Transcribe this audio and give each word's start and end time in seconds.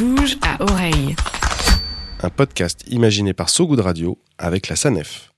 bouge 0.00 0.38
à 0.40 0.62
oreille. 0.62 1.14
Un 2.22 2.30
podcast 2.30 2.84
imaginé 2.88 3.34
par 3.34 3.50
So 3.50 3.66
Good 3.66 3.80
Radio 3.80 4.18
avec 4.38 4.68
la 4.68 4.76
SANEF. 4.76 5.30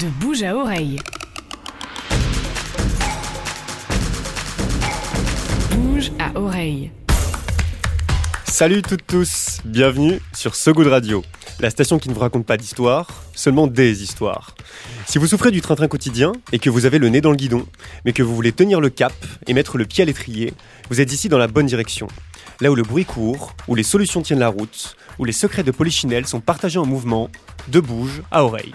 De 0.00 0.08
bouge 0.20 0.42
à 0.42 0.56
oreille. 0.56 0.98
Bouge 5.70 6.10
à 6.18 6.36
oreille. 6.36 6.90
Salut 8.44 8.82
toutes 8.82 9.06
tous, 9.06 9.60
bienvenue 9.64 10.20
sur 10.34 10.56
So 10.56 10.72
Good 10.72 10.88
Radio, 10.88 11.22
la 11.60 11.70
station 11.70 11.98
qui 11.98 12.08
ne 12.08 12.14
vous 12.14 12.20
raconte 12.20 12.46
pas 12.46 12.56
d'histoire, 12.56 13.06
seulement 13.34 13.66
des 13.66 14.02
histoires. 14.02 14.54
Si 15.06 15.18
vous 15.18 15.26
souffrez 15.26 15.50
du 15.50 15.60
train-train 15.60 15.88
quotidien 15.88 16.32
et 16.52 16.58
que 16.58 16.70
vous 16.70 16.86
avez 16.86 16.98
le 16.98 17.08
nez 17.08 17.20
dans 17.20 17.30
le 17.30 17.36
guidon, 17.36 17.66
mais 18.04 18.12
que 18.12 18.22
vous 18.22 18.34
voulez 18.34 18.52
tenir 18.52 18.80
le 18.80 18.90
cap 18.90 19.12
et 19.46 19.54
mettre 19.54 19.78
le 19.78 19.84
pied 19.84 20.02
à 20.02 20.06
l'étrier, 20.06 20.52
vous 20.90 21.00
êtes 21.00 21.12
ici 21.12 21.28
dans 21.28 21.38
la 21.38 21.46
bonne 21.46 21.66
direction. 21.66 22.08
Là 22.60 22.70
où 22.70 22.74
le 22.74 22.82
bruit 22.82 23.04
court, 23.04 23.54
où 23.68 23.74
les 23.74 23.82
solutions 23.82 24.22
tiennent 24.22 24.38
la 24.38 24.48
route, 24.48 24.96
où 25.18 25.24
les 25.24 25.32
secrets 25.32 25.62
de 25.62 25.70
Polichinelle 25.70 26.26
sont 26.26 26.40
partagés 26.40 26.78
en 26.78 26.86
mouvement, 26.86 27.30
de 27.68 27.80
bouge 27.80 28.22
à 28.30 28.44
oreille. 28.44 28.74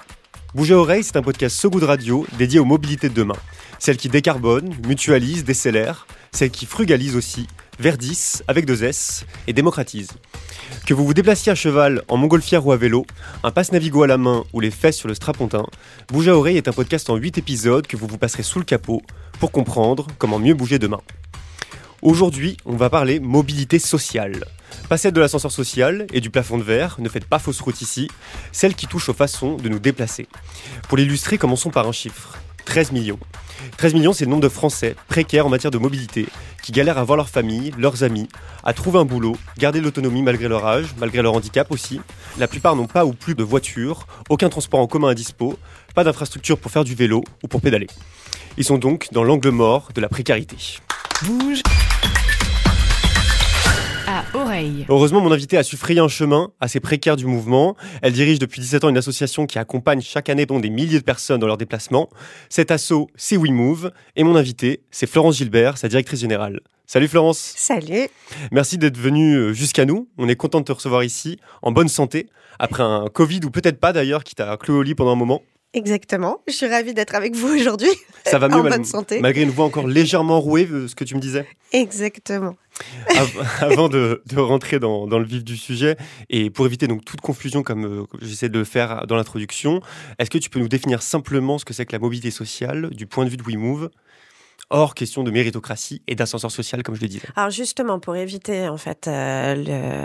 Bouge 0.56 0.72
à 0.72 0.78
oreille, 0.78 1.04
c'est 1.04 1.18
un 1.18 1.22
podcast 1.22 1.56
So 1.56 1.70
Radio 1.70 2.26
dédié 2.38 2.60
aux 2.60 2.66
mobilités 2.66 3.10
de 3.10 3.14
demain. 3.14 3.36
Celles 3.80 3.98
qui 3.98 4.10
décarbonent, 4.10 4.74
mutualisent, 4.88 5.44
décélèrent, 5.44 6.08
celles 6.32 6.52
qui 6.52 6.66
frugalisent 6.66 7.16
aussi, 7.16 7.48
verdissent 7.80 8.44
avec 8.48 8.66
deux 8.66 8.84
S 8.84 9.26
et 9.48 9.54
démocratisent. 9.54 10.14
Que 10.86 10.94
vous 10.94 11.06
vous 11.06 11.14
déplaciez 11.14 11.52
à 11.52 11.56
cheval, 11.56 12.04
en 12.08 12.18
montgolfière 12.18 12.66
ou 12.66 12.72
à 12.72 12.78
vélo, 12.78 13.06
un 13.44 13.52
passe 13.52 13.72
Navigo 13.72 14.04
à 14.04 14.08
la 14.08 14.18
main 14.18 14.44
ou 14.54 14.60
les 14.60 14.72
fesses 14.72 14.98
sur 14.98 15.08
le 15.08 15.14
strapontin, 15.14 15.66
Bouge 16.10 16.28
à 16.28 16.36
oreille 16.36 16.58
est 16.58 16.68
un 16.68 16.74
podcast 16.74 17.10
en 17.10 17.16
8 17.16 17.38
épisodes 17.38 17.88
que 17.88 17.98
vous 17.98 18.08
vous 18.08 18.18
passerez 18.18 18.44
sous 18.44 18.60
le 18.60 18.66
capot 18.66 19.02
pour 19.40 19.52
comprendre 19.52 20.08
comment 20.18 20.40
mieux 20.40 20.54
bouger 20.54 20.80
demain. 20.80 21.02
Aujourd'hui, 22.02 22.58
on 22.66 22.76
va 22.76 22.90
parler 22.90 23.20
mobilité 23.20 23.80
sociale. 23.80 24.46
Pas 24.88 24.98
celle 24.98 25.14
de 25.14 25.20
l'ascenseur 25.20 25.52
social 25.52 26.08
et 26.14 26.22
du 26.22 26.30
plafond 26.30 26.58
de 26.58 26.64
verre, 26.64 26.96
ne 27.00 27.10
faites 27.10 27.26
pas 27.26 27.40
fausse 27.40 27.60
route 27.60 27.82
ici, 27.82 28.08
celle 28.52 28.76
qui 28.76 28.88
touche 28.88 29.10
aux 29.10 29.14
façons 29.14 29.58
de 29.58 29.68
nous 29.68 29.80
déplacer. 29.80 30.28
Pour 30.88 30.98
l'illustrer, 30.98 31.38
commençons 31.38 31.72
par 31.72 31.88
un 31.88 31.92
chiffre. 31.92 32.38
13 32.68 32.92
millions. 32.92 33.18
13 33.78 33.94
millions, 33.94 34.14
c'est 34.14 34.26
le 34.26 34.30
nombre 34.30 34.44
de 34.44 34.50
Français 34.50 34.96
précaires 35.08 35.48
en 35.48 35.50
matière 35.50 35.72
de 35.72 35.78
mobilité, 35.78 36.28
qui 36.62 36.74
galèrent 36.74 36.98
à 36.98 37.04
voir 37.06 37.16
leur 37.16 37.30
famille, 37.30 37.72
leurs 37.78 38.04
amis, 38.04 38.28
à 38.66 38.74
trouver 38.74 39.00
un 39.00 39.06
boulot, 39.06 39.38
garder 39.58 39.80
l'autonomie 39.80 40.22
malgré 40.22 40.50
leur 40.50 40.66
âge, 40.66 40.88
malgré 41.00 41.22
leur 41.22 41.34
handicap 41.34 41.72
aussi. 41.72 42.02
La 42.38 42.48
plupart 42.48 42.76
n'ont 42.76 42.86
pas 42.86 43.06
ou 43.06 43.14
plus 43.14 43.36
de 43.36 43.44
voiture, 43.44 44.06
aucun 44.30 44.50
transport 44.50 44.82
en 44.82 44.88
commun 44.88 45.08
à 45.08 45.14
dispo, 45.16 45.58
pas 45.96 46.04
d'infrastructure 46.04 46.58
pour 46.58 46.70
faire 46.70 46.84
du 46.84 46.94
vélo 46.94 47.24
ou 47.42 47.48
pour 47.48 47.62
pédaler. 47.62 47.88
Ils 48.58 48.66
sont 48.66 48.78
donc 48.78 49.08
dans 49.14 49.24
l'angle 49.24 49.50
mort 49.50 49.90
de 49.96 50.02
la 50.02 50.10
précarité. 50.10 50.58
Bouge 51.24 51.62
oreille. 54.34 54.86
Heureusement, 54.90 55.22
mon 55.22 55.32
invité 55.32 55.58
a 55.58 55.64
su 55.64 55.78
frayer 55.78 56.00
un 56.00 56.08
chemin 56.08 56.52
à 56.60 56.68
ces 56.68 56.80
précaires 56.80 57.16
du 57.16 57.26
mouvement. 57.26 57.76
Elle 58.02 58.14
dirige 58.14 58.40
depuis 58.40 58.62
17 58.62 58.84
ans 58.84 58.90
une 58.90 58.98
association 58.98 59.46
qui 59.46 59.60
accompagne 59.60 60.02
chaque 60.02 60.30
année 60.30 60.46
dont 60.46 60.60
des 60.60 60.70
milliers 60.70 61.00
de 61.00 61.04
personnes 61.04 61.40
dans 61.40 61.48
leurs 61.48 61.58
déplacements. 61.58 62.10
Cet 62.50 62.72
asso, 62.72 63.08
c'est 63.16 63.38
WeMove. 63.38 63.92
Et 64.16 64.24
mon 64.24 64.36
invité, 64.36 64.82
c'est 64.92 65.08
Florence 65.10 65.38
Gilbert, 65.38 65.78
sa 65.78 65.88
directrice 65.88 66.20
générale. 66.22 66.60
Salut 66.86 67.08
Florence. 67.08 67.38
Salut. 67.58 68.08
Merci 68.52 68.78
d'être 68.78 68.98
venue 68.98 69.54
jusqu'à 69.54 69.86
nous. 69.86 70.08
On 70.18 70.30
est 70.30 70.36
content 70.38 70.60
de 70.60 70.66
te 70.66 70.72
recevoir 70.72 71.04
ici, 71.04 71.38
en 71.62 71.72
bonne 71.72 71.90
santé, 71.90 72.28
après 72.60 72.84
un 72.84 73.08
Covid 73.14 73.42
ou 73.46 73.50
peut-être 73.52 73.80
pas 73.80 73.92
d'ailleurs, 73.94 74.24
qui 74.24 74.36
t'a 74.36 74.56
cloué 74.58 74.78
au 74.78 74.84
lit 74.84 74.96
pendant 74.96 75.12
un 75.12 75.16
moment. 75.16 75.42
Exactement. 75.74 76.38
Je 76.48 76.54
suis 76.54 76.66
ravie 76.66 76.94
d'être 76.94 77.14
avec 77.14 77.36
vous 77.36 77.50
aujourd'hui. 77.54 77.90
Ça 78.26 78.40
va 78.40 78.48
mieux 78.50 78.56
en 78.56 78.64
mal- 78.64 78.72
bonne 78.72 78.86
santé. 78.86 79.20
malgré 79.20 79.44
une 79.44 79.50
voix 79.50 79.66
encore 79.66 79.86
légèrement 79.86 80.40
rouée, 80.40 80.66
euh, 80.72 80.88
ce 80.88 80.96
que 80.96 81.04
tu 81.04 81.14
me 81.14 81.20
disais. 81.20 81.46
Exactement. 81.74 82.56
Av- 83.16 83.48
avant 83.62 83.90
de, 83.90 84.22
rentrer 84.36 84.80
dans, 84.80 85.06
le 85.08 85.26
vif 85.26 85.44
du 85.44 85.58
sujet, 85.58 85.98
et 86.30 86.50
pour 86.50 86.66
éviter 86.66 86.88
donc 86.88 87.06
toute 87.06 87.22
confusion 87.22 87.64
comme 87.64 87.86
euh, 87.86 88.04
j'essaie 88.22 88.50
de 88.50 88.60
le 88.60 88.66
faire 88.66 89.08
dans 89.08 89.16
l'introduction, 89.16 89.82
est-ce 90.20 90.30
que 90.30 90.38
tu 90.38 90.50
peux 90.50 90.60
nous 90.60 90.68
définir 90.68 91.02
simplement 91.02 91.58
ce 91.58 91.66
que 91.66 91.74
c'est 91.74 91.86
que 91.86 91.94
la 91.94 92.00
mobilité 92.00 92.32
sociale 92.32 92.90
du 92.92 93.08
point 93.08 93.26
de 93.26 93.30
vue 93.30 93.38
de 93.38 93.44
WeMove? 93.44 93.90
Hors 94.70 94.96
question 94.96 95.24
de 95.24 95.32
méritocratie 95.32 96.02
et 96.08 96.16
d'ascenseur 96.16 96.52
social, 96.52 96.84
comme 96.84 96.94
je 96.96 97.00
le 97.02 97.08
disais. 97.08 97.22
Alors 97.38 97.52
justement, 97.52 98.00
pour 98.00 98.18
éviter 98.18 98.68
en 98.68 98.76
fait 98.76 99.08
euh, 99.08 99.56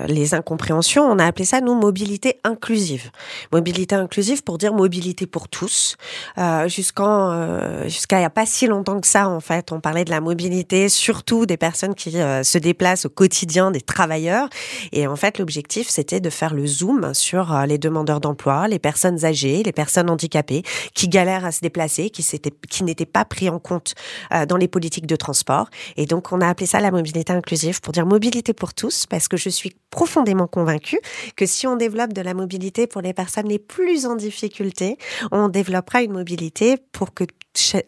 le- 0.07 0.13
les 0.13 0.35
incompréhensions, 0.35 1.03
on 1.03 1.19
a 1.19 1.25
appelé 1.27 1.45
ça 1.45 1.61
nous 1.61 1.75
mobilité 1.75 2.39
inclusive. 2.45 3.11
Mobilité 3.51 3.97
inclusive 3.97 4.45
pour 4.45 4.59
dire 4.59 4.73
mobilité 4.73 5.27
pour 5.27 5.49
tous. 5.49 5.97
Euh, 6.39 6.69
jusqu'en 6.69 7.33
euh, 7.33 7.89
jusqu'à 7.89 8.21
il 8.21 8.23
y 8.23 8.25
a 8.25 8.31
pas 8.31 8.47
si 8.47 8.69
longtemps 8.69 9.01
que 9.01 9.07
ça 9.09 9.29
en 9.29 9.41
fait, 9.41 9.73
on 9.73 9.81
parlait 9.81 10.05
de 10.05 10.11
la 10.11 10.21
mobilité 10.21 10.89
surtout 10.89 11.45
des 11.45 11.57
personnes 11.57 11.97
qui 11.97 12.13
se 12.13 12.59
déplacent 12.59 13.07
au 13.07 13.11
quotidien, 13.11 13.73
des 13.73 13.81
travailleurs. 13.81 14.49
Et 14.93 15.09
en 15.09 15.17
fait, 15.17 15.41
l'objectif 15.41 15.89
c'était 15.89 16.21
de 16.21 16.31
faire 16.31 16.55
le 16.55 16.69
zoom 16.69 17.15
sur 17.15 17.53
les 17.67 17.79
demandeurs 17.79 18.21
d'emploi, 18.21 18.69
les 18.69 18.79
personnes 18.79 19.25
âgées, 19.25 19.65
les 19.65 19.73
personnes 19.73 20.09
handicapées 20.09 20.63
qui 20.95 21.09
galèrent 21.09 21.45
à 21.45 21.51
se 21.51 21.61
déplacer, 21.63 22.11
qui 22.11 22.25
qui 22.71 22.85
n'étaient 22.85 23.07
pas 23.07 23.25
pris 23.25 23.49
en 23.49 23.59
compte 23.59 23.95
euh, 24.33 24.47
les 24.57 24.69
politiques 24.69 25.07
de 25.07 25.17
transport. 25.17 25.69
Et 25.97 26.07
donc, 26.07 26.33
on 26.33 26.41
a 26.41 26.49
appelé 26.49 26.67
ça 26.67 26.81
la 26.81 26.91
mobilité 26.91 27.33
inclusive 27.33 27.81
pour 27.81 27.93
dire 27.93 28.07
mobilité 28.07 28.53
pour 28.53 28.75
tous, 28.75 29.07
parce 29.07 29.29
que 29.29 29.37
je 29.37 29.49
suis 29.49 29.75
profondément 29.91 30.47
convaincue 30.47 31.01
que 31.37 31.47
si 31.47 31.67
on 31.67 31.77
développe 31.77 32.13
de 32.13 32.23
la 32.23 32.35
mobilité 32.35 32.87
pour 32.87 33.03
les 33.03 33.13
personnes 33.13 33.49
les 33.49 33.59
plus 33.59 34.07
en 34.07 34.17
difficulté, 34.17 34.97
on 35.31 35.49
développera 35.49 36.03
une 36.03 36.13
mobilité 36.13 36.77
pour 36.93 37.15
que 37.15 37.25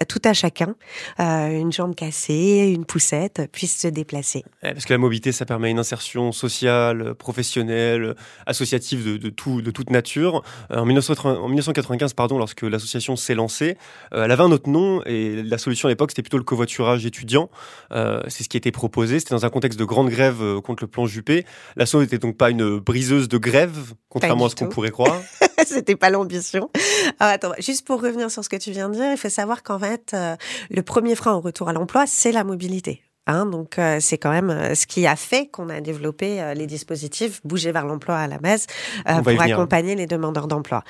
tout 0.09 0.21
à 0.25 0.33
chacun, 0.33 0.75
euh, 1.21 1.49
une 1.49 1.73
jambe 1.73 1.95
cassée, 1.95 2.73
une 2.75 2.85
poussette, 2.85 3.43
puisse 3.53 3.79
se 3.79 3.89
déplacer. 3.89 4.45
Parce 4.63 4.85
que 4.85 4.93
la 4.93 4.99
mobilité, 4.99 5.33
ça 5.33 5.45
permet 5.47 5.71
une 5.71 5.79
insertion 5.79 6.33
sociale, 6.33 7.15
professionnelle, 7.15 8.15
associative 8.47 9.05
de, 9.05 9.17
de 9.17 9.29
tout, 9.31 9.63
de 9.63 9.71
toute 9.71 9.91
nature. 9.91 10.43
Euh, 10.71 10.79
En, 10.79 10.85
1980 10.85 11.41
en 11.41 11.49
1995, 11.49 12.15
pardon, 12.15 12.39
lorsque 12.39 12.63
l'association 12.63 13.17
s'est 13.17 13.35
lancée, 13.35 13.77
euh, 14.13 14.25
elle 14.25 14.31
avait 14.31 14.43
un 14.43 14.53
autre 14.53 14.69
nom 14.69 15.03
et 15.05 15.43
la 15.43 15.59
solution 15.59 15.89
à 15.89 15.91
l'époque, 15.91 16.11
c'était 16.11 16.23
plutôt 16.23 16.39
le 16.39 16.45
covoiturage 16.45 17.07
étudiant. 17.07 17.51
Euh, 17.93 18.21
C'est 18.29 18.45
ce 18.45 18.49
qui 18.49 18.57
était 18.57 18.73
proposé. 18.73 19.19
C'était 19.19 19.35
dans 19.35 19.47
un 19.47 19.51
contexte 19.51 19.79
de 19.79 19.85
grande 19.85 20.11
grève 20.11 20.61
contre 20.63 20.85
le 20.85 20.89
plan 20.89 21.07
Juppé. 21.07 21.45
L'asso 21.77 21.97
n'était 21.97 22.19
donc 22.19 22.37
pas 22.37 22.51
une 22.51 22.79
briseuse 22.79 23.29
de 23.29 23.39
grève, 23.39 23.95
contrairement 24.09 24.47
à 24.47 24.49
ce 24.51 24.57
qu'on 24.57 24.69
pourrait 24.69 24.91
croire. 24.91 25.21
C'était 25.67 25.97
pas 25.97 26.11
l'ambition. 26.11 26.71
Alors, 27.19 27.35
attends, 27.35 27.53
juste 27.59 27.87
pour 27.87 28.03
revenir 28.03 28.31
sur 28.31 28.45
ce 28.45 28.49
que 28.49 28.57
tu 28.57 28.71
viens 28.71 28.89
de 28.89 28.95
dire, 28.95 29.11
il 29.11 29.17
faut 29.17 29.31
savoir 29.31 29.54
qu'en 29.63 29.79
fait, 29.79 30.13
euh, 30.15 30.37
le 30.71 30.83
premier 30.83 31.15
frein 31.15 31.35
au 31.35 31.41
retour 31.41 31.69
à 31.69 31.73
l'emploi, 31.73 32.07
c'est 32.07 32.33
la 32.33 32.45
mobilité. 32.45 33.03
Hein, 33.27 33.47
donc 33.47 33.79
euh, 33.79 33.99
c'est 34.01 34.19
quand 34.19 34.31
même 34.31 34.51
euh, 34.51 34.75
ce 34.75 34.87
qui 34.87 35.07
a 35.07 35.17
fait 35.17 35.47
qu'on 35.47 35.71
a 35.71 35.81
développé 35.81 36.43
euh, 36.43 36.53
les 36.53 36.67
dispositifs 36.67 37.41
bouger 37.43 37.73
vers 37.73 37.87
l'emploi 37.87 38.17
à 38.17 38.27
la 38.27 38.37
base 38.37 38.67
pour 39.05 39.25
accompagner 39.55 39.95
les 39.95 40.07
demandeurs 40.07 40.47
d'emploi. 40.47 40.85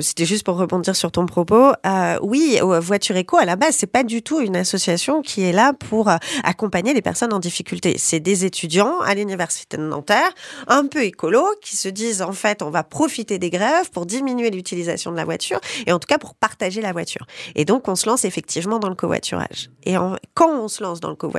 C'était 0.00 0.26
juste 0.26 0.44
pour 0.44 0.56
rebondir 0.58 0.94
sur 0.94 1.10
ton 1.10 1.24
propos. 1.26 1.72
Oui, 2.22 2.58
Voiture 2.62 3.16
Éco 3.16 3.38
à 3.38 3.44
la 3.46 3.56
base 3.56 3.74
c'est 3.76 3.86
pas 3.86 4.02
du 4.02 4.22
tout 4.22 4.40
une 4.40 4.56
association 4.56 5.22
qui 5.22 5.42
est 5.42 5.52
là 5.52 5.72
pour 5.72 6.10
accompagner 6.44 6.92
les 6.92 7.02
personnes 7.02 7.32
en 7.32 7.38
difficulté. 7.38 7.96
C'est 7.98 8.20
des 8.20 8.44
étudiants 8.44 9.00
à 9.00 9.14
l'université 9.14 9.76
de 9.76 9.82
Nanterre, 9.82 10.30
un 10.68 10.86
peu 10.86 11.02
écolo, 11.04 11.46
qui 11.62 11.76
se 11.76 11.88
disent 11.88 12.20
en 12.22 12.32
fait 12.32 12.62
on 12.62 12.70
va 12.70 12.82
profiter 12.84 13.38
des 13.38 13.50
grèves 13.50 13.90
pour 13.90 14.04
diminuer 14.06 14.50
l'utilisation 14.50 15.10
de 15.10 15.16
la 15.16 15.24
voiture 15.24 15.60
et 15.86 15.92
en 15.92 15.98
tout 15.98 16.06
cas 16.06 16.18
pour 16.18 16.34
partager 16.34 16.80
la 16.82 16.92
voiture. 16.92 17.26
Et 17.54 17.64
donc 17.64 17.88
on 17.88 17.94
se 17.94 18.06
lance 18.08 18.24
effectivement 18.24 18.78
dans 18.78 18.88
le 18.90 18.94
covoiturage. 18.94 19.70
Et 19.84 19.96
en- 19.96 20.16
quand 20.34 20.50
on 20.50 20.68
se 20.68 20.82
lance 20.82 21.00
dans 21.00 21.08
le 21.08 21.14
covoiturage 21.14 21.29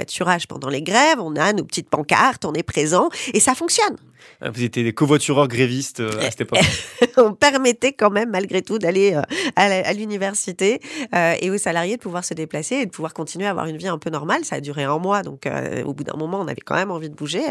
pendant 0.47 0.69
les 0.69 0.81
grèves, 0.81 1.19
on 1.19 1.35
a 1.35 1.53
nos 1.53 1.63
petites 1.63 1.90
pancartes, 1.90 2.46
on 2.46 2.53
est 2.53 2.63
présent 2.63 3.09
et 3.34 3.40
ça 3.40 3.56
fonctionne. 3.56 3.97
Euh, 4.44 4.52
Vous 4.53 4.63
étiez 4.63 4.84
des 4.84 4.94
covoitureurs 4.94 5.47
grévistes 5.47 6.00
euh, 6.00 6.19
à 6.19 6.31
cette 6.31 6.41
époque. 6.41 6.59
on 7.18 7.34
permettait 7.34 7.94
quand 7.94 8.09
même 8.09 8.29
malgré 8.29 8.62
tout 8.62 8.79
d'aller 8.79 9.13
euh, 9.13 9.22
à 9.56 9.94
l'université 9.94 10.79
euh, 11.16 11.35
et 11.40 11.50
aux 11.50 11.57
salariés 11.57 11.97
de 11.97 12.02
pouvoir 12.02 12.24
se 12.25 12.34
déplacer 12.34 12.75
et 12.75 12.85
de 12.85 12.91
pouvoir 12.91 13.14
continuer 13.14 13.47
à 13.47 13.52
avoir 13.52 13.66
une 13.67 13.78
vie 13.78 13.88
un 13.88 13.97
peu 13.97 14.09
normale. 14.09 14.46
Ça 14.46 14.58
a 14.58 14.61
duré 14.61 14.84
un 14.84 14.97
mois, 14.97 15.23
donc 15.23 15.47
au 15.85 15.93
bout 15.93 16.03
d'un 16.03 16.17
moment, 16.17 16.40
on 16.40 16.47
avait 16.47 16.61
quand 16.61 16.76
même 16.76 16.91
envie 16.91 17.09
de 17.09 17.16
bouger. 17.16 17.41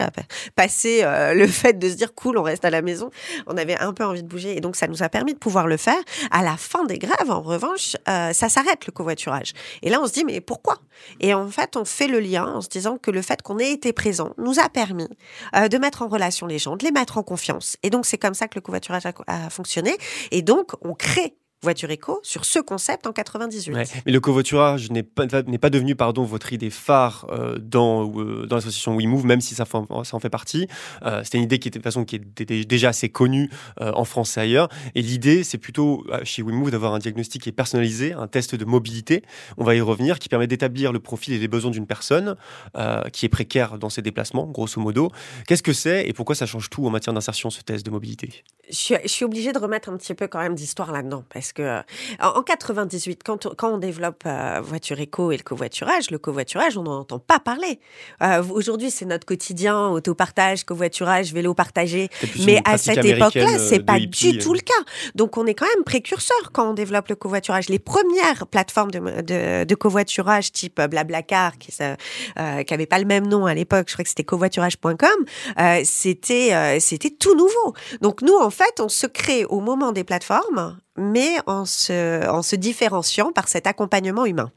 Passer 0.56 1.02
le 1.34 1.46
fait 1.48 1.78
de 1.78 1.88
se 1.88 1.94
dire 1.94 2.14
cool, 2.14 2.38
on 2.38 2.42
reste 2.42 2.64
à 2.64 2.70
la 2.70 2.82
maison, 2.82 3.10
on 3.46 3.56
avait 3.56 3.78
un 3.78 3.92
peu 3.92 4.04
envie 4.04 4.22
de 4.22 4.28
bouger 4.28 4.56
et 4.56 4.60
donc 4.60 4.76
ça 4.76 4.86
nous 4.86 5.02
a 5.02 5.08
permis 5.08 5.34
de 5.34 5.38
pouvoir 5.38 5.66
le 5.66 5.76
faire. 5.76 5.98
À 6.30 6.42
la 6.42 6.56
fin 6.56 6.84
des 6.84 6.98
grèves, 6.98 7.30
en 7.30 7.40
revanche, 7.40 7.96
ça 8.06 8.48
s'arrête 8.48 8.86
le 8.86 8.92
covoiturage. 8.92 9.52
Et 9.82 9.90
là, 9.90 10.00
on 10.02 10.06
se 10.06 10.12
dit 10.12 10.24
mais 10.24 10.40
pourquoi? 10.40 10.78
Et 11.20 11.34
en 11.34 11.48
fait, 11.48 11.76
on 11.76 11.84
fait 11.84 12.08
le 12.08 12.20
lien 12.20 12.29
en 12.38 12.60
se 12.60 12.68
disant 12.68 12.98
que 12.98 13.10
le 13.10 13.22
fait 13.22 13.42
qu'on 13.42 13.58
ait 13.58 13.72
été 13.72 13.92
présent 13.92 14.34
nous 14.38 14.58
a 14.58 14.68
permis 14.68 15.08
euh, 15.56 15.68
de 15.68 15.78
mettre 15.78 16.02
en 16.02 16.08
relation 16.08 16.46
les 16.46 16.58
gens, 16.58 16.76
de 16.76 16.84
les 16.84 16.92
mettre 16.92 17.18
en 17.18 17.22
confiance. 17.22 17.76
Et 17.82 17.90
donc, 17.90 18.06
c'est 18.06 18.18
comme 18.18 18.34
ça 18.34 18.48
que 18.48 18.54
le 18.56 18.60
covoiturage 18.60 19.06
a, 19.06 19.12
a 19.26 19.50
fonctionné. 19.50 19.96
Et 20.30 20.42
donc, 20.42 20.72
on 20.82 20.94
crée 20.94 21.36
Voiture 21.62 21.90
Éco 21.90 22.20
sur 22.22 22.46
ce 22.46 22.58
concept 22.58 23.06
en 23.06 23.12
98. 23.12 23.74
Ouais, 23.74 23.84
mais 24.06 24.12
le 24.12 24.20
covoiturage 24.20 24.90
n'est 24.90 25.02
pas, 25.02 25.26
n'est 25.42 25.58
pas 25.58 25.68
devenu 25.68 25.94
pardon, 25.94 26.24
votre 26.24 26.54
idée 26.54 26.70
phare 26.70 27.26
euh, 27.30 27.58
dans, 27.58 28.10
euh, 28.18 28.46
dans 28.46 28.56
l'association 28.56 28.96
WeMove, 28.96 29.26
même 29.26 29.42
si 29.42 29.54
ça, 29.54 29.66
fait- 29.66 29.76
ça 30.04 30.16
en 30.16 30.20
fait 30.20 30.30
partie. 30.30 30.68
Euh, 31.04 31.22
C'était 31.22 31.36
une 31.36 31.44
idée 31.44 31.58
qui 31.58 31.68
était 31.68 31.78
de 31.78 31.82
toute 31.82 31.92
façon 31.92 32.04
qui 32.06 32.16
était 32.16 32.64
déjà 32.64 32.88
assez 32.88 33.10
connue 33.10 33.50
euh, 33.82 33.92
en 33.94 34.04
France 34.04 34.38
et 34.38 34.40
ailleurs. 34.40 34.68
Et 34.94 35.02
l'idée, 35.02 35.44
c'est 35.44 35.58
plutôt 35.58 36.06
chez 36.24 36.42
WeMove 36.42 36.70
d'avoir 36.70 36.94
un 36.94 36.98
diagnostic 36.98 37.42
qui 37.42 37.50
est 37.50 37.52
personnalisé, 37.52 38.14
un 38.14 38.26
test 38.26 38.54
de 38.54 38.64
mobilité, 38.64 39.22
on 39.58 39.64
va 39.64 39.74
y 39.74 39.80
revenir, 39.82 40.18
qui 40.18 40.28
permet 40.30 40.46
d'établir 40.46 40.92
le 40.92 41.00
profil 41.00 41.34
et 41.34 41.38
les 41.38 41.48
besoins 41.48 41.70
d'une 41.70 41.86
personne 41.86 42.36
qui 43.12 43.26
est 43.26 43.30
précaire 43.30 43.78
dans 43.78 43.90
ses 43.90 44.00
déplacements, 44.02 44.46
grosso 44.46 44.80
modo. 44.80 45.10
Qu'est-ce 45.46 45.62
que 45.62 45.72
c'est 45.74 46.08
et 46.08 46.12
pourquoi 46.14 46.34
ça 46.34 46.46
change 46.46 46.70
tout 46.70 46.86
en 46.86 46.90
matière 46.90 47.12
d'insertion, 47.12 47.50
ce 47.50 47.60
test 47.60 47.84
de 47.84 47.90
mobilité? 47.90 48.44
Je 48.70 48.74
suis, 48.76 48.94
je 49.02 49.08
suis 49.08 49.24
obligée 49.24 49.52
de 49.52 49.58
remettre 49.58 49.88
un 49.90 49.96
petit 49.96 50.14
peu 50.14 50.26
quand 50.28 50.38
même 50.38 50.54
d'histoire 50.54 50.92
là-dedans 50.92 51.24
parce 51.32 51.49
que 51.52 51.62
euh, 51.62 51.80
en, 52.20 52.28
en 52.38 52.42
98, 52.42 53.22
quand, 53.24 53.46
on- 53.46 53.54
quand 53.56 53.72
on 53.74 53.78
développe 53.78 54.22
euh, 54.26 54.60
voiture 54.62 54.98
éco 55.00 55.32
et 55.32 55.36
le 55.36 55.42
covoiturage, 55.42 56.10
le 56.10 56.18
covoiturage, 56.18 56.76
on 56.76 56.82
n'en 56.82 57.00
entend 57.00 57.18
pas 57.18 57.38
parler. 57.40 57.80
Euh, 58.22 58.42
Aujourd'hui, 58.50 58.90
c'est 58.90 59.04
notre 59.04 59.26
quotidien, 59.26 59.88
autopartage, 59.88 60.64
covoiturage, 60.64 61.32
vélo 61.32 61.54
partagé. 61.54 62.08
Mais 62.46 62.60
à 62.64 62.78
cette 62.78 62.96
époque-là, 63.16 63.58
c'est 63.58 63.80
pas 63.80 63.98
hippie, 64.04 64.32
du 64.32 64.38
tout 64.38 64.52
le 64.54 64.60
cas. 64.60 64.72
Donc, 65.14 65.36
on 65.36 65.46
est 65.46 65.54
quand 65.54 65.66
même 65.74 65.84
précurseur 65.84 66.52
quand 66.52 66.70
on 66.70 66.74
développe 66.74 67.08
le 67.08 67.16
covoiturage. 67.16 67.68
Les 67.68 67.78
premières 67.78 68.46
plateformes 68.46 68.90
de, 68.90 68.98
de, 69.22 69.64
de 69.64 69.74
covoiturage 69.74 70.52
type 70.52 70.80
Blablacar, 70.80 71.58
qui 71.58 71.72
n'avaient 71.80 71.96
euh, 72.38 72.62
qui 72.62 72.74
avait 72.74 72.86
pas 72.86 72.98
le 72.98 73.04
même 73.06 73.26
nom 73.26 73.46
à 73.46 73.54
l'époque, 73.54 73.86
je 73.88 73.94
crois 73.94 74.02
que 74.02 74.08
c'était 74.08 74.24
covoiturage.com, 74.24 75.24
c'était 75.84 76.78
c'était 76.80 77.10
tout 77.10 77.34
nouveau. 77.34 77.74
Donc, 78.00 78.22
nous, 78.22 78.36
en 78.36 78.50
fait, 78.50 78.80
on 78.80 78.88
se 78.88 79.06
crée 79.06 79.44
au 79.44 79.60
moment 79.60 79.92
des 79.92 80.04
plateformes, 80.04 80.78
mais 81.00 81.36
en 81.46 81.64
se, 81.64 82.28
en 82.28 82.42
se 82.42 82.56
différenciant 82.56 83.32
par 83.32 83.48
cet 83.48 83.66
accompagnement 83.66 84.26
humain. 84.26 84.52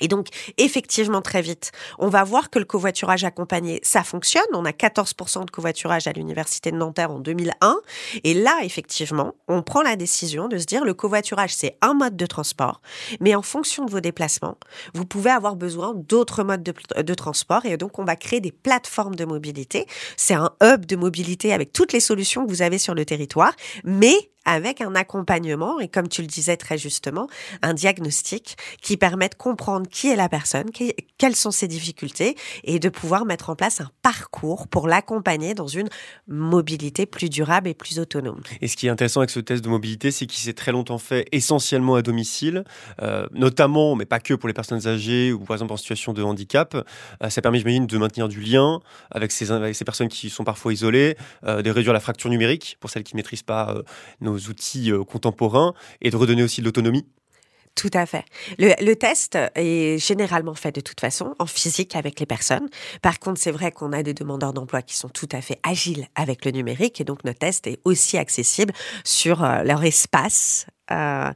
Et 0.00 0.08
donc, 0.08 0.28
effectivement, 0.58 1.22
très 1.22 1.40
vite, 1.40 1.70
on 1.98 2.08
va 2.08 2.24
voir 2.24 2.50
que 2.50 2.58
le 2.58 2.64
covoiturage 2.64 3.24
accompagné, 3.24 3.80
ça 3.84 4.02
fonctionne. 4.02 4.42
On 4.52 4.64
a 4.64 4.72
14% 4.72 5.44
de 5.44 5.50
covoiturage 5.50 6.08
à 6.08 6.12
l'Université 6.12 6.72
de 6.72 6.76
Nanterre 6.76 7.12
en 7.12 7.20
2001. 7.20 7.76
Et 8.24 8.34
là, 8.34 8.58
effectivement, 8.62 9.34
on 9.46 9.62
prend 9.62 9.82
la 9.82 9.94
décision 9.94 10.48
de 10.48 10.58
se 10.58 10.64
dire, 10.64 10.84
le 10.84 10.94
covoiturage, 10.94 11.54
c'est 11.54 11.76
un 11.80 11.94
mode 11.94 12.16
de 12.16 12.26
transport. 12.26 12.80
Mais 13.20 13.34
en 13.34 13.42
fonction 13.42 13.84
de 13.84 13.90
vos 13.90 14.00
déplacements, 14.00 14.58
vous 14.94 15.04
pouvez 15.04 15.30
avoir 15.30 15.54
besoin 15.54 15.92
d'autres 15.94 16.42
modes 16.42 16.64
de, 16.64 17.02
de 17.02 17.14
transport. 17.14 17.64
Et 17.64 17.76
donc, 17.76 17.98
on 17.98 18.04
va 18.04 18.16
créer 18.16 18.40
des 18.40 18.52
plateformes 18.52 19.14
de 19.14 19.24
mobilité. 19.24 19.86
C'est 20.16 20.34
un 20.34 20.50
hub 20.60 20.86
de 20.86 20.96
mobilité 20.96 21.52
avec 21.52 21.72
toutes 21.72 21.92
les 21.92 22.00
solutions 22.00 22.44
que 22.44 22.50
vous 22.50 22.62
avez 22.62 22.78
sur 22.78 22.94
le 22.94 23.04
territoire, 23.04 23.52
mais 23.84 24.32
avec 24.44 24.80
un 24.80 24.94
accompagnement 24.94 25.80
et 25.80 25.88
comme 25.88 26.08
tu 26.08 26.22
le 26.22 26.26
disais 26.26 26.56
très 26.56 26.78
justement, 26.78 27.28
un 27.62 27.74
diagnostic 27.74 28.56
qui 28.82 28.96
permet 28.96 29.28
de 29.28 29.34
comprendre 29.34 29.88
qui 29.88 30.08
est 30.08 30.16
la 30.16 30.28
personne, 30.28 30.70
qui- 30.70 30.94
quelles 31.18 31.36
sont 31.36 31.50
ses 31.50 31.68
difficultés 31.68 32.36
et 32.64 32.78
de 32.78 32.88
pouvoir 32.88 33.24
mettre 33.24 33.50
en 33.50 33.56
place 33.56 33.80
un 33.80 33.90
parcours 34.02 34.68
pour 34.68 34.88
l'accompagner 34.88 35.54
dans 35.54 35.66
une 35.66 35.88
mobilité 36.28 37.06
plus 37.06 37.30
durable 37.30 37.68
et 37.68 37.74
plus 37.74 37.98
autonome. 37.98 38.40
Et 38.60 38.68
ce 38.68 38.76
qui 38.76 38.86
est 38.86 38.90
intéressant 38.90 39.20
avec 39.20 39.30
ce 39.30 39.40
test 39.40 39.64
de 39.64 39.68
mobilité, 39.68 40.10
c'est 40.10 40.26
qu'il 40.26 40.40
s'est 40.40 40.52
très 40.52 40.72
longtemps 40.72 40.98
fait 40.98 41.26
essentiellement 41.32 41.94
à 41.94 42.02
domicile, 42.02 42.64
euh, 43.02 43.26
notamment, 43.32 43.96
mais 43.96 44.04
pas 44.04 44.20
que 44.20 44.34
pour 44.34 44.48
les 44.48 44.54
personnes 44.54 44.86
âgées 44.86 45.32
ou 45.32 45.40
par 45.40 45.56
exemple 45.56 45.72
en 45.72 45.76
situation 45.76 46.12
de 46.12 46.22
handicap. 46.22 46.74
Euh, 46.74 47.30
ça 47.30 47.42
permet, 47.42 47.58
j'imagine, 47.58 47.86
de 47.86 47.98
maintenir 47.98 48.28
du 48.28 48.40
lien 48.40 48.80
avec 49.10 49.32
ces, 49.32 49.46
personnes 49.84 50.08
qui 50.08 50.30
sont 50.30 50.44
parfois 50.44 50.72
isolées, 50.72 51.16
euh, 51.44 51.62
de 51.62 51.70
réduire 51.70 51.92
la 51.92 52.00
fracture 52.00 52.30
numérique 52.30 52.76
pour 52.80 52.90
celles 52.90 53.04
qui 53.04 53.14
ne 53.14 53.18
maîtrisent 53.18 53.42
pas 53.42 53.74
euh, 53.74 53.82
outils 54.38 54.90
euh, 54.90 55.04
contemporains 55.04 55.74
et 56.00 56.10
de 56.10 56.16
redonner 56.16 56.42
aussi 56.42 56.60
de 56.60 56.66
l'autonomie. 56.66 57.06
Tout 57.74 57.90
à 57.92 58.06
fait. 58.06 58.24
Le, 58.58 58.72
le 58.84 58.94
test 58.94 59.36
est 59.56 59.98
généralement 59.98 60.54
fait 60.54 60.72
de 60.72 60.80
toute 60.80 61.00
façon 61.00 61.34
en 61.40 61.46
physique 61.46 61.96
avec 61.96 62.20
les 62.20 62.26
personnes. 62.26 62.68
Par 63.02 63.18
contre, 63.18 63.40
c'est 63.40 63.50
vrai 63.50 63.72
qu'on 63.72 63.92
a 63.92 64.04
des 64.04 64.14
demandeurs 64.14 64.52
d'emploi 64.52 64.82
qui 64.82 64.96
sont 64.96 65.08
tout 65.08 65.28
à 65.32 65.40
fait 65.40 65.58
agiles 65.64 66.06
avec 66.14 66.44
le 66.44 66.52
numérique 66.52 67.00
et 67.00 67.04
donc 67.04 67.24
notre 67.24 67.40
test 67.40 67.66
est 67.66 67.80
aussi 67.84 68.16
accessible 68.16 68.72
sur 69.02 69.42
euh, 69.42 69.64
leur 69.64 69.82
espace. 69.82 70.66
Euh, 70.90 71.30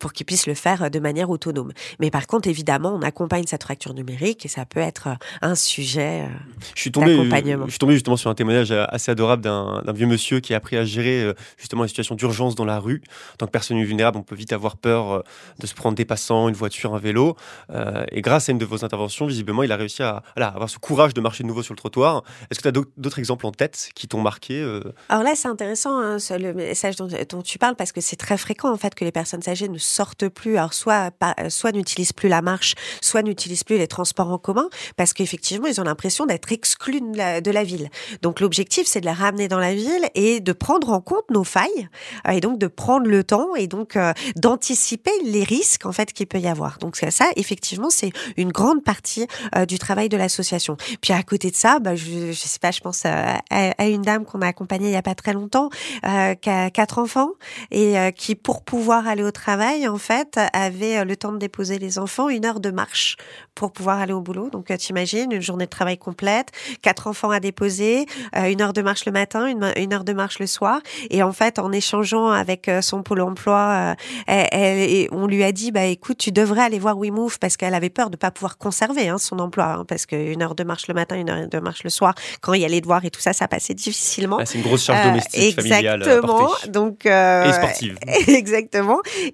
pour 0.00 0.12
qu'ils 0.12 0.26
puissent 0.26 0.46
le 0.46 0.54
faire 0.54 0.90
de 0.90 0.98
manière 0.98 1.30
autonome. 1.30 1.72
Mais 2.00 2.10
par 2.10 2.26
contre, 2.26 2.48
évidemment, 2.48 2.94
on 2.94 3.02
accompagne 3.02 3.44
cette 3.46 3.62
fracture 3.64 3.94
numérique 3.94 4.44
et 4.44 4.48
ça 4.48 4.64
peut 4.64 4.80
être 4.80 5.08
euh, 5.08 5.14
un 5.42 5.54
sujet. 5.54 6.22
euh, 6.22 6.28
Je 6.74 6.80
suis 6.80 6.92
tombé, 6.92 7.16
D'accompagnement. 7.16 7.66
je 7.66 7.70
suis 7.70 7.78
tombé 7.78 7.94
justement 7.94 8.16
sur 8.16 8.30
un 8.30 8.34
témoignage 8.34 8.70
euh, 8.70 8.84
assez 8.88 9.10
adorable 9.10 9.42
d'un 9.42 9.82
d'un 9.84 9.92
vieux 9.92 10.06
monsieur 10.06 10.40
qui 10.40 10.54
a 10.54 10.56
appris 10.58 10.76
à 10.76 10.84
gérer 10.84 11.22
euh, 11.22 11.34
justement 11.58 11.82
les 11.82 11.88
situations 11.88 12.14
d'urgence 12.14 12.54
dans 12.54 12.64
la 12.64 12.78
rue. 12.78 13.02
En 13.34 13.36
tant 13.38 13.46
que 13.46 13.50
personne 13.50 13.82
vulnérable, 13.82 14.18
on 14.18 14.22
peut 14.22 14.34
vite 14.36 14.52
avoir 14.52 14.76
peur 14.76 15.10
euh, 15.12 15.20
de 15.58 15.66
se 15.66 15.74
prendre 15.74 15.96
des 15.96 16.04
passants, 16.04 16.48
une 16.48 16.54
voiture, 16.54 16.94
un 16.94 16.98
vélo. 16.98 17.36
Euh, 17.70 18.04
et 18.12 18.20
grâce 18.20 18.48
à 18.48 18.52
une 18.52 18.58
de 18.58 18.64
vos 18.64 18.84
interventions, 18.84 19.26
visiblement, 19.26 19.62
il 19.62 19.72
a 19.72 19.76
réussi 19.76 20.02
à 20.02 20.22
avoir 20.36 20.68
ce 20.70 20.78
courage 20.78 21.14
de 21.14 21.20
marcher 21.20 21.42
de 21.42 21.48
nouveau 21.48 21.62
sur 21.62 21.74
le 21.74 21.78
trottoir. 21.78 22.22
Est-ce 22.50 22.60
que 22.60 22.62
tu 22.62 22.68
as 22.68 22.82
d'autres 22.96 23.18
exemples 23.18 23.46
en 23.46 23.52
tête 23.52 23.88
qui 23.94 24.06
t'ont 24.08 24.20
marqué 24.20 24.60
euh, 24.60 24.80
Alors 25.08 25.24
là, 25.24 25.32
c'est 25.34 25.48
intéressant 25.48 25.98
hein, 25.98 26.16
le 26.38 26.52
message 26.52 26.96
dont, 26.96 27.08
dont 27.28 27.42
tu 27.42 27.58
parles 27.58 27.76
parce 27.76 27.92
que 27.92 28.00
c'est 28.00 28.16
très 28.16 28.36
fréquent 28.36 28.70
en 28.72 28.76
fait 28.76 28.91
que 28.94 29.04
les 29.04 29.12
personnes 29.12 29.42
âgées 29.46 29.68
ne 29.68 29.78
sortent 29.78 30.28
plus, 30.28 30.56
alors 30.56 30.74
soit 30.74 31.10
pas- 31.10 31.34
soit 31.48 31.72
n'utilisent 31.72 32.12
plus 32.12 32.28
la 32.28 32.42
marche, 32.42 32.74
soit 33.00 33.22
n'utilisent 33.22 33.64
plus 33.64 33.78
les 33.78 33.86
transports 33.86 34.30
en 34.30 34.38
commun 34.38 34.68
parce 34.96 35.12
qu'effectivement 35.12 35.66
ils 35.66 35.80
ont 35.80 35.84
l'impression 35.84 36.26
d'être 36.26 36.52
exclus 36.52 37.00
de 37.00 37.50
la, 37.50 37.64
ville. 37.64 37.90
Donc 38.22 38.40
l'objectif 38.40 38.86
c'est 38.86 39.00
de 39.00 39.06
les 39.06 39.12
ramener 39.12 39.48
dans 39.48 39.58
la 39.58 39.74
ville 39.74 40.08
et 40.14 40.40
de 40.40 40.52
prendre 40.52 40.90
en 40.90 41.00
compte 41.00 41.30
nos 41.30 41.44
failles 41.44 41.88
euh, 42.26 42.32
et 42.32 42.40
donc 42.40 42.58
de 42.58 42.66
prendre 42.66 43.06
le 43.06 43.24
temps 43.24 43.54
et 43.54 43.66
donc 43.66 43.96
euh, 43.96 44.12
d'anticiper 44.36 45.12
les 45.24 45.44
risques 45.44 45.86
en 45.86 45.92
fait 45.92 46.12
qu'il 46.12 46.26
peut 46.26 46.40
y 46.40 46.48
avoir. 46.48 46.78
Donc 46.78 46.96
ça, 46.96 47.26
effectivement 47.36 47.90
c'est 47.90 48.12
une 48.36 48.52
grande 48.52 48.82
partie 48.82 49.26
euh, 49.56 49.66
du 49.66 49.78
travail 49.78 50.08
de 50.08 50.16
l'association. 50.16 50.76
Puis 51.00 51.12
à 51.12 51.22
côté 51.22 51.50
de 51.50 51.56
ça, 51.56 51.78
bah, 51.78 51.94
je, 51.94 52.32
je 52.32 52.32
sais 52.32 52.58
pas, 52.58 52.70
je 52.70 52.80
pense 52.80 53.04
à, 53.04 53.40
une 53.86 54.02
dame 54.02 54.24
qu'on 54.24 54.40
a 54.42 54.46
accompagnée 54.48 54.88
il 54.88 54.92
y 54.92 54.96
a 54.96 55.02
pas 55.02 55.14
très 55.14 55.32
longtemps, 55.32 55.70
euh, 56.04 56.34
qui 56.34 56.50
a 56.50 56.70
quatre 56.70 56.98
enfants 56.98 57.30
et 57.70 57.98
euh, 57.98 58.10
qui, 58.10 58.34
pour 58.34 58.62
pouvoir 58.62 58.81
aller 58.90 59.22
au 59.22 59.30
travail, 59.30 59.86
en 59.86 59.98
fait, 59.98 60.38
avait 60.52 60.98
euh, 60.98 61.04
le 61.04 61.16
temps 61.16 61.32
de 61.32 61.38
déposer 61.38 61.78
les 61.78 61.98
enfants, 61.98 62.28
une 62.28 62.44
heure 62.44 62.58
de 62.60 62.70
marche 62.70 63.16
pour 63.54 63.70
pouvoir 63.72 64.00
aller 64.00 64.12
au 64.12 64.20
boulot. 64.20 64.48
Donc 64.50 64.70
euh, 64.70 64.76
t'imagines 64.76 65.30
une 65.30 65.40
journée 65.42 65.66
de 65.66 65.70
travail 65.70 65.98
complète, 65.98 66.48
quatre 66.82 67.06
enfants 67.06 67.30
à 67.30 67.38
déposer, 67.40 68.06
euh, 68.36 68.50
une 68.50 68.60
heure 68.60 68.72
de 68.72 68.82
marche 68.82 69.04
le 69.06 69.12
matin, 69.12 69.46
une, 69.46 69.92
heure 69.92 70.04
de 70.04 70.12
marche 70.12 70.38
le 70.40 70.46
soir. 70.46 70.80
Et 71.10 71.22
en 71.22 71.32
fait, 71.32 71.58
en 71.58 71.70
échangeant 71.70 72.28
avec 72.30 72.68
son 72.80 73.02
pôle 73.02 73.20
emploi, 73.20 73.94
elle- 74.26 75.08
on 75.12 75.26
lui 75.26 75.44
a 75.44 75.52
dit, 75.52 75.70
bah 75.70 75.84
écoute, 75.84 76.18
tu 76.18 76.32
devrais 76.32 76.62
aller 76.62 76.78
voir 76.78 76.96
WeMove 76.98 77.38
parce 77.38 77.56
qu'elle 77.56 77.74
avait 77.74 77.90
peur 77.90 78.10
de 78.10 78.16
pas 78.16 78.30
pouvoir 78.30 78.58
conserver 78.58 79.08
hein, 79.08 79.18
son 79.18 79.38
emploi, 79.38 79.64
hein, 79.66 79.84
parce 79.86 80.06
qu'une 80.06 80.42
heure 80.42 80.54
de 80.54 80.64
marche 80.64 80.88
le 80.88 80.94
matin, 80.94 81.16
une 81.16 81.30
heure 81.30 81.46
de 81.48 81.58
marche 81.60 81.84
le 81.84 81.90
soir, 81.90 82.14
quand 82.40 82.54
il 82.54 82.62
y 82.62 82.64
a 82.64 82.68
les 82.68 82.80
devoirs 82.80 83.04
et 83.04 83.10
tout 83.10 83.20
ça, 83.20 83.32
ça 83.32 83.46
passait 83.48 83.74
difficilement. 83.74 84.38
ah, 84.40 84.46
C'est 84.46 84.58
une 84.58 84.64
grosse 84.64 84.84
charge 84.84 85.00
Euh, 85.00 85.08
domestique, 85.10 85.54
familiale 85.56 86.00
exactement. 86.02 86.48
Donc 86.68 87.06
euh, 87.06 87.48
Et 87.48 87.52
sportive. 87.52 87.98
Exactement. 88.28 88.71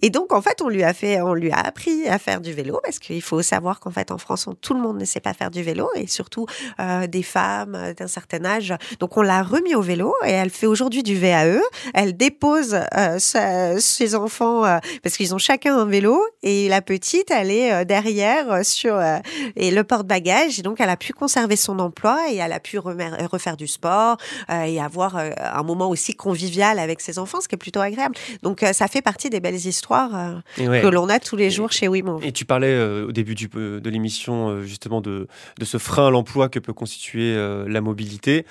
Et 0.02 0.10
donc 0.10 0.32
en 0.32 0.42
fait, 0.42 0.60
on 0.62 0.68
lui 0.68 0.82
a 0.82 0.92
fait, 0.92 1.20
on 1.20 1.34
lui 1.34 1.50
a 1.50 1.58
appris 1.58 2.08
à 2.08 2.18
faire 2.18 2.40
du 2.40 2.52
vélo 2.52 2.80
parce 2.82 2.98
qu'il 2.98 3.22
faut 3.22 3.42
savoir 3.42 3.80
qu'en 3.80 3.90
fait 3.90 4.10
en 4.10 4.18
France, 4.18 4.48
tout 4.60 4.74
le 4.74 4.80
monde 4.80 4.98
ne 4.98 5.04
sait 5.04 5.20
pas 5.20 5.34
faire 5.34 5.50
du 5.50 5.62
vélo 5.62 5.88
et 5.94 6.06
surtout 6.06 6.46
euh, 6.80 7.06
des 7.06 7.22
femmes 7.22 7.74
euh, 7.74 7.94
d'un 7.94 8.08
certain 8.08 8.44
âge. 8.44 8.74
Donc 9.00 9.16
on 9.16 9.22
l'a 9.22 9.42
remis 9.42 9.74
au 9.74 9.82
vélo 9.82 10.14
et 10.24 10.30
elle 10.30 10.50
fait 10.50 10.66
aujourd'hui 10.66 11.02
du 11.02 11.16
VAE. 11.16 11.60
Elle 11.94 12.16
dépose 12.16 12.78
euh, 12.96 13.18
ses 13.78 14.14
enfants 14.14 14.62
parce 15.02 15.16
qu'ils 15.16 15.34
ont 15.34 15.38
chacun 15.38 15.76
un 15.76 15.84
vélo 15.84 16.20
et 16.42 16.68
la 16.68 16.82
petite, 16.82 17.30
elle 17.30 17.50
est 17.50 17.84
derrière 17.84 18.64
sur 18.64 19.00
et 19.56 19.70
le 19.70 19.84
porte-bagages 19.84 20.58
et 20.58 20.62
donc 20.62 20.80
elle 20.80 20.88
a 20.88 20.96
pu 20.96 21.12
conserver 21.12 21.56
son 21.56 21.78
emploi 21.78 22.30
et 22.30 22.36
elle 22.36 22.52
a 22.52 22.60
pu 22.60 22.78
refaire 22.78 23.56
du 23.56 23.66
sport 23.66 24.16
et 24.50 24.80
avoir 24.80 25.16
un 25.16 25.62
moment 25.62 25.88
aussi 25.88 26.14
convivial 26.14 26.78
avec 26.78 27.00
ses 27.00 27.18
enfants, 27.18 27.40
ce 27.40 27.48
qui 27.48 27.54
est 27.54 27.58
plutôt 27.58 27.80
agréable. 27.80 28.16
Donc 28.42 28.64
ça 28.72 28.88
fait 28.88 29.02
partie 29.02 29.27
des 29.30 29.40
belles 29.40 29.54
histoires 29.54 30.14
euh, 30.14 30.66
ouais. 30.66 30.80
que 30.80 30.86
l'on 30.86 31.08
a 31.08 31.18
tous 31.20 31.36
les 31.36 31.50
jours 31.50 31.72
chez 31.72 31.88
WeMove. 31.88 32.24
Et 32.24 32.32
tu 32.32 32.44
parlais 32.44 32.72
euh, 32.72 33.08
au 33.08 33.12
début 33.12 33.34
du, 33.34 33.48
euh, 33.56 33.80
de 33.80 33.90
l'émission 33.90 34.62
justement 34.62 35.00
de, 35.00 35.28
de 35.58 35.64
ce 35.64 35.78
frein 35.78 36.08
à 36.08 36.10
l'emploi 36.10 36.48
que 36.48 36.58
peut 36.58 36.72
constituer 36.72 37.36
la 37.66 37.80
mobilité. 37.80 38.44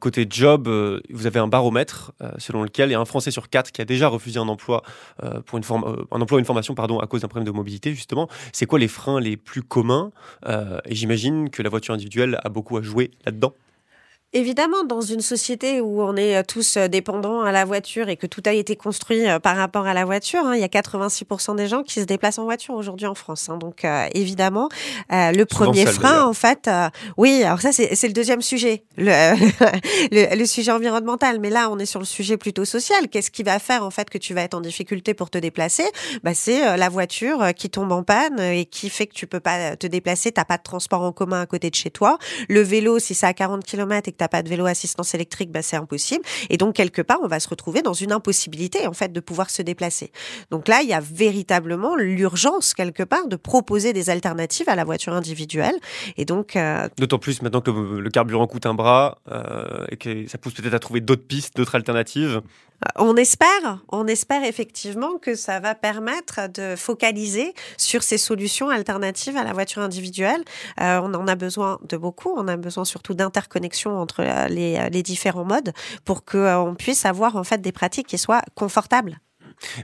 Côté 0.00 0.26
job, 0.28 0.68
vous 1.10 1.26
avez 1.26 1.38
un 1.38 1.48
baromètre 1.48 2.12
selon 2.38 2.62
lequel 2.62 2.90
il 2.90 2.92
y 2.92 2.94
a 2.94 3.00
un 3.00 3.04
Français 3.04 3.30
sur 3.30 3.48
quatre 3.48 3.72
qui 3.72 3.80
a 3.80 3.84
déjà 3.84 4.08
refusé 4.08 4.38
un 4.38 4.48
emploi 4.48 4.82
pour 5.46 5.58
une 5.58 5.64
forme, 5.64 6.06
un 6.10 6.20
emploi 6.20 6.36
ou 6.36 6.38
une 6.38 6.44
formation 6.44 6.74
pardon 6.74 6.98
à 6.98 7.06
cause 7.06 7.22
d'un 7.22 7.28
problème 7.28 7.46
de 7.46 7.56
mobilité 7.56 7.94
justement. 7.94 8.28
C'est 8.52 8.66
quoi 8.66 8.78
les 8.78 8.88
freins 8.88 9.20
les 9.20 9.36
plus 9.36 9.62
communs 9.62 10.10
Et 10.46 10.94
j'imagine 10.94 11.50
que 11.50 11.62
la 11.62 11.70
voiture 11.70 11.94
individuelle 11.94 12.38
a 12.42 12.48
beaucoup 12.48 12.76
à 12.76 12.82
jouer 12.82 13.10
là-dedans? 13.24 13.54
Évidemment, 14.32 14.84
dans 14.84 15.00
une 15.00 15.22
société 15.22 15.80
où 15.80 16.02
on 16.02 16.14
est 16.14 16.36
euh, 16.36 16.42
tous 16.46 16.76
euh, 16.76 16.86
dépendants 16.86 17.40
à 17.40 17.50
la 17.50 17.64
voiture 17.64 18.08
et 18.08 18.16
que 18.16 18.28
tout 18.28 18.42
a 18.46 18.52
été 18.52 18.76
construit 18.76 19.28
euh, 19.28 19.40
par 19.40 19.56
rapport 19.56 19.88
à 19.88 19.92
la 19.92 20.04
voiture, 20.04 20.46
hein, 20.46 20.54
il 20.54 20.60
y 20.60 20.64
a 20.64 20.68
86% 20.68 21.56
des 21.56 21.66
gens 21.66 21.82
qui 21.82 21.94
se 21.94 22.04
déplacent 22.04 22.38
en 22.38 22.44
voiture 22.44 22.74
aujourd'hui 22.74 23.08
en 23.08 23.16
France. 23.16 23.48
Hein. 23.48 23.56
donc 23.56 23.84
évidemment, 24.14 24.68
le 25.10 25.44
premier 25.44 25.84
frein, 25.86 26.24
en 26.24 26.32
fait, 26.32 26.70
oui, 27.16 27.42
alors 27.42 27.60
ça 27.60 27.72
c'est 27.72 28.06
le 28.06 28.12
deuxième 28.12 28.42
sujet, 28.42 28.84
le, 28.96 29.10
le, 30.12 30.36
le, 30.36 30.46
sujet 30.46 30.70
environnemental. 30.70 31.40
Mais 31.40 31.50
là, 31.50 31.68
on 31.70 31.78
est 31.78 31.86
sur 31.86 31.98
le 31.98 32.06
sujet 32.06 32.36
plutôt 32.36 32.64
social. 32.64 33.08
Qu'est-ce 33.08 33.30
qui 33.30 33.42
va 33.42 33.58
faire 33.58 33.84
en 33.84 33.90
fait 33.90 34.10
que 34.10 34.18
tu 34.18 34.34
vas 34.34 34.42
être 34.42 34.54
en 34.54 34.60
difficulté 34.60 35.14
pour 35.14 35.30
te 35.30 35.38
déplacer? 35.38 35.84
Bah, 36.22 36.34
C'est 36.34 36.76
la 36.76 36.88
voiture 36.88 37.52
qui 37.56 37.70
tombe 37.70 37.90
en 37.90 38.02
panne 38.02 38.38
et 38.38 38.66
qui 38.66 38.90
fait 38.90 39.06
que 39.06 39.14
tu 39.14 39.26
peux 39.26 39.40
pas 39.40 39.76
te 39.76 39.86
déplacer, 39.86 40.30
t'as 40.30 40.44
pas 40.44 40.58
de 40.58 40.62
transport 40.62 41.02
en 41.02 41.12
commun 41.12 41.40
à 41.40 41.46
côté 41.46 41.70
de 41.70 41.74
chez 41.74 41.90
toi. 41.90 42.18
Le 42.48 42.60
vélo, 42.60 42.98
si 42.98 43.14
c'est 43.14 43.26
à 43.26 43.34
40 43.34 43.64
km 43.64 44.08
et 44.08 44.12
que 44.12 44.19
t'as 44.20 44.28
pas 44.28 44.42
de 44.42 44.48
vélo 44.50 44.66
assistance 44.66 45.14
électrique, 45.14 45.50
bah, 45.50 45.62
c'est 45.62 45.76
impossible. 45.76 46.22
Et 46.50 46.58
donc, 46.58 46.74
quelque 46.74 47.00
part, 47.00 47.18
on 47.22 47.26
va 47.26 47.40
se 47.40 47.48
retrouver 47.48 47.80
dans 47.80 47.94
une 47.94 48.12
impossibilité, 48.12 48.86
en 48.86 48.92
fait, 48.92 49.12
de 49.12 49.20
pouvoir 49.20 49.48
se 49.48 49.62
déplacer. 49.62 50.12
Donc 50.50 50.68
là, 50.68 50.82
il 50.82 50.88
y 50.88 50.92
a 50.92 51.00
véritablement 51.00 51.96
l'urgence, 51.96 52.74
quelque 52.74 53.02
part, 53.02 53.26
de 53.28 53.36
proposer 53.36 53.94
des 53.94 54.10
alternatives 54.10 54.68
à 54.68 54.76
la 54.76 54.84
voiture 54.84 55.14
individuelle. 55.14 55.74
Et 56.18 56.26
donc. 56.26 56.54
Euh, 56.54 56.88
D'autant 56.98 57.18
plus 57.18 57.40
maintenant 57.40 57.62
que 57.62 57.70
le 57.70 58.10
carburant 58.10 58.46
coûte 58.46 58.66
un 58.66 58.74
bras 58.74 59.18
euh, 59.30 59.86
et 59.88 59.96
que 59.96 60.28
ça 60.28 60.36
pousse 60.36 60.52
peut-être 60.52 60.74
à 60.74 60.78
trouver 60.78 61.00
d'autres 61.00 61.26
pistes, 61.26 61.56
d'autres 61.56 61.74
alternatives. 61.76 62.42
On 62.96 63.16
espère, 63.16 63.82
on 63.90 64.06
espère 64.06 64.42
effectivement 64.44 65.18
que 65.18 65.34
ça 65.34 65.60
va 65.60 65.74
permettre 65.74 66.48
de 66.48 66.76
focaliser 66.76 67.54
sur 67.76 68.02
ces 68.02 68.18
solutions 68.18 68.70
alternatives 68.70 69.36
à 69.36 69.44
la 69.44 69.52
voiture 69.52 69.82
individuelle. 69.82 70.42
Euh, 70.80 71.00
on 71.02 71.12
en 71.14 71.28
a 71.28 71.34
besoin 71.34 71.78
de 71.88 71.96
beaucoup, 71.96 72.32
on 72.36 72.48
a 72.48 72.56
besoin 72.56 72.84
surtout 72.84 73.14
d'interconnexion 73.14 73.98
entre 73.98 74.20
euh, 74.20 74.48
les, 74.48 74.88
les, 74.90 75.02
différents 75.02 75.44
modes 75.44 75.72
pour 76.04 76.24
qu'on 76.24 76.70
euh, 76.70 76.74
puisse 76.74 77.04
avoir 77.04 77.36
en 77.36 77.44
fait 77.44 77.60
des 77.60 77.72
pratiques 77.72 78.06
qui 78.06 78.18
soient 78.18 78.42
confortables. 78.54 79.20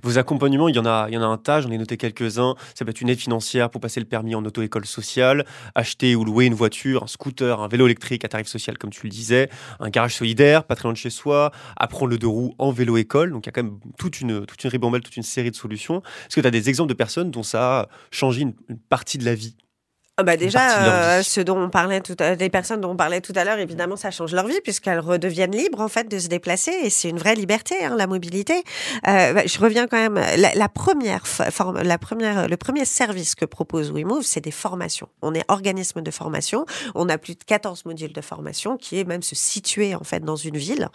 Vos 0.03 0.19
accompagnements, 0.19 0.69
il 0.69 0.77
y 0.77 0.79
en 0.79 0.87
a, 0.87 1.07
il 1.09 1.15
y 1.15 1.19
en 1.19 1.23
a 1.23 1.27
un 1.27 1.39
tas, 1.39 1.61
j'en 1.61 1.71
ai 1.71 1.79
noté 1.79 1.97
quelques-uns. 1.97 2.55
Ça 2.75 2.85
peut 2.85 2.91
être 2.91 3.01
une 3.01 3.09
aide 3.09 3.19
financière 3.19 3.71
pour 3.71 3.81
passer 3.81 4.01
le 4.01 4.07
permis 4.07 4.35
en 4.35 4.45
auto-école 4.45 4.87
sociale, 4.87 5.45
acheter 5.75 6.17
ou 6.17 6.25
louer 6.25 6.47
une 6.47 6.55
voiture, 6.55 7.03
un 7.03 7.07
scooter, 7.07 7.61
un 7.61 7.69
vélo 7.69 7.87
électrique 7.87 8.25
à 8.25 8.29
tarif 8.29 8.47
social, 8.47 8.79
comme 8.79 8.91
tu 8.91 9.05
le 9.05 9.11
disais, 9.11 9.51
un 9.81 9.91
garage 9.91 10.15
solidaire, 10.15 10.65
pas 10.65 10.77
très 10.77 10.85
loin 10.85 10.93
de 10.93 10.99
chez 10.99 11.11
soi, 11.11 11.53
apprendre 11.77 12.11
le 12.11 12.19
deux 12.19 12.27
roues 12.27 12.55
en 12.59 12.71
vélo-école. 12.71 13.31
Donc 13.31 13.47
il 13.47 13.49
y 13.49 13.51
a 13.51 13.53
quand 13.53 13.63
même 13.63 13.79
toute 13.99 14.21
une, 14.21 14.47
toute 14.47 14.63
une 14.65 14.71
ribambelle, 14.71 15.03
toute 15.03 15.17
une 15.17 15.23
série 15.23 15.51
de 15.51 15.57
solutions. 15.57 16.03
Est-ce 16.27 16.37
que 16.37 16.41
tu 16.41 16.47
as 16.47 16.51
des 16.51 16.69
exemples 16.69 16.89
de 16.89 16.95
personnes 16.95 17.31
dont 17.31 17.43
ça 17.43 17.81
a 17.81 17.89
changé 18.11 18.43
une 18.43 18.55
partie 18.89 19.19
de 19.19 19.25
la 19.25 19.35
vie? 19.35 19.57
Bah 20.23 20.39
déjà, 20.39 21.19
euh, 21.19 21.23
ce 21.23 21.43
dont 21.43 21.59
on 21.59 21.69
parlait 21.69 22.01
tout 22.01 22.17
à, 22.21 22.37
des 22.37 22.49
personnes 22.49 22.81
dont 22.81 22.93
on 22.93 22.97
parlait 22.97 23.21
tout 23.21 23.35
à 23.37 23.45
l'heure, 23.45 23.59
évidemment, 23.59 23.97
ça 23.97 24.11
change 24.11 24.33
leur 24.33 24.47
vie 24.47 24.61
puisqu'elles 24.63 25.01
redeviennent 25.01 25.55
libres 25.55 25.81
en 25.81 25.89
fait 25.89 26.09
de 26.09 26.19
se 26.19 26.29
déplacer 26.29 26.73
et 26.85 26.89
c'est 26.89 27.11
une 27.11 27.19
vraie 27.19 27.35
liberté, 27.35 27.85
hein, 27.85 27.95
la 27.99 28.07
mobilité. 28.07 28.65
Euh, 29.07 29.35
bah, 29.35 29.43
je 29.45 29.59
reviens 29.59 29.87
quand 29.87 29.99
même. 29.99 30.15
La, 30.15 30.55
la 30.55 30.69
première 30.71 31.27
forme, 31.27 31.83
la 31.83 31.99
première, 31.99 32.49
le 32.49 32.57
premier 32.57 32.87
service 32.87 33.35
que 33.35 33.45
propose 33.45 33.93
WeMove, 33.93 34.23
c'est 34.23 34.41
des 34.41 34.51
formations. 34.51 35.09
On 35.21 35.35
est 35.35 35.45
organisme 35.49 36.01
de 36.01 36.11
formation. 36.11 36.65
On 36.95 37.11
a 37.11 37.19
plus 37.19 37.35
de 37.35 37.45
14 37.45 37.85
modules 37.85 38.15
de 38.15 38.21
formation 38.23 38.79
qui 38.79 38.99
est 38.99 39.05
même 39.05 39.23
se 39.23 39.35
situer 39.35 39.95
en 39.95 40.05
fait 40.05 40.25
dans 40.25 40.37
une 40.37 40.57
ville 40.57 40.89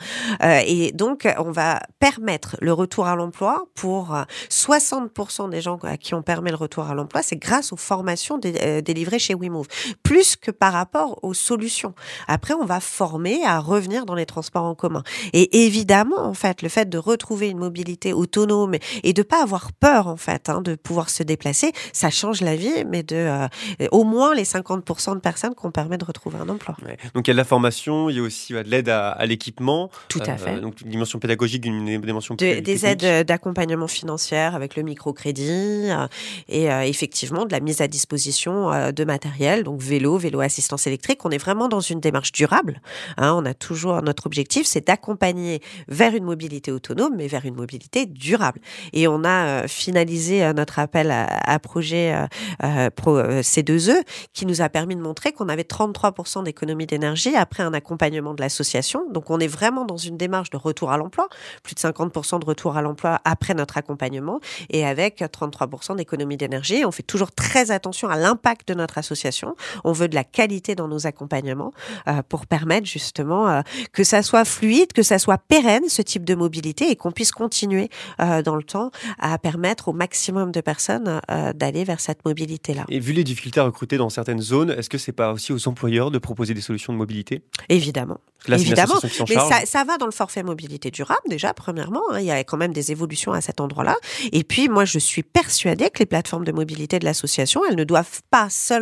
euh, 0.43 0.61
et 0.65 0.91
donc 0.93 1.27
on 1.37 1.51
va 1.51 1.81
permettre 1.99 2.57
le 2.59 2.73
retour 2.73 3.07
à 3.07 3.15
l'emploi 3.15 3.65
pour 3.75 4.15
60% 4.49 5.49
des 5.49 5.61
gens 5.61 5.77
à 5.83 5.97
qui 5.97 6.15
on 6.15 6.21
permet 6.21 6.49
le 6.49 6.55
retour 6.55 6.85
à 6.85 6.95
l'emploi, 6.95 7.21
c'est 7.21 7.35
grâce 7.35 7.71
aux 7.71 7.77
formations 7.77 8.39
euh, 8.45 8.81
chez 9.19 9.33
WeMove, 9.33 9.67
plus 10.03 10.35
que 10.35 10.51
par 10.51 10.73
rapport 10.73 11.19
aux 11.23 11.33
solutions. 11.33 11.93
Après, 12.27 12.53
on 12.53 12.65
va 12.65 12.79
former 12.79 13.43
à 13.45 13.59
revenir 13.59 14.05
dans 14.05 14.15
les 14.15 14.25
transports 14.25 14.65
en 14.65 14.75
commun. 14.75 15.03
Et 15.33 15.65
évidemment, 15.65 16.19
en 16.19 16.33
fait, 16.33 16.61
le 16.61 16.69
fait 16.69 16.89
de 16.89 16.97
retrouver 16.97 17.49
une 17.49 17.57
mobilité 17.57 18.13
autonome 18.13 18.75
et 19.03 19.13
de 19.13 19.23
pas 19.23 19.43
avoir 19.43 19.71
peur, 19.73 20.07
en 20.07 20.17
fait, 20.17 20.49
hein, 20.49 20.61
de 20.61 20.75
pouvoir 20.75 21.09
se 21.09 21.23
déplacer, 21.23 21.71
ça 21.93 22.09
change 22.09 22.41
la 22.41 22.55
vie, 22.55 22.85
mais 22.87 23.03
de 23.03 23.15
euh, 23.15 23.47
au 23.91 24.03
moins 24.03 24.33
les 24.33 24.43
50% 24.43 25.15
de 25.15 25.19
personnes 25.19 25.55
qu'on 25.55 25.71
permet 25.71 25.97
de 25.97 26.05
retrouver 26.05 26.37
un 26.37 26.49
emploi. 26.49 26.75
Donc 27.13 27.27
il 27.27 27.29
y 27.29 27.31
a 27.31 27.33
de 27.33 27.37
la 27.37 27.43
formation, 27.43 28.09
il 28.09 28.17
y 28.17 28.19
a 28.19 28.21
aussi 28.21 28.53
de 28.53 28.59
l'aide 28.59 28.89
à, 28.89 29.25
l'équipement. 29.25 29.89
Tout 30.07 30.21
à 30.25 30.37
fait. 30.37 30.55
Euh, 30.57 30.59
donc 30.59 30.81
une 30.81 30.89
dimension 30.89 31.19
pédagogique, 31.19 31.65
une 31.65 31.99
dimension 32.01 32.35
Des 32.35 32.85
aides 32.85 33.25
d'accompagnement 33.25 33.87
financier 33.87 34.37
avec 34.37 34.75
le 34.75 34.83
microcrédit 34.83 35.89
euh, 35.89 36.07
et 36.49 36.65
effectivement 36.89 37.45
de 37.45 37.51
la 37.51 37.59
mise 37.59 37.81
à 37.81 37.87
disposition 37.87 38.69
de 38.91 39.00
matériel, 39.05 39.63
donc 39.63 39.81
vélo, 39.81 40.17
vélo 40.17 40.41
assistance 40.41 40.87
électrique. 40.87 41.25
On 41.25 41.31
est 41.31 41.37
vraiment 41.37 41.67
dans 41.67 41.79
une 41.79 41.99
démarche 41.99 42.31
durable. 42.31 42.81
Hein. 43.17 43.33
on 43.35 43.45
a 43.45 43.53
toujours 43.53 44.01
notre 44.01 44.25
objectif, 44.25 44.65
c'est 44.65 44.87
d'accompagner 44.87 45.61
vers 45.87 46.15
une 46.15 46.23
mobilité 46.23 46.71
autonome, 46.71 47.13
mais 47.15 47.27
vers 47.27 47.45
une 47.45 47.55
mobilité 47.55 48.05
durable. 48.05 48.61
Et 48.93 49.07
on 49.07 49.23
a 49.23 49.63
euh, 49.63 49.67
finalisé 49.67 50.43
euh, 50.43 50.53
notre 50.53 50.79
appel 50.79 51.11
à, 51.11 51.59
projet 51.59 52.15
euh, 52.63 52.89
pro, 52.89 53.19
C2E 53.19 54.03
qui 54.33 54.45
nous 54.45 54.61
a 54.61 54.69
permis 54.69 54.95
de 54.95 55.01
montrer 55.01 55.31
qu'on 55.31 55.49
avait 55.49 55.63
33% 55.63 56.43
d'économie 56.43 56.85
d'énergie 56.85 57.35
après 57.35 57.63
un 57.63 57.73
accompagnement 57.73 58.33
de 58.33 58.41
l'association. 58.41 59.05
Donc 59.11 59.29
on 59.29 59.39
est 59.39 59.47
vraiment 59.47 59.85
dans 59.85 59.97
une 59.97 60.17
démarche 60.17 60.49
de 60.49 60.57
retour 60.57 60.91
à 60.91 60.97
l'emploi, 60.97 61.27
plus 61.63 61.75
de 61.75 61.79
50% 61.79 62.39
de 62.39 62.45
retour 62.45 62.77
à 62.77 62.81
l'emploi 62.81 63.19
après 63.25 63.53
notre 63.53 63.77
accompagnement 63.77 64.39
et 64.69 64.85
avec 64.85 65.21
33% 65.21 65.95
d'économie 65.95 66.37
d'énergie. 66.37 66.83
On 66.85 66.91
fait 66.91 67.03
toujours 67.03 67.31
très 67.31 67.71
attention 67.71 68.09
à 68.09 68.15
l'impact 68.15 68.67
de 68.67 68.73
notre 68.73 68.90
association. 68.97 69.55
On 69.83 69.91
veut 69.91 70.07
de 70.07 70.15
la 70.15 70.23
qualité 70.23 70.75
dans 70.75 70.87
nos 70.87 71.07
accompagnements 71.07 71.73
euh, 72.07 72.21
pour 72.27 72.45
permettre 72.45 72.87
justement 72.87 73.49
euh, 73.49 73.61
que 73.93 74.03
ça 74.03 74.23
soit 74.23 74.45
fluide, 74.45 74.93
que 74.93 75.03
ça 75.03 75.19
soit 75.19 75.37
pérenne 75.37 75.87
ce 75.87 76.01
type 76.01 76.23
de 76.23 76.35
mobilité 76.35 76.89
et 76.89 76.95
qu'on 76.95 77.11
puisse 77.11 77.31
continuer 77.31 77.89
euh, 78.19 78.41
dans 78.41 78.55
le 78.55 78.63
temps 78.63 78.91
à 79.19 79.37
permettre 79.37 79.89
au 79.89 79.93
maximum 79.93 80.51
de 80.51 80.61
personnes 80.61 81.21
d'aller 81.55 81.83
vers 81.83 81.99
cette 81.99 82.25
mobilité-là. 82.25 82.85
Et 82.89 82.99
vu 82.99 83.13
les 83.13 83.23
difficultés 83.23 83.59
à 83.59 83.63
recruter 83.63 83.97
dans 83.97 84.09
certaines 84.09 84.41
zones, 84.41 84.71
est-ce 84.71 84.89
que 84.89 84.97
c'est 84.97 85.11
pas 85.11 85.31
aussi 85.31 85.53
aux 85.53 85.67
employeurs 85.67 86.11
de 86.11 86.17
proposer 86.17 86.53
des 86.53 86.61
solutions 86.61 86.93
de 86.93 86.97
mobilité? 86.97 87.43
Évidemment. 87.69 88.19
Évidemment, 88.47 88.99
mais 89.03 89.35
ça, 89.35 89.65
ça, 89.65 89.83
va 89.83 89.97
dans 89.97 90.07
le 90.07 90.11
forfait 90.11 90.41
mobilité 90.41 90.89
durable 90.89 91.21
déjà, 91.27 91.53
premièrement. 91.53 92.01
Hein, 92.11 92.19
il 92.19 92.25
y 92.25 92.31
a 92.31 92.43
quand 92.43 92.57
même 92.57 92.73
des 92.73 92.91
évolutions 92.91 93.33
à 93.33 93.41
cet 93.41 93.61
endroit-là. 93.61 93.95
Et 94.31 94.43
puis, 94.43 94.67
moi, 94.67 94.83
je 94.83 94.97
suis 94.97 95.21
persuadée 95.21 95.91
que 95.91 95.99
les 95.99 96.07
plateformes 96.07 96.43
de 96.43 96.51
mobilité 96.51 96.97
de 96.97 97.05
l'association, 97.05 97.61
elles 97.69 97.75
ne 97.75 97.83
doivent 97.83 98.21
pas 98.31 98.49
seulement 98.49 98.80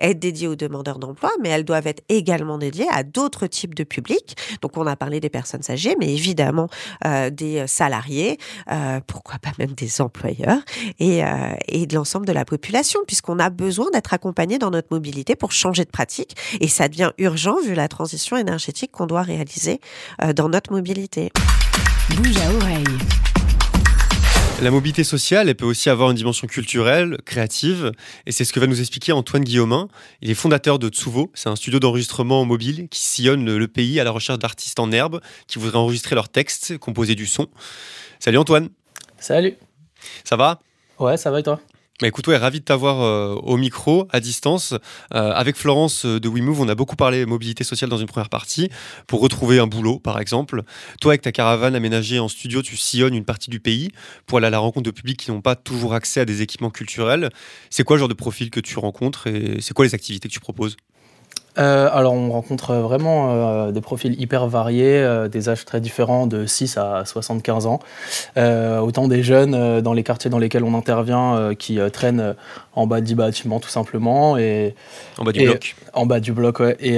être 0.00 0.18
dédiées 0.18 0.48
aux 0.48 0.56
demandeurs 0.56 0.98
d'emploi, 0.98 1.30
mais 1.42 1.48
elles 1.48 1.64
doivent 1.64 1.86
être 1.86 2.02
également 2.08 2.58
dédiées 2.58 2.88
à 2.90 3.02
d'autres 3.02 3.46
types 3.46 3.74
de 3.74 3.84
publics. 3.84 4.36
Donc, 4.62 4.76
on 4.76 4.86
a 4.86 4.96
parlé 4.96 5.20
des 5.20 5.30
personnes 5.30 5.62
âgées, 5.68 5.96
mais 5.98 6.12
évidemment 6.12 6.68
euh, 7.04 7.30
des 7.30 7.66
salariés, 7.66 8.38
euh, 8.70 9.00
pourquoi 9.06 9.38
pas 9.38 9.52
même 9.58 9.72
des 9.72 10.00
employeurs 10.00 10.60
et, 10.98 11.24
euh, 11.24 11.28
et 11.68 11.86
de 11.86 11.94
l'ensemble 11.94 12.26
de 12.26 12.32
la 12.32 12.44
population, 12.44 13.00
puisqu'on 13.06 13.38
a 13.38 13.50
besoin 13.50 13.90
d'être 13.92 14.12
accompagné 14.12 14.58
dans 14.58 14.70
notre 14.70 14.88
mobilité 14.90 15.36
pour 15.36 15.52
changer 15.52 15.84
de 15.84 15.90
pratique. 15.90 16.36
Et 16.60 16.68
ça 16.68 16.88
devient 16.88 17.10
urgent 17.18 17.56
vu 17.60 17.74
la 17.74 17.88
transition 17.88 18.36
énergétique 18.36 18.92
qu'on 18.92 19.06
doit 19.06 19.22
réaliser 19.22 19.80
euh, 20.22 20.32
dans 20.32 20.48
notre 20.48 20.72
mobilité. 20.72 21.30
Bouge 22.16 22.36
à 22.38 22.54
oreille. 22.54 23.35
La 24.62 24.70
mobilité 24.70 25.04
sociale, 25.04 25.50
elle 25.50 25.54
peut 25.54 25.66
aussi 25.66 25.90
avoir 25.90 26.10
une 26.10 26.16
dimension 26.16 26.46
culturelle, 26.46 27.18
créative, 27.26 27.92
et 28.24 28.32
c'est 28.32 28.44
ce 28.44 28.54
que 28.54 28.58
va 28.58 28.66
nous 28.66 28.80
expliquer 28.80 29.12
Antoine 29.12 29.44
Guillaumin. 29.44 29.88
Il 30.22 30.30
est 30.30 30.34
fondateur 30.34 30.78
de 30.78 30.88
Tsuvo, 30.88 31.30
c'est 31.34 31.50
un 31.50 31.56
studio 31.56 31.78
d'enregistrement 31.78 32.44
mobile 32.46 32.88
qui 32.88 33.00
sillonne 33.00 33.44
le 33.54 33.68
pays 33.68 34.00
à 34.00 34.04
la 34.04 34.10
recherche 34.10 34.38
d'artistes 34.38 34.80
en 34.80 34.90
herbe 34.92 35.20
qui 35.46 35.58
voudraient 35.58 35.76
enregistrer 35.76 36.14
leurs 36.14 36.30
textes, 36.30 36.78
composer 36.78 37.14
du 37.14 37.26
son. 37.26 37.48
Salut 38.18 38.38
Antoine. 38.38 38.70
Salut. 39.18 39.54
Ça 40.24 40.36
va? 40.36 40.58
Ouais, 40.98 41.18
ça 41.18 41.30
va 41.30 41.40
et 41.40 41.42
toi? 41.42 41.60
Bah 41.98 42.08
écoute, 42.08 42.26
ouais, 42.28 42.36
ravi 42.36 42.60
de 42.60 42.64
t'avoir 42.64 43.00
euh, 43.00 43.36
au 43.36 43.56
micro, 43.56 44.06
à 44.10 44.20
distance. 44.20 44.74
Euh, 45.14 45.32
avec 45.32 45.56
Florence 45.56 46.04
euh, 46.04 46.20
de 46.20 46.28
WeMove, 46.28 46.60
on 46.60 46.68
a 46.68 46.74
beaucoup 46.74 46.94
parlé 46.94 47.24
mobilité 47.24 47.64
sociale 47.64 47.88
dans 47.88 47.96
une 47.96 48.06
première 48.06 48.28
partie, 48.28 48.68
pour 49.06 49.22
retrouver 49.22 49.58
un 49.58 49.66
boulot, 49.66 49.98
par 49.98 50.20
exemple. 50.20 50.62
Toi, 51.00 51.12
avec 51.12 51.22
ta 51.22 51.32
caravane 51.32 51.74
aménagée 51.74 52.18
en 52.18 52.28
studio, 52.28 52.60
tu 52.60 52.76
sillonnes 52.76 53.14
une 53.14 53.24
partie 53.24 53.48
du 53.48 53.60
pays 53.60 53.92
pour 54.26 54.36
aller 54.36 54.46
à 54.46 54.50
la 54.50 54.58
rencontre 54.58 54.84
de 54.84 54.90
publics 54.90 55.18
qui 55.20 55.30
n'ont 55.30 55.40
pas 55.40 55.56
toujours 55.56 55.94
accès 55.94 56.20
à 56.20 56.26
des 56.26 56.42
équipements 56.42 56.68
culturels. 56.68 57.30
C'est 57.70 57.82
quoi 57.82 57.96
le 57.96 58.00
genre 58.00 58.08
de 58.08 58.14
profil 58.14 58.50
que 58.50 58.60
tu 58.60 58.78
rencontres 58.78 59.26
et 59.28 59.56
c'est 59.60 59.72
quoi 59.72 59.86
les 59.86 59.94
activités 59.94 60.28
que 60.28 60.34
tu 60.34 60.40
proposes? 60.40 60.76
Euh, 61.58 61.88
alors 61.92 62.12
on 62.12 62.30
rencontre 62.30 62.74
vraiment 62.74 63.30
euh, 63.30 63.72
des 63.72 63.80
profils 63.80 64.20
hyper 64.20 64.46
variés, 64.46 64.98
euh, 64.98 65.28
des 65.28 65.48
âges 65.48 65.64
très 65.64 65.80
différents 65.80 66.26
de 66.26 66.44
6 66.44 66.76
à 66.76 67.04
75 67.04 67.66
ans. 67.66 67.80
autant 68.36 69.08
des 69.08 69.22
jeunes 69.22 69.80
dans 69.80 69.92
les 69.92 70.02
quartiers 70.02 70.30
dans 70.30 70.38
lesquels 70.38 70.64
on 70.64 70.74
intervient 70.74 71.54
qui 71.58 71.78
traînent 71.92 72.34
en 72.74 72.86
bas 72.86 73.00
du 73.00 73.14
bâtiment 73.14 73.60
tout 73.60 73.68
simplement. 73.68 74.36
Et, 74.36 74.74
en 75.18 75.24
bas 75.24 75.32
du 75.32 75.44
bloc 75.44 75.76
En 75.94 76.06
bas 76.06 76.20
du 76.20 76.32
bloc, 76.32 76.60
ouais. 76.60 76.76
Et, 76.80 76.96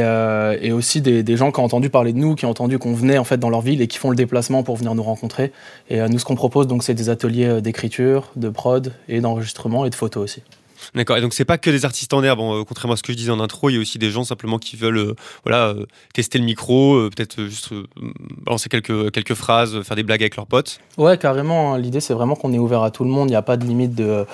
et 0.67 0.73
aussi 0.73 1.01
des, 1.01 1.23
des, 1.23 1.37
gens 1.37 1.53
qui 1.53 1.61
ont 1.61 1.65
entendu 1.65 1.91
parler 1.91 2.13
de 2.13 2.19
nous, 2.19 2.35
qui 2.35 2.47
ont 2.47 2.51
entendu 2.51 2.79
qu'on 2.79 2.95
venait 2.95 3.19
en 3.19 3.25
fait 3.25 3.39
dans 3.39 3.51
leur 3.51 3.61
ville 3.61 3.81
et 3.81 3.87
qui 3.87 3.99
font 3.99 4.11
le 4.11 4.17
déplacement 4.17 4.63
pour 4.63 4.77
venir 4.77 4.95
nous 4.95 5.03
rencontrer. 5.03 5.53
Et 5.91 6.01
nous 6.09 6.19
ce 6.19 6.25
qu'on 6.25 6.37
propose 6.37 6.67
donc 6.67 6.83
c'est 6.83 6.95
des 6.95 7.09
ateliers 7.09 7.61
d'écriture, 7.61 8.31
de 8.37 8.49
prod 8.49 8.93
et 9.09 9.21
d'enregistrement 9.21 9.85
et 9.85 9.91
de 9.91 9.95
photos 9.95 10.25
aussi. 10.25 10.43
D'accord. 10.95 11.17
Et 11.17 11.21
donc 11.21 11.35
c'est 11.35 11.45
pas 11.45 11.59
que 11.59 11.71
des 11.71 11.85
artistes 11.85 12.13
en 12.15 12.23
herbe. 12.23 12.39
Bon, 12.39 12.61
euh, 12.61 12.65
contrairement 12.65 12.95
à 12.95 12.97
ce 12.97 13.03
que 13.03 13.13
je 13.13 13.17
disais 13.19 13.31
en 13.31 13.41
intro, 13.41 13.69
il 13.71 13.75
y 13.75 13.77
a 13.77 13.81
aussi 13.81 13.99
des 13.99 14.11
gens 14.11 14.25
simplement 14.25 14.59
qui 14.59 14.77
veulent, 14.77 14.99
euh, 14.99 15.15
voilà, 15.45 15.69
euh, 15.69 15.87
tester 16.15 16.39
le 16.39 16.45
micro, 16.45 17.09
peut-être 17.11 17.45
juste 17.45 17.71
balancer 18.45 18.69
quelques 18.69 19.11
quelques 19.13 19.35
phrases, 19.35 19.83
faire 19.83 19.97
des 19.97 20.03
blagues 20.03 20.23
avec 20.23 20.37
leurs 20.37 20.47
potes. 20.47 20.79
Ouais, 20.97 21.19
carrément. 21.19 21.75
hein. 21.75 21.79
L'idée, 21.79 22.01
c'est 22.01 22.15
vraiment 22.15 22.35
qu'on 22.37 22.53
est 22.53 22.59
ouvert 22.59 22.83
à 22.83 22.91
tout 22.91 23.05
le 23.05 23.11
monde. 23.11 23.29
Il 23.29 23.33
n'y 23.33 23.37
a 23.37 23.43
pas 23.43 23.57
de 23.57 23.65
limite 23.67 23.95
de- 23.95 24.25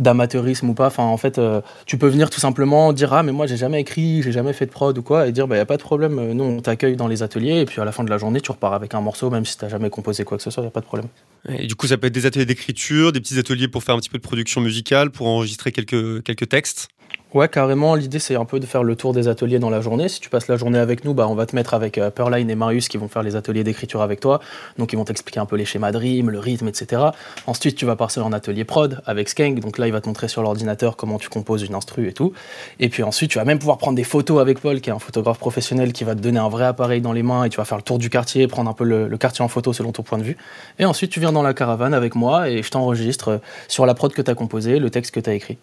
d'amateurisme 0.00 0.68
ou 0.70 0.74
pas. 0.74 0.86
Enfin, 0.88 1.04
en 1.04 1.16
fait, 1.16 1.40
tu 1.86 1.98
peux 1.98 2.08
venir 2.08 2.30
tout 2.30 2.40
simplement 2.40 2.92
dire 2.92 3.12
Ah, 3.12 3.22
mais 3.22 3.32
moi, 3.32 3.46
j'ai 3.46 3.56
jamais 3.56 3.80
écrit, 3.80 4.22
j'ai 4.22 4.32
jamais 4.32 4.52
fait 4.52 4.66
de 4.66 4.70
prod 4.70 4.96
ou 4.96 5.02
quoi, 5.02 5.26
et 5.26 5.32
dire 5.32 5.46
Bah, 5.48 5.54
n'y 5.56 5.60
a 5.60 5.66
pas 5.66 5.76
de 5.76 5.82
problème. 5.82 6.32
Nous, 6.32 6.44
on 6.44 6.60
t'accueille 6.60 6.96
dans 6.96 7.08
les 7.08 7.22
ateliers, 7.22 7.60
et 7.60 7.64
puis 7.64 7.80
à 7.80 7.84
la 7.84 7.92
fin 7.92 8.04
de 8.04 8.10
la 8.10 8.18
journée, 8.18 8.40
tu 8.40 8.50
repars 8.50 8.74
avec 8.74 8.94
un 8.94 9.00
morceau, 9.00 9.30
même 9.30 9.44
si 9.44 9.56
tu 9.56 9.64
n'as 9.64 9.70
jamais 9.70 9.90
composé 9.90 10.24
quoi 10.24 10.36
que 10.36 10.42
ce 10.42 10.50
soit, 10.50 10.62
n'y 10.62 10.68
a 10.68 10.70
pas 10.72 10.80
de 10.80 10.86
problème. 10.86 11.08
Et 11.48 11.66
du 11.66 11.74
coup, 11.74 11.86
ça 11.86 11.98
peut 11.98 12.06
être 12.06 12.14
des 12.14 12.26
ateliers 12.26 12.46
d'écriture, 12.46 13.12
des 13.12 13.20
petits 13.20 13.38
ateliers 13.38 13.68
pour 13.68 13.82
faire 13.82 13.94
un 13.94 13.98
petit 13.98 14.10
peu 14.10 14.18
de 14.18 14.22
production 14.22 14.60
musicale, 14.60 15.10
pour 15.10 15.26
enregistrer 15.26 15.72
quelques 15.72 16.22
quelques 16.22 16.48
textes. 16.48 16.88
Ouais, 17.34 17.48
carrément. 17.48 17.94
L'idée, 17.94 18.18
c'est 18.18 18.36
un 18.36 18.44
peu 18.44 18.60
de 18.60 18.66
faire 18.66 18.82
le 18.82 18.94
tour 18.94 19.14
des 19.14 19.26
ateliers 19.26 19.58
dans 19.58 19.70
la 19.70 19.80
journée. 19.80 20.10
Si 20.10 20.20
tu 20.20 20.28
passes 20.28 20.48
la 20.48 20.58
journée 20.58 20.78
avec 20.78 21.02
nous, 21.02 21.14
bah, 21.14 21.26
on 21.28 21.34
va 21.34 21.46
te 21.46 21.56
mettre 21.56 21.72
avec 21.72 21.96
euh, 21.96 22.10
Pearline 22.10 22.50
et 22.50 22.54
Marius 22.54 22.88
qui 22.88 22.98
vont 22.98 23.08
faire 23.08 23.22
les 23.22 23.36
ateliers 23.36 23.64
d'écriture 23.64 24.02
avec 24.02 24.20
toi. 24.20 24.40
Donc, 24.76 24.92
ils 24.92 24.96
vont 24.96 25.06
t'expliquer 25.06 25.40
un 25.40 25.46
peu 25.46 25.56
les 25.56 25.64
schémas 25.64 25.92
de 25.92 25.96
rime, 25.96 26.28
le 26.28 26.38
rythme, 26.38 26.68
etc. 26.68 27.00
Ensuite, 27.46 27.76
tu 27.76 27.86
vas 27.86 27.96
passer 27.96 28.20
en 28.20 28.34
atelier 28.34 28.64
prod 28.64 29.00
avec 29.06 29.30
Skank. 29.30 29.60
Donc 29.60 29.78
là, 29.78 29.86
il 29.86 29.92
va 29.94 30.02
te 30.02 30.08
montrer 30.08 30.28
sur 30.28 30.42
l'ordinateur 30.42 30.94
comment 30.98 31.18
tu 31.18 31.30
composes 31.30 31.62
une 31.62 31.74
instru 31.74 32.06
et 32.06 32.12
tout. 32.12 32.34
Et 32.80 32.90
puis 32.90 33.02
ensuite, 33.02 33.30
tu 33.30 33.38
vas 33.38 33.46
même 33.46 33.58
pouvoir 33.58 33.78
prendre 33.78 33.96
des 33.96 34.04
photos 34.04 34.38
avec 34.38 34.60
Paul, 34.60 34.82
qui 34.82 34.90
est 34.90 34.92
un 34.92 34.98
photographe 34.98 35.38
professionnel 35.38 35.94
qui 35.94 36.04
va 36.04 36.14
te 36.14 36.20
donner 36.20 36.38
un 36.38 36.50
vrai 36.50 36.64
appareil 36.66 37.00
dans 37.00 37.14
les 37.14 37.22
mains 37.22 37.44
et 37.44 37.48
tu 37.48 37.56
vas 37.56 37.64
faire 37.64 37.78
le 37.78 37.82
tour 37.82 37.96
du 37.96 38.10
quartier, 38.10 38.46
prendre 38.46 38.68
un 38.68 38.74
peu 38.74 38.84
le, 38.84 39.08
le 39.08 39.16
quartier 39.16 39.42
en 39.42 39.48
photo 39.48 39.72
selon 39.72 39.92
ton 39.92 40.02
point 40.02 40.18
de 40.18 40.24
vue. 40.24 40.36
Et 40.78 40.84
ensuite, 40.84 41.10
tu 41.10 41.18
viens 41.18 41.32
dans 41.32 41.42
la 41.42 41.54
caravane 41.54 41.94
avec 41.94 42.14
moi 42.14 42.50
et 42.50 42.62
je 42.62 42.70
t'enregistre 42.70 43.28
euh, 43.28 43.38
sur 43.68 43.86
la 43.86 43.94
prod 43.94 44.12
que 44.12 44.20
tu 44.20 44.30
as 44.30 44.34
composée, 44.34 44.78
le 44.78 44.90
texte 44.90 45.14
que 45.14 45.20
tu 45.20 45.30
as 45.30 45.32
écrit. 45.32 45.56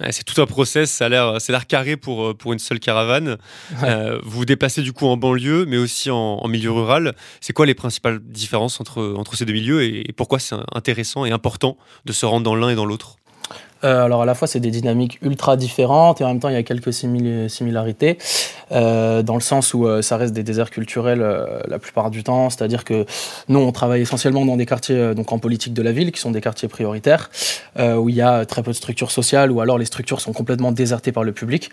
Ouais, 0.00 0.12
C'est 0.12 0.24
tout 0.24 0.40
un 0.42 0.46
process, 0.46 0.90
ça 0.90 1.06
a 1.06 1.08
l'air, 1.08 1.26
a 1.26 1.38
l'air 1.48 1.66
carré 1.66 1.96
pour, 1.96 2.26
euh, 2.26 2.34
pour 2.34 2.52
une 2.52 2.58
seule 2.58 2.80
caravane. 2.80 3.38
Ouais. 3.80 3.88
Euh, 3.88 4.18
vous 4.22 4.38
vous 4.38 4.44
déplacez 4.44 4.82
du 4.82 4.92
coup 4.92 5.06
en 5.06 5.16
banlieue, 5.16 5.64
mais 5.66 5.78
aussi 5.78 6.10
en, 6.10 6.16
en 6.16 6.48
milieu 6.48 6.70
rural. 6.70 7.14
C'est 7.40 7.52
quoi 7.54 7.64
les 7.64 7.74
principales 7.74 8.20
différences 8.20 8.80
entre, 8.80 9.14
entre 9.16 9.36
ces 9.36 9.46
deux 9.46 9.54
milieux 9.54 9.82
et, 9.82 10.08
et 10.08 10.12
pourquoi 10.12 10.38
c'est 10.38 10.56
intéressant 10.74 11.24
et 11.24 11.30
important 11.30 11.78
de 12.04 12.12
se 12.12 12.26
rendre 12.26 12.44
dans 12.44 12.54
l'un 12.54 12.68
et 12.68 12.74
dans 12.74 12.84
l'autre? 12.84 13.16
Euh, 13.84 14.04
alors 14.04 14.22
à 14.22 14.24
la 14.24 14.34
fois 14.34 14.48
c'est 14.48 14.60
des 14.60 14.70
dynamiques 14.70 15.18
ultra 15.20 15.56
différentes 15.56 16.20
et 16.20 16.24
en 16.24 16.28
même 16.28 16.40
temps 16.40 16.48
il 16.48 16.54
y 16.54 16.58
a 16.58 16.62
quelques 16.62 16.92
simili- 16.92 17.48
similarités 17.48 18.16
euh, 18.72 19.22
dans 19.22 19.34
le 19.34 19.42
sens 19.42 19.74
où 19.74 19.86
euh, 19.86 20.00
ça 20.00 20.16
reste 20.16 20.32
des 20.32 20.42
déserts 20.42 20.70
culturels 20.70 21.24
la 21.68 21.78
plupart 21.78 22.10
du 22.10 22.24
temps, 22.24 22.48
c'est-à-dire 22.48 22.84
que 22.84 23.04
nous 23.48 23.58
on 23.58 23.72
travaille 23.72 24.00
essentiellement 24.00 24.46
dans 24.46 24.56
des 24.56 24.64
quartiers 24.66 25.14
donc 25.14 25.30
en 25.32 25.38
politique 25.38 25.74
de 25.74 25.82
la 25.82 25.92
ville 25.92 26.10
qui 26.10 26.20
sont 26.20 26.30
des 26.30 26.40
quartiers 26.40 26.68
prioritaires 26.68 27.30
où 27.78 28.08
il 28.08 28.14
y 28.14 28.22
a 28.22 28.46
très 28.46 28.62
peu 28.62 28.70
de 28.70 28.76
structures 28.76 29.10
sociales 29.10 29.50
ou 29.52 29.60
alors 29.60 29.76
les 29.78 29.84
structures 29.84 30.20
sont 30.20 30.32
complètement 30.32 30.72
désertées 30.72 31.12
par 31.12 31.24
le 31.24 31.32
public. 31.32 31.70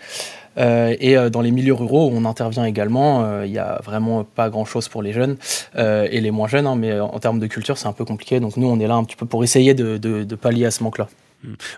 Et 0.58 1.16
dans 1.32 1.40
les 1.40 1.50
milieux 1.50 1.74
ruraux 1.74 2.08
où 2.08 2.12
on 2.14 2.24
intervient 2.24 2.64
également. 2.64 3.42
Il 3.42 3.50
y 3.50 3.58
a 3.58 3.80
vraiment 3.82 4.24
pas 4.24 4.50
grand-chose 4.50 4.88
pour 4.88 5.02
les 5.02 5.12
jeunes 5.12 5.36
et 5.76 6.20
les 6.20 6.30
moins 6.30 6.48
jeunes 6.48 6.66
hein, 6.66 6.76
mais 6.76 7.00
en 7.00 7.18
termes 7.18 7.40
de 7.40 7.46
culture 7.46 7.78
c'est 7.78 7.88
un 7.88 7.92
peu 7.92 8.04
compliqué. 8.04 8.40
Donc 8.40 8.56
nous 8.56 8.68
on 8.68 8.78
est 8.78 8.86
là 8.86 8.94
un 8.94 9.04
petit 9.04 9.16
peu 9.16 9.26
pour 9.26 9.42
essayer 9.44 9.74
de, 9.74 9.96
de- 9.96 10.24
de 10.24 10.34
pallier 10.36 10.66
à 10.66 10.70
ce 10.70 10.82
manque-là. 10.82 11.08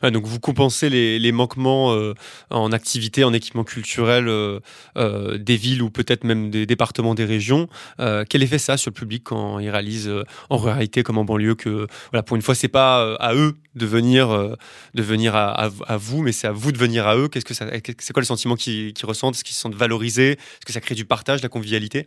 Ouais, 0.03 0.11
donc 0.11 0.25
vous 0.25 0.41
compensez 0.41 0.89
les, 0.91 1.33
manquements 1.33 1.93
euh, 1.93 2.15
en 2.51 2.73
activité, 2.73 3.25
en 3.25 3.33
équipement 3.33 3.65
culturel 3.65 4.29
euh, 4.29 4.61
euh, 4.97 5.39
des 5.39 5.57
villes 5.57 5.83
ou 5.83 5.91
peut-être 5.91 6.25
même 6.25 6.51
des 6.51 6.67
départements, 6.67 7.15
des 7.15 7.25
régions. 7.25 7.69
Quel 7.99 8.43
effet 8.43 8.59
ça 8.59 8.75
a 8.75 8.77
sur 8.77 8.91
le 8.91 8.95
public 8.95 9.25
quand 9.25 9.59
ils 9.59 9.71
réalisent 9.71 10.11
en 10.51 10.57
ruralité 10.57 11.03
comme 11.03 11.19
en 11.19 11.25
banlieue 11.25 11.55
que 11.55 11.87
voilà 12.13 12.23
pour 12.23 12.37
une 12.37 12.43
fois 12.43 12.55
c'est 12.55 12.69
pas 12.69 13.15
à 13.17 13.35
eux 13.35 13.57
de 13.75 13.87
venir 13.87 14.29
de 14.95 15.03
venir 15.03 15.35
à, 15.35 15.69
vous, 15.97 16.23
mais 16.23 16.33
c'est 16.33 16.47
à 16.47 16.53
vous 16.53 16.73
de 16.73 16.79
venir 16.79 17.07
à 17.07 17.17
eux. 17.17 17.29
Qu'est-ce 17.29 17.45
que 17.45 17.55
c'est 17.55 18.13
quoi 18.13 18.21
le 18.21 18.27
sentiment 18.27 18.57
qu'ils 18.57 18.95
ressentent? 19.05 19.35
Est-ce 19.35 19.45
qu'ils 19.45 19.55
se 19.55 19.61
sentent 19.61 19.75
valorisés? 19.75 20.33
Est-ce 20.33 20.67
que 20.67 20.73
ça 20.73 20.81
crée 20.81 20.95
du 20.95 21.05
partage, 21.05 21.41
de 21.41 21.45
la 21.45 21.49
convivialité? 21.49 22.07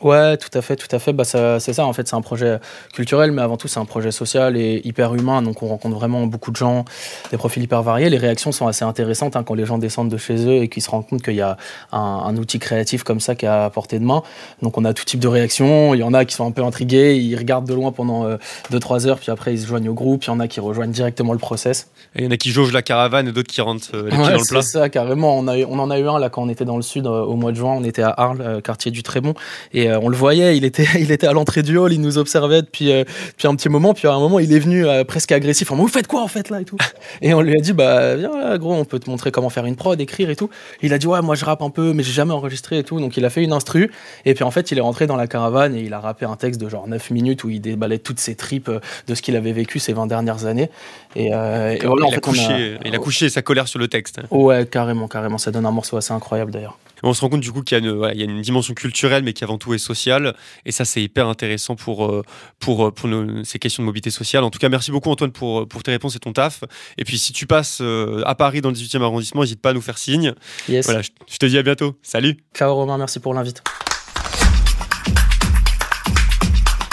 Ouais, 0.00 0.36
tout 0.36 0.56
à 0.56 0.62
fait, 0.62 0.76
tout 0.76 0.86
à 0.94 1.00
fait. 1.00 1.12
Bah, 1.12 1.24
c'est 1.24 1.72
ça, 1.72 1.84
en 1.84 1.92
fait, 1.92 2.06
c'est 2.06 2.14
un 2.14 2.20
projet 2.20 2.58
culturel, 2.94 3.32
mais 3.32 3.42
avant 3.42 3.56
tout, 3.56 3.66
c'est 3.66 3.80
un 3.80 3.84
projet 3.84 4.12
social 4.12 4.56
et 4.56 4.80
hyper 4.84 5.12
humain. 5.16 5.42
Donc, 5.42 5.60
on 5.60 5.66
rencontre 5.66 5.96
vraiment 5.96 6.24
beaucoup 6.28 6.52
de 6.52 6.56
gens, 6.56 6.84
des 7.32 7.36
profils 7.36 7.60
hyper 7.64 7.82
variés. 7.82 8.08
Les 8.08 8.16
réactions 8.16 8.52
sont 8.52 8.68
assez 8.68 8.84
intéressantes 8.84 9.34
hein, 9.34 9.42
quand 9.42 9.54
les 9.54 9.66
gens 9.66 9.76
descendent 9.76 10.08
de 10.08 10.16
chez 10.16 10.36
eux 10.46 10.62
et 10.62 10.68
qu'ils 10.68 10.84
se 10.84 10.90
rendent 10.90 11.08
compte 11.08 11.22
qu'il 11.22 11.34
y 11.34 11.40
a 11.40 11.56
un, 11.90 11.98
un 11.98 12.36
outil 12.36 12.60
créatif 12.60 13.02
comme 13.02 13.18
ça 13.18 13.34
qui 13.34 13.46
est 13.46 13.48
à 13.48 13.68
portée 13.70 13.98
de 13.98 14.04
main. 14.04 14.22
Donc, 14.62 14.78
on 14.78 14.84
a 14.84 14.92
tout 14.94 15.04
type 15.04 15.18
de 15.18 15.26
réactions. 15.26 15.94
Il 15.94 15.98
y 15.98 16.04
en 16.04 16.14
a 16.14 16.24
qui 16.24 16.36
sont 16.36 16.46
un 16.46 16.52
peu 16.52 16.62
intrigués, 16.62 17.16
ils 17.16 17.34
regardent 17.34 17.66
de 17.66 17.74
loin 17.74 17.90
pendant 17.90 18.24
2-3 18.70 19.08
heures, 19.08 19.18
puis 19.18 19.32
après, 19.32 19.52
ils 19.54 19.58
se 19.60 19.66
joignent 19.66 19.88
au 19.88 19.94
groupe. 19.94 20.22
Il 20.24 20.28
y 20.28 20.30
en 20.30 20.38
a 20.38 20.46
qui 20.46 20.60
rejoignent 20.60 20.92
directement 20.92 21.32
le 21.32 21.40
process. 21.40 21.90
Et 22.14 22.20
Il 22.20 22.24
y 22.24 22.28
en 22.28 22.30
a 22.30 22.36
qui 22.36 22.50
jaugent 22.52 22.72
la 22.72 22.82
caravane 22.82 23.26
et 23.26 23.32
d'autres 23.32 23.52
qui 23.52 23.60
rentrent 23.62 23.88
euh, 23.94 24.04
les 24.04 24.10
pieds 24.10 24.18
Ouais, 24.20 24.32
dans 24.34 24.38
le 24.38 24.48
plat. 24.48 24.62
c'est 24.62 24.78
ça, 24.78 24.88
carrément. 24.90 25.36
On, 25.36 25.48
a 25.48 25.58
eu- 25.58 25.64
on 25.68 25.80
en 25.80 25.90
a 25.90 25.98
eu 25.98 26.06
un 26.08 26.20
là 26.20 26.28
quand 26.30 26.42
on 26.42 26.48
était 26.48 26.64
dans 26.64 26.76
le 26.76 26.82
sud 26.82 27.06
euh, 27.06 27.22
au 27.24 27.34
mois 27.34 27.50
de 27.50 27.56
juin. 27.56 27.72
On 27.76 27.82
était 27.82 28.02
à 28.02 28.10
Arles, 28.16 28.40
euh, 28.42 28.60
quartier 28.60 28.92
du 28.92 29.02
Trébon, 29.02 29.34
et 29.72 29.90
euh, 29.90 29.98
on 30.00 30.08
le 30.08 30.16
voyait. 30.16 30.56
Il 30.56 30.64
était, 30.64 30.86
il 31.00 31.10
était 31.10 31.26
à 31.26 31.32
l'entrée 31.32 31.62
du 31.62 31.76
hall. 31.78 31.92
Il 31.92 32.00
nous 32.00 32.18
observait 32.18 32.62
depuis, 32.62 32.90
euh, 32.92 33.04
depuis 33.28 33.46
un 33.48 33.54
petit 33.54 33.68
moment. 33.68 33.94
Puis 33.94 34.08
à 34.08 34.12
un 34.12 34.18
moment, 34.18 34.38
il 34.38 34.52
est 34.52 34.58
venu 34.58 34.86
euh, 34.86 35.04
presque 35.04 35.32
agressif. 35.32 35.70
En 35.72 35.76
mode, 35.76 35.86
vous 35.86 35.92
faites 35.92 36.06
quoi 36.06 36.22
en 36.22 36.28
fait 36.28 36.50
là 36.50 36.60
et 36.60 36.64
tout. 36.64 36.76
et 37.22 37.34
on 37.34 37.40
lui 37.40 37.56
a 37.56 37.60
dit, 37.60 37.72
bah 37.72 38.16
viens 38.16 38.30
là, 38.36 38.58
gros, 38.58 38.74
on 38.74 38.84
peut 38.84 38.98
te 38.98 39.10
montrer 39.10 39.30
comment 39.30 39.50
faire 39.50 39.66
une 39.66 39.76
prod, 39.76 40.00
écrire 40.00 40.30
et 40.30 40.36
tout. 40.36 40.50
il 40.82 40.92
a 40.92 40.98
dit, 40.98 41.06
ouais, 41.06 41.20
moi 41.22 41.34
je 41.34 41.44
rappe 41.44 41.62
un 41.62 41.70
peu, 41.70 41.92
mais 41.92 42.02
j'ai 42.02 42.12
jamais 42.12 42.32
enregistré 42.32 42.78
et 42.78 42.84
tout. 42.84 43.00
Donc 43.00 43.16
il 43.16 43.24
a 43.24 43.30
fait 43.30 43.42
une 43.42 43.52
instru. 43.52 43.90
Et 44.24 44.34
puis 44.34 44.44
en 44.44 44.50
fait, 44.50 44.70
il 44.70 44.78
est 44.78 44.82
rentré 44.82 45.06
dans 45.06 45.16
la 45.16 45.26
caravane 45.26 45.74
et 45.74 45.80
il 45.80 45.92
a 45.94 46.00
rappé 46.00 46.24
un 46.24 46.36
texte 46.36 46.60
de 46.60 46.68
genre 46.68 46.86
9 46.88 47.10
minutes 47.10 47.44
où 47.44 47.50
il 47.50 47.60
déballait 47.60 47.98
toutes 47.98 48.20
ses 48.20 48.34
tripes 48.34 48.70
de 49.06 49.14
ce 49.14 49.22
qu'il 49.22 49.36
avait 49.36 49.52
vécu 49.52 49.78
ces 49.78 49.92
20 49.92 50.06
dernières 50.06 50.46
années. 50.46 50.70
Et, 51.16 51.34
euh, 51.34 51.70
et 51.70 51.84
voilà, 51.84 52.06
il, 52.06 52.10
fait, 52.10 52.16
a- 52.16 52.20
couché, 52.20 52.78
il 52.84 52.94
a 52.94 52.98
couché 52.98 53.28
sa 53.28 53.42
colère 53.42 53.68
sur 53.68 53.78
le 53.78 53.88
texte. 53.88 54.20
Ouais, 54.30 54.66
carrément, 54.66 55.08
carrément. 55.08 55.38
Ça 55.38 55.50
donne 55.50 55.66
un 55.66 55.70
morceau 55.70 55.96
assez 55.96 56.12
incroyable 56.12 56.50
d'ailleurs. 56.52 56.78
On 57.02 57.14
se 57.14 57.20
rend 57.20 57.28
compte 57.28 57.40
du 57.40 57.52
coup 57.52 57.62
qu'il 57.62 57.76
y, 57.78 57.80
a 57.80 57.84
une- 57.84 57.92
voilà, 57.96 58.14
il 58.14 58.20
y 58.20 58.22
a 58.22 58.26
une 58.26 58.40
dimension 58.40 58.74
culturelle, 58.74 59.22
mais 59.22 59.32
qui 59.32 59.44
avant 59.44 59.58
tout 59.58 59.74
est 59.74 59.78
sociale. 59.78 60.34
Et 60.64 60.72
ça, 60.72 60.84
c'est 60.84 61.02
hyper 61.02 61.28
intéressant 61.28 61.76
pour, 61.76 62.06
euh, 62.06 62.22
pour, 62.58 62.86
euh, 62.86 62.90
pour 62.90 63.08
nos- 63.08 63.44
ces 63.44 63.58
questions 63.58 63.82
de 63.82 63.86
mobilité 63.86 64.10
sociale. 64.10 64.44
En 64.44 64.50
tout 64.50 64.58
cas, 64.58 64.68
merci 64.68 64.90
beaucoup 64.90 65.10
Antoine 65.10 65.32
pour, 65.32 65.66
pour 65.68 65.82
tes 65.82 65.90
réponses 65.90 66.16
et 66.16 66.18
ton 66.18 66.32
taf. 66.32 66.64
Et 66.96 67.04
puis, 67.04 67.18
si 67.18 67.32
tu 67.32 67.46
passes 67.46 67.78
euh, 67.80 68.22
à 68.26 68.34
Paris 68.34 68.60
dans 68.60 68.68
le 68.70 68.74
18e 68.74 69.02
arrondissement, 69.02 69.42
n'hésite 69.42 69.60
pas 69.60 69.70
à 69.70 69.72
nous 69.74 69.80
faire 69.82 69.98
signe. 69.98 70.34
Yes. 70.68 70.84
Voilà, 70.86 71.02
je, 71.02 71.10
je 71.30 71.36
te 71.38 71.46
dis 71.46 71.58
à 71.58 71.62
bientôt. 71.62 71.96
Salut 72.02 72.36
Ciao 72.56 72.74
Romain, 72.74 72.98
merci 72.98 73.20
pour 73.20 73.34
l'invite. 73.34 73.62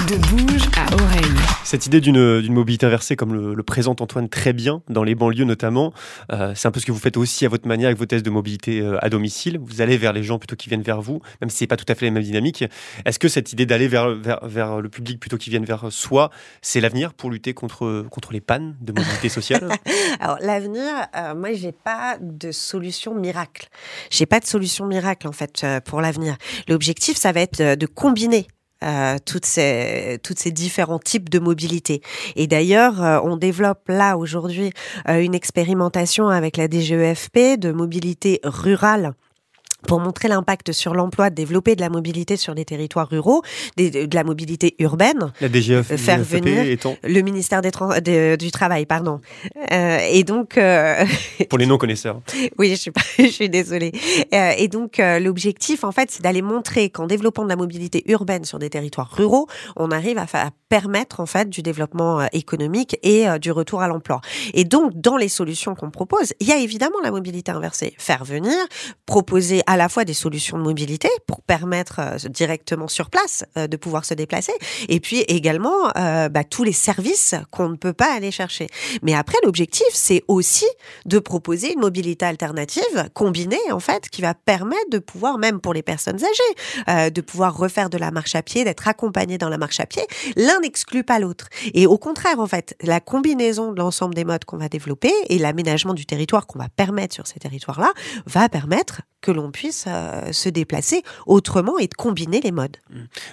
De 0.07 0.17
bouge 0.29 0.69
à 0.77 0.93
oreille. 0.93 1.23
Cette 1.63 1.85
idée 1.85 1.99
d'une 1.99 2.41
d'une 2.41 2.53
mobilité 2.53 2.85
inversée, 2.85 3.15
comme 3.15 3.33
le, 3.33 3.53
le 3.53 3.63
présente 3.63 4.01
Antoine 4.01 4.29
très 4.29 4.53
bien, 4.53 4.81
dans 4.89 5.03
les 5.03 5.15
banlieues 5.15 5.45
notamment, 5.45 5.93
euh, 6.31 6.53
c'est 6.55 6.67
un 6.67 6.71
peu 6.71 6.79
ce 6.79 6.85
que 6.85 6.91
vous 6.91 6.99
faites 6.99 7.17
aussi 7.17 7.45
à 7.45 7.49
votre 7.49 7.67
manière 7.67 7.87
avec 7.87 7.97
vos 7.97 8.05
tests 8.05 8.25
de 8.25 8.29
mobilité 8.29 8.81
euh, 8.81 9.03
à 9.03 9.09
domicile. 9.09 9.57
Vous 9.59 9.81
allez 9.81 9.97
vers 9.97 10.13
les 10.13 10.21
gens 10.21 10.37
plutôt 10.37 10.55
qu'ils 10.55 10.69
viennent 10.69 10.83
vers 10.83 11.01
vous, 11.01 11.21
même 11.41 11.49
si 11.49 11.57
c'est 11.57 11.67
pas 11.67 11.77
tout 11.77 11.85
à 11.87 11.95
fait 11.95 12.05
les 12.05 12.11
mêmes 12.11 12.23
dynamiques. 12.23 12.63
Est-ce 13.05 13.17
que 13.19 13.27
cette 13.27 13.51
idée 13.53 13.65
d'aller 13.65 13.87
vers, 13.87 14.09
vers, 14.09 14.45
vers 14.45 14.81
le 14.81 14.89
public 14.89 15.19
plutôt 15.19 15.37
qu'ils 15.37 15.51
viennent 15.51 15.65
vers 15.65 15.87
soi, 15.89 16.29
c'est 16.61 16.81
l'avenir 16.81 17.13
pour 17.13 17.31
lutter 17.31 17.53
contre, 17.53 18.05
contre 18.11 18.31
les 18.31 18.41
pannes 18.41 18.75
de 18.81 18.93
mobilité 18.93 19.29
sociale 19.29 19.69
Alors 20.19 20.37
l'avenir, 20.41 20.83
euh, 21.15 21.35
moi 21.35 21.53
j'ai 21.53 21.71
pas 21.71 22.17
de 22.21 22.51
solution 22.51 23.15
miracle. 23.15 23.69
J'ai 24.09 24.25
pas 24.25 24.39
de 24.39 24.45
solution 24.45 24.85
miracle 24.85 25.27
en 25.27 25.31
fait 25.31 25.63
euh, 25.63 25.79
pour 25.79 26.01
l'avenir. 26.01 26.37
L'objectif, 26.67 27.17
ça 27.17 27.31
va 27.31 27.41
être 27.41 27.61
euh, 27.61 27.75
de 27.75 27.85
combiner. 27.85 28.47
Euh, 28.85 29.17
toutes 29.25 29.45
ces 29.45 30.19
toutes 30.23 30.39
ces 30.39 30.51
différents 30.51 30.99
types 30.99 31.29
de 31.29 31.39
mobilité. 31.39 32.01
Et 32.35 32.47
d'ailleurs 32.47 33.03
euh, 33.03 33.19
on 33.23 33.37
développe 33.37 33.87
là 33.87 34.17
aujourd'hui 34.17 34.71
euh, 35.09 35.19
une 35.19 35.33
expérimentation 35.35 36.29
avec 36.29 36.57
la 36.57 36.67
DGEFP 36.67 37.59
de 37.59 37.71
mobilité 37.71 38.39
rurale 38.43 39.13
pour 39.85 39.99
montrer 39.99 40.27
l'impact 40.27 40.71
sur 40.71 40.93
l'emploi, 40.93 41.29
développer 41.29 41.75
de 41.75 41.81
la 41.81 41.89
mobilité 41.89 42.37
sur 42.37 42.53
les 42.53 42.65
territoires 42.65 43.07
ruraux, 43.09 43.41
des- 43.77 44.07
de 44.07 44.15
la 44.15 44.23
mobilité 44.23 44.75
urbaine, 44.79 45.31
La 45.41 45.49
DGF 45.49 45.87
Faire 45.95 46.19
DGFP 46.19 46.45
venir- 46.45 46.69
étant, 46.71 46.97
le 47.03 47.21
ministère 47.21 47.61
des 47.61 47.71
Tran- 47.71 47.99
de- 48.01 48.35
du 48.35 48.51
Travail, 48.51 48.85
pardon. 48.85 49.21
Euh, 49.71 49.99
et 50.11 50.23
donc, 50.23 50.57
euh, 50.57 51.05
pour 51.49 51.57
les 51.59 51.65
non-connaisseurs. 51.65 52.21
oui, 52.57 52.69
je 52.71 52.75
suis, 52.75 52.91
pas, 52.91 53.01
je 53.19 53.25
suis 53.27 53.49
désolée. 53.49 53.91
Euh, 54.33 54.51
et 54.57 54.67
donc, 54.67 54.99
euh, 54.99 55.19
l'objectif, 55.19 55.83
en 55.83 55.91
fait, 55.91 56.11
c'est 56.11 56.21
d'aller 56.23 56.41
montrer 56.41 56.89
qu'en 56.89 57.07
développant 57.07 57.43
de 57.43 57.49
la 57.49 57.55
mobilité 57.55 58.03
urbaine 58.11 58.43
sur 58.45 58.59
des 58.59 58.69
territoires 58.69 59.09
ruraux, 59.11 59.47
on 59.75 59.91
arrive 59.91 60.17
à, 60.17 60.25
permettre, 60.67 61.19
en 61.19 61.25
fait, 61.25 61.49
du 61.49 61.61
développement 61.61 62.21
euh, 62.21 62.25
économique 62.33 62.97
et 63.03 63.27
euh, 63.29 63.37
du 63.37 63.51
retour 63.51 63.81
à 63.81 63.87
l'emploi. 63.87 64.19
Et 64.53 64.63
donc, 64.65 64.91
dans 64.99 65.15
les 65.15 65.29
solutions 65.29 65.75
qu'on 65.75 65.91
propose, 65.91 66.33
il 66.39 66.47
y 66.47 66.51
a 66.51 66.57
évidemment 66.57 66.97
la 67.03 67.11
mobilité 67.11 67.51
inversée. 67.51 67.93
Faire 67.97 68.25
venir, 68.25 68.55
proposer 69.05 69.61
à 69.67 69.74
à 69.75 69.77
la 69.77 69.89
fois 69.89 70.05
des 70.05 70.13
solutions 70.13 70.57
de 70.57 70.63
mobilité 70.63 71.09
pour 71.27 71.41
permettre 71.41 71.99
euh, 71.99 72.29
directement 72.29 72.87
sur 72.87 73.09
place 73.09 73.43
euh, 73.57 73.67
de 73.67 73.75
pouvoir 73.75 74.05
se 74.05 74.13
déplacer, 74.13 74.53
et 74.87 75.01
puis 75.01 75.19
également 75.27 75.89
euh, 75.97 76.29
bah, 76.29 76.45
tous 76.45 76.63
les 76.63 76.71
services 76.71 77.35
qu'on 77.51 77.67
ne 77.67 77.75
peut 77.75 77.91
pas 77.91 78.15
aller 78.15 78.31
chercher. 78.31 78.67
Mais 79.01 79.13
après, 79.13 79.37
l'objectif, 79.43 79.85
c'est 79.91 80.23
aussi 80.29 80.65
de 81.05 81.19
proposer 81.19 81.73
une 81.73 81.81
mobilité 81.81 82.25
alternative 82.25 83.09
combinée, 83.13 83.59
en 83.69 83.81
fait, 83.81 84.07
qui 84.09 84.21
va 84.21 84.33
permettre 84.33 84.89
de 84.91 84.99
pouvoir, 84.99 85.37
même 85.39 85.59
pour 85.59 85.73
les 85.73 85.83
personnes 85.83 86.19
âgées, 86.23 87.11
de 87.11 87.21
pouvoir 87.21 87.57
refaire 87.57 87.89
de 87.89 87.97
la 87.97 88.11
marche 88.11 88.35
à 88.35 88.41
pied, 88.41 88.63
d'être 88.63 88.87
accompagné 88.87 89.37
dans 89.37 89.49
la 89.49 89.57
marche 89.57 89.81
à 89.81 89.85
pied. 89.85 90.03
L'un 90.37 90.61
n'exclut 90.61 91.03
pas 91.03 91.19
l'autre. 91.19 91.47
Et 91.73 91.85
au 91.85 91.97
contraire, 91.97 92.39
en 92.39 92.47
fait, 92.47 92.75
la 92.81 92.99
combinaison 93.01 93.73
de 93.73 93.79
l'ensemble 93.79 94.15
des 94.15 94.23
modes 94.23 94.45
qu'on 94.45 94.57
va 94.57 94.69
développer 94.69 95.11
et 95.27 95.37
l'aménagement 95.37 95.93
du 95.93 96.05
territoire 96.05 96.47
qu'on 96.47 96.59
va 96.59 96.69
permettre 96.69 97.13
sur 97.13 97.27
ces 97.27 97.39
territoires-là 97.39 97.91
va 98.25 98.47
permettre 98.47 99.01
que 99.25 99.31
l'on 99.31 99.49
puisse 99.49 99.64
euh, 99.87 100.31
se 100.31 100.49
déplacer 100.49 101.03
autrement 101.25 101.77
et 101.77 101.87
de 101.87 101.93
combiner 101.93 102.41
les 102.41 102.51
modes. 102.51 102.77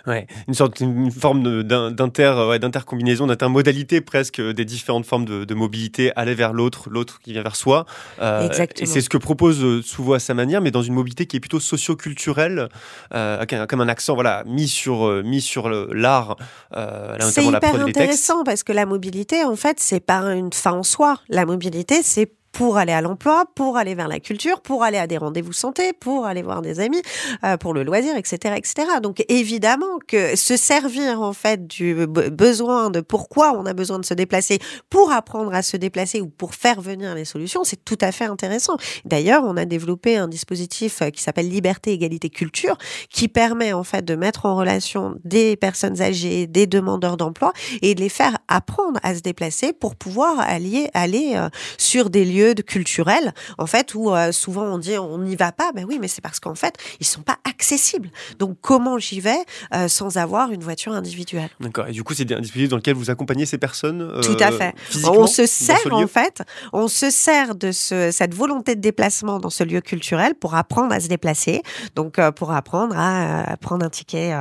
Ouais, 0.07 0.27
une 0.49 0.55
sorte, 0.55 0.81
une 0.81 1.11
forme 1.11 1.63
d'inter, 1.63 2.47
ouais, 2.49 2.59
d'intercombinaison, 2.59 3.27
d'intermodalité 3.27 4.01
presque 4.01 4.41
euh, 4.41 4.53
des 4.53 4.65
différentes 4.65 5.07
formes 5.07 5.25
de, 5.25 5.45
de 5.45 5.55
mobilité, 5.55 6.13
aller 6.17 6.35
vers 6.35 6.53
l'autre, 6.53 6.91
l'autre 6.91 7.21
qui 7.23 7.33
vient 7.33 7.43
vers 7.43 7.57
soi. 7.57 7.87
Euh, 8.21 8.47
Exactement. 8.47 8.89
Et 8.89 8.93
c'est 8.93 9.01
ce 9.01 9.09
que 9.09 9.19
propose 9.19 9.63
euh, 9.63 9.83
Souvo 9.83 10.15
à 10.15 10.19
sa 10.19 10.35
manière, 10.35 10.61
mais 10.61 10.71
dans 10.71 10.83
une 10.83 10.95
mobilité 10.95 11.27
qui 11.27 11.37
est 11.37 11.41
plutôt 11.41 11.61
socio-culturelle, 11.61 12.69
euh, 13.15 13.45
comme 13.69 13.81
un 13.81 13.89
accent 13.89 14.15
voilà 14.15 14.43
mis 14.47 14.69
sur 14.69 15.07
euh, 15.07 15.23
mis 15.23 15.41
sur 15.41 15.69
l'art, 15.69 16.37
euh, 16.77 17.17
C'est 17.21 17.43
la 17.51 17.59
hyper 17.59 17.81
intéressant 17.81 18.45
parce 18.45 18.63
que 18.63 18.73
la 18.73 18.87
mobilité, 18.87 19.45
en 19.45 19.57
fait, 19.57 19.79
c'est 19.81 20.01
pas 20.01 20.21
une 20.35 20.53
fin 20.53 20.73
en 20.73 20.83
soi. 20.83 21.19
La 21.29 21.47
mobilité, 21.47 22.03
c'est 22.03 22.33
pour 22.53 22.77
aller 22.77 22.93
à 22.93 23.01
l'emploi, 23.01 23.45
pour 23.55 23.77
aller 23.77 23.95
vers 23.95 24.09
la 24.09 24.21
culture, 24.21 24.61
pour 24.61 24.83
aller 24.85 24.99
à 24.99 25.07
des 25.07 25.17
rendez-vous 25.17 25.53
santé, 25.55 25.93
pour 25.93 26.27
aller 26.27 26.43
voir 26.43 26.61
des 26.63 26.81
amis, 26.81 27.01
euh, 27.45 27.57
pour 27.57 27.73
le 27.75 27.83
loisir, 27.83 28.15
etc., 28.17 28.55
etc. 28.57 28.75
Donc 29.03 29.25
évidemment 29.29 29.99
que 30.07 30.37
se 30.37 30.57
servir 30.57 31.21
en 31.23 31.33
fait 31.33 31.67
du 31.67 31.95
be- 32.07 32.29
besoin 32.29 32.91
de 32.91 33.01
pourquoi 33.01 33.53
on 33.57 33.65
a 33.67 33.73
besoin 33.73 33.99
de 33.99 34.05
se 34.05 34.15
déplacer 34.15 34.59
pour 34.91 35.13
apprendre 35.13 35.55
à 35.55 35.63
se 35.63 35.77
déplacer 35.79 36.21
ou 36.21 36.29
pour 36.29 36.55
faire 36.55 36.81
venir 36.83 37.15
les 37.15 37.25
solutions, 37.25 37.65
c'est 37.65 37.83
tout 37.85 37.99
à 38.01 38.13
fait 38.13 38.27
intéressant. 38.27 38.77
D'ailleurs, 39.07 39.45
on 39.47 39.57
a 39.57 39.65
développé 39.65 40.17
un 40.17 40.29
dispositif 40.29 41.01
euh, 41.03 41.11
qui 41.11 41.23
s'appelle 41.23 41.49
Liberté, 41.49 41.93
Égalité, 41.93 42.29
Culture, 42.29 42.77
qui 43.09 43.29
permet 43.29 43.73
en 43.73 43.83
fait 43.85 44.05
de 44.05 44.15
mettre 44.15 44.45
en 44.45 44.57
relation 44.57 45.15
des 45.25 45.57
personnes 45.57 46.03
âgées, 46.03 46.47
des 46.47 46.67
demandeurs 46.67 47.17
d'emploi 47.17 47.53
et 47.81 47.95
de 47.95 48.01
les 48.01 48.09
faire 48.11 48.37
apprendre 48.49 49.01
à 49.03 49.15
se 49.15 49.21
déplacer 49.21 49.73
pour 49.73 49.97
pouvoir 49.97 50.39
aller, 50.41 50.91
aller 50.93 51.33
euh, 51.37 51.49
sur 51.79 52.11
des 52.11 52.25
lieux 52.27 52.42
de 52.43 52.63
culturels, 52.63 53.33
en 53.59 53.67
fait, 53.67 53.95
où 53.95 54.11
euh, 54.11 54.33
souvent 54.33 54.65
on 54.65 54.79
dit 54.79 54.99
on 54.99 55.19
n'y 55.19 55.37
va 55.37 55.53
pas. 55.53 55.71
Ben 55.73 55.85
oui, 55.89 55.99
mais 56.01 56.09
c'est 56.09 56.21
parce 56.21 56.41
qu'en 56.41 56.55
fait, 56.55 56.75
ils 57.01 57.07
sont 57.07 57.23
pas 57.23 57.39
accessibles. 57.49 58.11
Donc 58.39 58.57
comment 58.61 58.99
j'y 58.99 59.21
vais 59.21 59.39
euh, 59.75 59.89
sans 59.89 60.17
avoir 60.17 60.51
une 60.51 60.63
voiture 60.63 60.93
individuelle? 60.93 61.51
D'accord. 61.61 61.87
Et 61.89 61.93
du 61.93 62.03
coup, 62.03 62.15
c'est 62.15 62.31
un 62.33 62.41
dispositif 62.41 62.71
dans 62.71 62.77
lequel 62.77 62.95
vous 62.95 63.11
accompagnez 63.11 63.47
ces 63.47 63.59
personnes. 63.59 64.03
euh, 64.03 64.21
Tout 64.21 64.37
à 64.41 64.51
fait. 64.51 64.75
On 65.05 65.27
se 65.27 65.47
sert 65.47 65.79
ce 65.79 65.89
en 65.91 66.07
fait, 66.07 66.43
on 66.73 66.89
se 66.89 67.11
sert 67.11 67.55
de 67.55 67.71
ce, 67.71 68.11
cette 68.11 68.35
volonté 68.35 68.75
de 68.75 68.81
déplacement 68.81 69.39
dans 69.39 69.51
ce 69.51 69.63
lieu 69.65 69.81
culturel 69.81 70.35
pour 70.35 70.55
apprendre 70.55 70.93
à 70.93 71.01
se 71.01 71.09
déplacer. 71.09 71.63
Donc 71.95 72.19
pour 72.33 72.53
apprendre 72.53 72.95
à, 72.99 73.57
prendre 73.61 73.85
un 73.87 73.91
ticket 73.91 74.35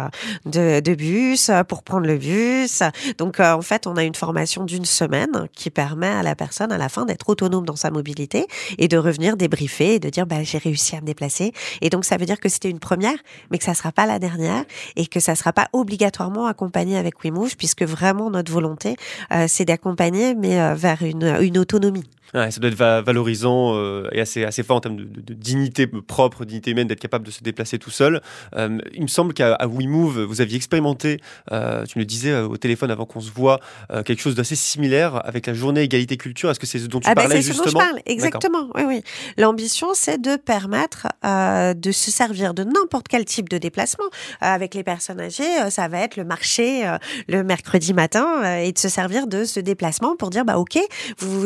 de, 0.45 0.79
de 0.79 0.95
bus, 0.95 1.51
pour 1.67 1.83
prendre 1.83 2.07
le 2.07 2.17
bus. 2.17 2.81
Donc 3.17 3.39
en 3.39 3.61
fait, 3.61 3.85
on 3.87 3.95
a 3.97 4.03
une 4.03 4.15
formation 4.15 4.63
d'une 4.63 4.85
semaine 4.85 5.47
qui 5.53 5.69
permet 5.69 6.07
à 6.07 6.23
la 6.23 6.35
personne 6.35 6.71
à 6.71 6.77
la 6.77 6.89
fin 6.89 7.05
d'être 7.05 7.29
autonome 7.29 7.65
dans 7.65 7.75
sa 7.75 7.90
mobilité 7.91 8.47
et 8.77 8.88
de 8.88 8.97
revenir 8.97 9.38
débriefer 9.38 9.95
et 9.95 9.99
de 9.99 10.10
dire 10.10 10.25
bah, 10.25 10.43
j'ai 10.43 10.58
réussi 10.58 10.95
à 10.95 11.01
me 11.01 11.06
déplacer. 11.06 11.54
Et 11.82 11.89
donc 11.89 12.06
ça 12.06 12.17
veut 12.17 12.25
dire 12.25 12.39
que 12.39 12.49
c'était 12.49 12.69
une 12.69 12.80
première, 12.80 13.17
mais 13.49 13.58
que 13.58 13.63
ça 13.63 13.73
sera 13.73 13.91
pas 13.91 14.06
la 14.06 14.19
dernière 14.19 14.63
et 14.95 15.08
que 15.08 15.19
ça 15.19 15.36
sera 15.36 15.54
pas 15.54 15.67
obligatoirement 15.73 16.47
accompagné 16.47 16.97
avec 16.97 17.23
WeMove 17.23 17.56
puisque 17.58 17.84
vraiment 17.84 18.30
notre 18.30 18.51
volonté 18.51 18.95
euh, 19.32 19.45
c'est 19.47 19.65
d'accompagner 19.65 20.36
mais 20.36 20.60
euh, 20.60 20.75
vers 20.75 21.01
une 21.01 21.58
autonomie. 21.58 22.06
Ouais, 22.33 22.49
ça 22.51 22.59
doit 22.59 22.69
être 22.69 22.77
va- 22.77 23.01
valorisant 23.01 23.75
euh, 23.75 24.07
et 24.11 24.21
assez, 24.21 24.43
assez 24.45 24.63
fort 24.63 24.77
en 24.77 24.79
termes 24.79 24.95
de, 24.97 25.03
de- 25.03 25.21
de 25.21 25.33
dignité 25.33 25.85
propre, 25.87 26.45
dignité 26.45 26.71
humaine, 26.71 26.87
d'être 26.87 26.99
capable 26.99 27.25
de 27.25 27.31
se 27.31 27.43
déplacer 27.43 27.77
tout 27.77 27.89
seul. 27.91 28.21
Euh, 28.55 28.77
il 28.93 29.01
me 29.01 29.07
semble 29.07 29.33
qu'à 29.33 29.57
WeMove, 29.65 30.21
vous 30.23 30.41
aviez 30.41 30.55
expérimenté, 30.55 31.19
euh, 31.51 31.85
tu 31.85 31.97
me 31.97 32.01
le 32.03 32.05
disais 32.05 32.31
euh, 32.31 32.47
au 32.47 32.57
téléphone 32.57 32.89
avant 32.91 33.05
qu'on 33.05 33.19
se 33.21 33.31
voit, 33.31 33.59
euh, 33.91 34.01
quelque 34.03 34.21
chose 34.21 34.35
d'assez 34.35 34.55
similaire 34.55 35.21
avec 35.25 35.45
la 35.47 35.53
journée 35.53 35.81
égalité 35.81 36.15
culture. 36.17 36.49
Est-ce 36.49 36.59
que 36.59 36.67
c'est 36.67 36.79
ce 36.79 36.85
dont 36.87 36.99
tu 36.99 37.07
Ah 37.09 37.15
ben, 37.15 37.23
parlais 37.23 37.41
c'est 37.41 37.51
ce 37.51 37.57
dont 37.57 37.63
justement? 37.63 37.81
je 37.81 37.85
parle, 37.89 38.01
exactement. 38.05 38.67
Oui, 38.75 38.83
oui. 38.87 39.03
L'ambition, 39.37 39.89
c'est 39.93 40.21
de 40.21 40.35
permettre 40.37 41.07
euh, 41.25 41.73
de 41.73 41.91
se 41.91 42.11
servir 42.11 42.53
de 42.53 42.63
n'importe 42.63 43.07
quel 43.09 43.25
type 43.25 43.49
de 43.49 43.57
déplacement. 43.57 44.05
Euh, 44.05 44.45
avec 44.45 44.73
les 44.75 44.83
personnes 44.83 45.19
âgées, 45.19 45.43
euh, 45.63 45.69
ça 45.69 45.87
va 45.87 45.99
être 45.99 46.15
le 46.15 46.23
marché 46.23 46.87
euh, 46.87 46.97
le 47.27 47.43
mercredi 47.43 47.93
matin 47.93 48.41
euh, 48.43 48.57
et 48.59 48.71
de 48.71 48.77
se 48.79 48.89
servir 48.89 49.27
de 49.27 49.43
ce 49.43 49.59
déplacement 49.59 50.15
pour 50.15 50.29
dire, 50.29 50.45
bah 50.45 50.57
ok, 50.57 50.77
vous, 51.19 51.45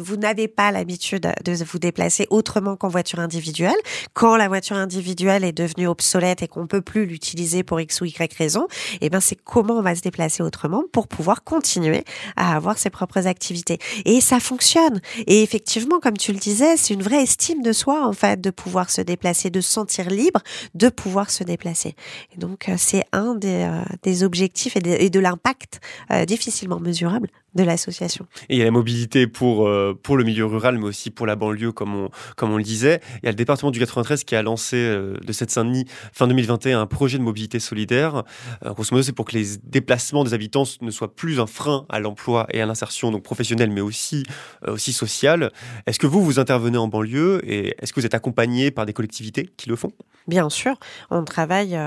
vous 0.00 0.15
n'avez 0.16 0.48
pas 0.48 0.70
l'habitude 0.72 1.28
de 1.44 1.64
vous 1.64 1.78
déplacer 1.78 2.26
autrement 2.30 2.76
qu'en 2.76 2.88
voiture 2.88 3.20
individuelle. 3.20 3.76
Quand 4.14 4.36
la 4.36 4.48
voiture 4.48 4.76
individuelle 4.76 5.44
est 5.44 5.52
devenue 5.52 5.88
obsolète 5.88 6.42
et 6.42 6.48
qu'on 6.48 6.66
peut 6.66 6.82
plus 6.82 7.06
l'utiliser 7.06 7.62
pour 7.62 7.80
X 7.80 8.00
ou 8.00 8.04
Y 8.04 8.32
raison, 8.34 8.66
eh 9.00 9.10
ben 9.10 9.20
c'est 9.20 9.36
comment 9.36 9.74
on 9.74 9.82
va 9.82 9.94
se 9.94 10.00
déplacer 10.00 10.42
autrement 10.42 10.84
pour 10.92 11.08
pouvoir 11.08 11.44
continuer 11.44 12.04
à 12.36 12.56
avoir 12.56 12.78
ses 12.78 12.90
propres 12.90 13.26
activités. 13.26 13.78
Et 14.04 14.20
ça 14.20 14.40
fonctionne. 14.40 15.00
Et 15.26 15.42
effectivement, 15.42 16.00
comme 16.00 16.16
tu 16.16 16.32
le 16.32 16.38
disais, 16.38 16.76
c'est 16.76 16.94
une 16.94 17.02
vraie 17.02 17.22
estime 17.22 17.62
de 17.62 17.72
soi, 17.72 18.06
en 18.06 18.12
fait, 18.12 18.40
de 18.40 18.50
pouvoir 18.50 18.90
se 18.90 19.00
déplacer, 19.00 19.50
de 19.50 19.60
se 19.60 19.72
sentir 19.72 20.08
libre, 20.08 20.40
de 20.74 20.88
pouvoir 20.88 21.30
se 21.30 21.44
déplacer. 21.44 21.94
Et 22.34 22.38
donc, 22.38 22.68
euh, 22.68 22.74
c'est 22.78 23.04
un 23.12 23.34
des, 23.34 23.68
euh, 24.06 24.24
objectifs 24.24 24.76
et 24.76 24.80
de, 24.80 24.90
et 24.90 25.10
de 25.10 25.20
l'impact 25.20 25.80
euh, 26.10 26.24
difficilement 26.24 26.80
mesurable 26.80 27.28
de 27.56 27.64
l'association. 27.64 28.26
Et 28.48 28.56
il 28.56 28.58
y 28.58 28.62
a 28.62 28.64
la 28.64 28.70
mobilité 28.70 29.26
pour, 29.26 29.66
euh, 29.66 29.98
pour 30.00 30.16
le 30.16 30.24
milieu 30.24 30.44
rural, 30.44 30.78
mais 30.78 30.84
aussi 30.84 31.10
pour 31.10 31.26
la 31.26 31.36
banlieue, 31.36 31.72
comme 31.72 31.94
on, 31.94 32.10
comme 32.36 32.52
on 32.52 32.58
le 32.58 32.62
disait. 32.62 33.00
Il 33.22 33.26
y 33.26 33.28
a 33.28 33.32
le 33.32 33.36
département 33.36 33.70
du 33.70 33.78
93 33.78 34.24
qui 34.24 34.36
a 34.36 34.42
lancé 34.42 34.76
euh, 34.76 35.14
de 35.24 35.32
cette 35.32 35.50
Saint-Denis, 35.50 35.86
fin 36.12 36.28
2021, 36.28 36.80
un 36.80 36.86
projet 36.86 37.18
de 37.18 37.22
mobilité 37.22 37.58
solidaire. 37.58 38.22
Euh, 38.64 38.72
grosso 38.72 38.88
modo, 38.92 39.02
c'est 39.02 39.12
pour 39.12 39.24
que 39.24 39.36
les 39.36 39.56
déplacements 39.64 40.22
des 40.22 40.34
habitants 40.34 40.64
ne 40.82 40.90
soient 40.90 41.14
plus 41.14 41.40
un 41.40 41.46
frein 41.46 41.86
à 41.88 41.98
l'emploi 41.98 42.46
et 42.52 42.60
à 42.60 42.66
l'insertion 42.66 43.10
donc 43.10 43.22
professionnelle, 43.22 43.70
mais 43.70 43.80
aussi, 43.80 44.24
euh, 44.66 44.74
aussi 44.74 44.92
sociale. 44.92 45.50
Est-ce 45.86 45.98
que 45.98 46.06
vous, 46.06 46.22
vous 46.22 46.38
intervenez 46.38 46.78
en 46.78 46.88
banlieue 46.88 47.40
et 47.44 47.74
est-ce 47.80 47.92
que 47.92 48.00
vous 48.00 48.06
êtes 48.06 48.14
accompagné 48.14 48.70
par 48.70 48.84
des 48.84 48.92
collectivités 48.92 49.50
qui 49.56 49.68
le 49.68 49.76
font? 49.76 49.92
Bien 50.28 50.50
sûr, 50.50 50.74
on 51.10 51.24
travaille 51.24 51.78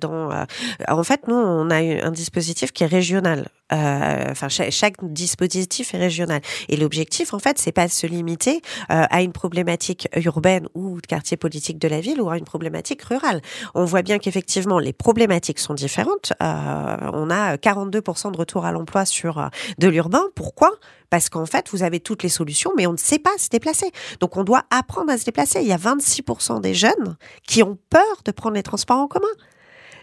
dans. 0.00 0.46
en 0.88 1.04
fait, 1.04 1.28
nous, 1.28 1.34
on 1.34 1.70
a 1.70 1.76
un 1.76 2.10
dispositif 2.10 2.72
qui 2.72 2.84
est 2.84 2.86
régional. 2.86 3.48
Enfin, 3.70 4.48
chaque, 4.48 4.70
chaque 4.70 5.11
dispositif 5.12 5.94
est 5.94 5.98
régional. 5.98 6.40
Et 6.68 6.76
l'objectif, 6.76 7.34
en 7.34 7.38
fait, 7.38 7.58
c'est 7.58 7.72
pas 7.72 7.86
de 7.86 7.92
se 7.92 8.06
limiter 8.06 8.62
euh, 8.90 9.04
à 9.10 9.22
une 9.22 9.32
problématique 9.32 10.08
urbaine 10.16 10.68
ou 10.74 11.00
de 11.00 11.06
quartier 11.06 11.36
politique 11.36 11.78
de 11.78 11.88
la 11.88 12.00
ville 12.00 12.20
ou 12.20 12.30
à 12.30 12.38
une 12.38 12.44
problématique 12.44 13.02
rurale. 13.02 13.40
On 13.74 13.84
voit 13.84 14.02
bien 14.02 14.18
qu'effectivement, 14.18 14.78
les 14.78 14.92
problématiques 14.92 15.58
sont 15.58 15.74
différentes. 15.74 16.32
Euh, 16.42 16.96
on 17.12 17.30
a 17.30 17.56
42% 17.56 18.32
de 18.32 18.36
retour 18.36 18.64
à 18.64 18.72
l'emploi 18.72 19.04
sur 19.04 19.38
euh, 19.38 19.48
de 19.78 19.88
l'urbain. 19.88 20.24
Pourquoi? 20.34 20.70
Parce 21.10 21.28
qu'en 21.28 21.46
fait, 21.46 21.68
vous 21.70 21.82
avez 21.82 22.00
toutes 22.00 22.22
les 22.22 22.28
solutions, 22.30 22.72
mais 22.76 22.86
on 22.86 22.92
ne 22.92 22.96
sait 22.96 23.18
pas 23.18 23.36
se 23.38 23.48
déplacer. 23.50 23.90
Donc, 24.20 24.36
on 24.36 24.44
doit 24.44 24.64
apprendre 24.70 25.10
à 25.10 25.18
se 25.18 25.24
déplacer. 25.24 25.60
Il 25.60 25.68
y 25.68 25.72
a 25.72 25.76
26% 25.76 26.60
des 26.60 26.74
jeunes 26.74 27.16
qui 27.46 27.62
ont 27.62 27.76
peur 27.90 28.22
de 28.24 28.32
prendre 28.32 28.56
les 28.56 28.62
transports 28.62 28.98
en 28.98 29.08
commun. 29.08 29.26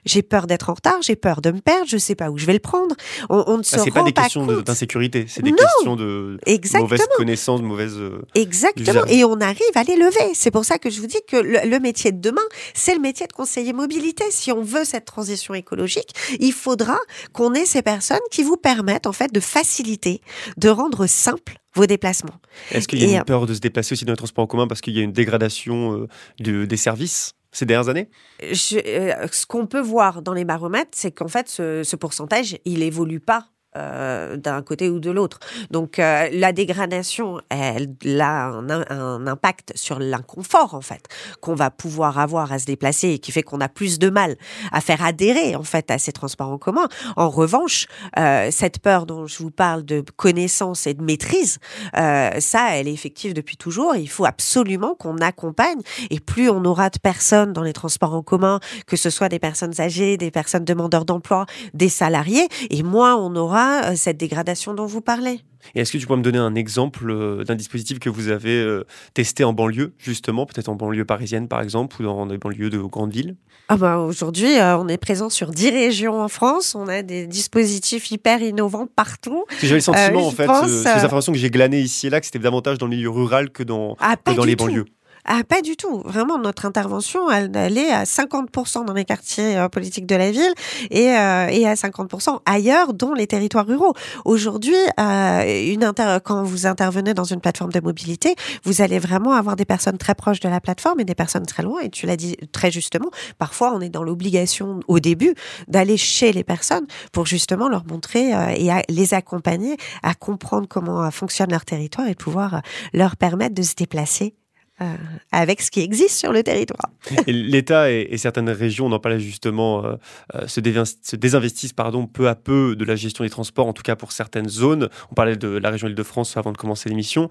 J'ai 0.05 0.21
peur 0.21 0.47
d'être 0.47 0.69
en 0.69 0.73
retard, 0.73 1.01
j'ai 1.01 1.15
peur 1.15 1.41
de 1.41 1.51
me 1.51 1.59
perdre, 1.59 1.85
je 1.87 1.97
sais 1.97 2.15
pas 2.15 2.29
où 2.29 2.37
je 2.37 2.45
vais 2.45 2.53
le 2.53 2.59
prendre. 2.59 2.95
On, 3.29 3.43
on 3.47 3.57
ne 3.57 3.63
se 3.63 3.75
Ah, 3.75 3.79
C'est 3.83 3.89
rend 3.89 4.01
pas 4.01 4.03
des 4.03 4.13
questions 4.13 4.45
de- 4.45 4.55
compte. 4.55 4.65
d'insécurité, 4.65 5.25
c'est 5.27 5.41
des 5.41 5.51
Non. 5.51 5.57
questions 5.57 5.95
de 5.95 6.37
Exactement. 6.45 6.83
mauvaise 6.83 7.07
connaissance, 7.17 7.61
de 7.61 7.65
mauvaise. 7.65 7.95
euh, 7.97 8.21
Exactement. 8.35 9.05
Et 9.07 9.23
on 9.23 9.39
arrive 9.41 9.59
à 9.75 9.83
les 9.83 9.95
lever. 9.95 10.33
C'est 10.33 10.51
pour 10.51 10.65
ça 10.65 10.77
que 10.79 10.89
je 10.89 10.99
vous 11.01 11.07
dis 11.07 11.19
que 11.27 11.37
le, 11.37 11.69
le 11.69 11.79
métier 11.79 12.11
de 12.11 12.19
demain, 12.19 12.41
c'est 12.73 12.93
le 12.95 13.01
métier 13.01 13.27
de 13.27 13.33
conseiller 13.33 13.73
mobilité. 13.73 14.23
Si 14.31 14.51
on 14.51 14.61
veut 14.61 14.83
cette 14.85 15.05
transition 15.05 15.53
écologique, 15.53 16.09
il 16.39 16.53
faudra 16.53 16.97
qu'on 17.33 17.53
ait 17.53 17.65
ces 17.65 17.81
personnes 17.81 18.19
qui 18.31 18.43
vous 18.43 18.57
permettent, 18.57 19.07
en 19.07 19.13
fait, 19.13 19.33
de 19.33 19.39
faciliter, 19.39 20.21
de 20.57 20.69
rendre 20.69 21.05
simple 21.07 21.55
vos 21.75 21.85
déplacements. 21.85 22.35
Est-ce 22.71 22.87
qu'il 22.87 22.99
y 22.99 23.03
a 23.03 23.07
Et, 23.07 23.11
une 23.13 23.19
euh, 23.19 23.23
peur 23.23 23.45
de 23.45 23.53
se 23.53 23.59
déplacer 23.59 23.93
aussi 23.93 24.05
dans 24.05 24.13
les 24.13 24.17
transports 24.17 24.43
en 24.43 24.47
commun 24.47 24.67
parce 24.67 24.81
qu'il 24.81 24.95
y 24.95 24.99
a 24.99 25.03
une 25.03 25.11
dégradation 25.11 25.93
euh, 25.93 26.07
de- 26.39 26.65
des 26.65 26.77
services? 26.77 27.33
Ces 27.51 27.65
dernières 27.65 27.89
années? 27.89 28.09
Euh, 28.41 29.27
ce 29.31 29.45
qu'on 29.45 29.67
peut 29.67 29.81
voir 29.81 30.21
dans 30.21 30.33
les 30.33 30.45
baromètres, 30.45 30.91
c'est 30.93 31.11
qu'en 31.11 31.27
fait, 31.27 31.49
ce, 31.49 31.83
ce 31.83 31.95
pourcentage, 31.95 32.57
il 32.65 32.83
évolue 32.83 33.19
pas 33.19 33.49
euh, 33.77 34.35
d'un 34.35 34.63
côté 34.63 34.89
ou 34.89 34.99
de 34.99 35.11
l'autre. 35.11 35.37
Donc 35.69 35.99
euh, 35.99 36.27
la 36.31 36.53
dégradation, 36.53 37.39
elle, 37.49 38.19
a 38.19 38.47
un, 38.47 39.27
impact 39.27 39.73
sur 39.75 39.99
l'inconfort 39.99 40.73
en 40.73 40.81
fait 40.81 41.05
qu'on 41.39 41.53
va 41.53 41.69
pouvoir 41.69 42.17
avoir 42.17 42.51
à 42.51 42.57
se 42.57 42.65
déplacer 42.65 43.09
et 43.09 43.19
qui 43.19 43.31
fait 43.31 43.43
qu'on 43.43 43.61
a 43.61 43.69
plus 43.69 43.99
de 43.99 44.09
mal 44.09 44.37
à 44.71 44.81
faire 44.81 45.03
adhérer 45.05 45.55
en 45.55 45.61
fait 45.61 45.91
à 45.91 45.99
ces 45.99 46.11
transports 46.11 46.49
en 46.49 46.57
commun. 46.57 46.87
En 47.15 47.29
revanche, 47.29 47.85
euh, 48.17 48.49
cette 48.49 48.79
peur 48.79 49.05
dont 49.05 49.27
je 49.27 49.37
vous 49.37 49.51
parle 49.51 49.85
de 49.85 50.03
connaissance 50.15 50.87
et 50.87 50.95
de 50.95 51.03
maîtrise, 51.03 51.59
ça, 51.93 52.69
elle 52.71 52.87
est 52.87 52.93
effective 52.93 53.35
depuis 53.35 53.55
toujours. 53.55 53.95
Il 53.95 54.09
faut 54.09 54.25
absolument 54.25 54.95
qu'on 54.95 55.17
accompagne 55.17 55.81
et 56.09 56.19
plus 56.19 56.49
on 56.49 56.65
aura 56.65 56.89
de 56.89 56.97
personnes 56.97 57.53
dans 57.53 57.63
les 57.63 57.73
transports 57.73 58.15
en 58.15 58.23
commun, 58.23 58.59
que 58.87 58.97
ce 58.97 59.11
soit 59.11 59.29
des 59.29 59.37
personnes 59.37 59.79
âgées, 59.79 60.17
des 60.17 60.31
personnes 60.31 60.65
demandeurs 60.65 61.05
d'emploi, 61.05 61.45
des 61.75 61.89
salariés, 61.89 62.47
et 62.71 62.81
moins 62.81 63.15
on 63.15 63.35
aura 63.35 63.58
euh, 63.59 63.93
cette 63.95 64.17
dégradation 64.17 64.73
dont 64.73 64.85
vous 64.85 65.01
parlez. 65.01 65.41
Et 65.75 65.81
est-ce 65.81 65.91
que 65.91 65.97
tu 65.97 66.05
pourrais 66.05 66.19
me 66.19 66.23
donner 66.23 66.37
un 66.37 66.55
exemple 66.55 67.09
euh, 67.09 67.43
d'un 67.43 67.55
dispositif 67.55 67.99
que 67.99 68.09
vous 68.09 68.29
avez 68.29 68.57
euh, 68.57 68.85
testé 69.13 69.43
en 69.43 69.53
banlieue, 69.53 69.93
justement, 69.97 70.45
peut-être 70.45 70.69
en 70.69 70.75
banlieue 70.75 71.05
parisienne 71.05 71.47
par 71.47 71.61
exemple, 71.61 72.01
ou 72.01 72.05
dans 72.05 72.25
des 72.25 72.37
banlieues 72.37 72.69
de 72.69 72.79
grandes 72.79 73.11
villes? 73.11 73.35
Ah 73.67 73.77
bah 73.77 73.97
Aujourd'hui, 73.97 74.57
on 74.59 74.87
est 74.87 74.97
présent 74.97 75.29
sur 75.29 75.51
10 75.51 75.69
régions 75.69 76.21
en 76.21 76.27
France, 76.27 76.75
on 76.75 76.87
a 76.87 77.03
des 77.03 77.27
dispositifs 77.27 78.09
hyper 78.09 78.41
innovants 78.41 78.87
partout. 78.87 79.45
J'avais 79.61 79.75
le 79.75 79.81
sentiment, 79.81 80.27
en 80.27 80.31
fait, 80.31 80.49
ces 80.65 80.87
informations 80.87 81.31
que 81.31 81.37
j'ai 81.37 81.51
glanées 81.51 81.81
ici 81.81 82.07
et 82.07 82.09
là, 82.09 82.19
que 82.19 82.25
c'était 82.25 82.39
davantage 82.39 82.77
dans 82.77 82.87
le 82.87 82.95
milieu 82.95 83.09
rural 83.09 83.51
que 83.51 83.63
dans, 83.63 83.95
ah, 83.99 84.15
que 84.15 84.31
dans 84.31 84.45
les 84.45 84.55
banlieues. 84.55 84.85
Ah, 85.31 85.43
pas 85.47 85.61
du 85.61 85.77
tout. 85.77 86.01
Vraiment, 86.05 86.39
notre 86.39 86.65
intervention, 86.65 87.29
elle, 87.29 87.77
est 87.77 87.91
à 87.91 88.03
50% 88.03 88.83
dans 88.83 88.93
les 88.93 89.05
quartiers 89.05 89.57
euh, 89.57 89.69
politiques 89.69 90.07
de 90.07 90.15
la 90.15 90.31
ville 90.31 90.53
et, 90.89 91.11
euh, 91.11 91.47
et 91.49 91.67
à 91.67 91.75
50% 91.75 92.39
ailleurs, 92.47 92.95
dont 92.95 93.13
les 93.13 93.27
territoires 93.27 93.67
ruraux. 93.67 93.93
Aujourd'hui, 94.25 94.73
euh, 94.99 95.75
inter 95.83 96.17
quand 96.23 96.41
vous 96.41 96.65
intervenez 96.65 97.13
dans 97.13 97.25
une 97.25 97.41
plateforme 97.41 97.71
de 97.71 97.79
mobilité, 97.79 98.33
vous 98.63 98.81
allez 98.81 98.97
vraiment 98.97 99.33
avoir 99.33 99.55
des 99.55 99.65
personnes 99.65 99.99
très 99.99 100.15
proches 100.15 100.39
de 100.39 100.49
la 100.49 100.59
plateforme 100.59 100.99
et 100.99 101.05
des 101.05 101.13
personnes 101.13 101.45
très 101.45 101.61
loin. 101.61 101.79
Et 101.81 101.91
tu 101.91 102.07
l'as 102.07 102.17
dit 102.17 102.35
très 102.51 102.71
justement, 102.71 103.11
parfois 103.37 103.71
on 103.75 103.81
est 103.81 103.89
dans 103.89 104.03
l'obligation 104.03 104.79
au 104.87 104.99
début 104.99 105.35
d'aller 105.67 105.97
chez 105.97 106.31
les 106.33 106.43
personnes 106.43 106.87
pour 107.11 107.27
justement 107.27 107.69
leur 107.69 107.85
montrer 107.85 108.31
et 108.57 108.71
les 108.89 109.13
accompagner 109.13 109.77
à 110.01 110.15
comprendre 110.15 110.67
comment 110.67 111.11
fonctionne 111.11 111.51
leur 111.51 111.65
territoire 111.65 112.07
et 112.07 112.15
pouvoir 112.15 112.63
leur 112.93 113.15
permettre 113.15 113.53
de 113.53 113.61
se 113.61 113.75
déplacer 113.75 114.33
euh, 114.81 114.85
avec 115.33 115.61
ce 115.61 115.71
qui 115.71 115.81
existe 115.81 116.17
sur 116.17 116.31
le 116.31 116.41
territoire. 116.41 116.89
L'État 117.27 117.91
et, 117.91 118.17
certaines 118.17 118.49
régions, 118.49 118.85
on 118.85 118.91
en 118.93 118.99
parlait 118.99 119.19
justement, 119.19 119.85
euh, 119.85 119.95
euh, 120.35 120.47
se, 120.47 121.15
désinvestissent 121.15 121.73
pardon, 121.73 122.07
peu 122.07 122.29
à 122.29 122.35
peu 122.35 122.77
de 122.77 122.85
la 122.85 122.95
gestion 122.95 123.25
des 123.25 123.29
transports, 123.29 123.67
en 123.67 123.73
tout 123.73 123.83
cas 123.83 123.97
pour 123.97 124.13
certaines 124.13 124.47
zones. 124.47 124.87
On 125.11 125.15
parlait 125.15 125.35
de 125.35 125.49
la 125.49 125.69
région 125.69 125.89
Île-de-France 125.89 126.37
avant 126.37 126.53
de 126.53 126.57
commencer 126.57 126.87
l'émission, 126.87 127.29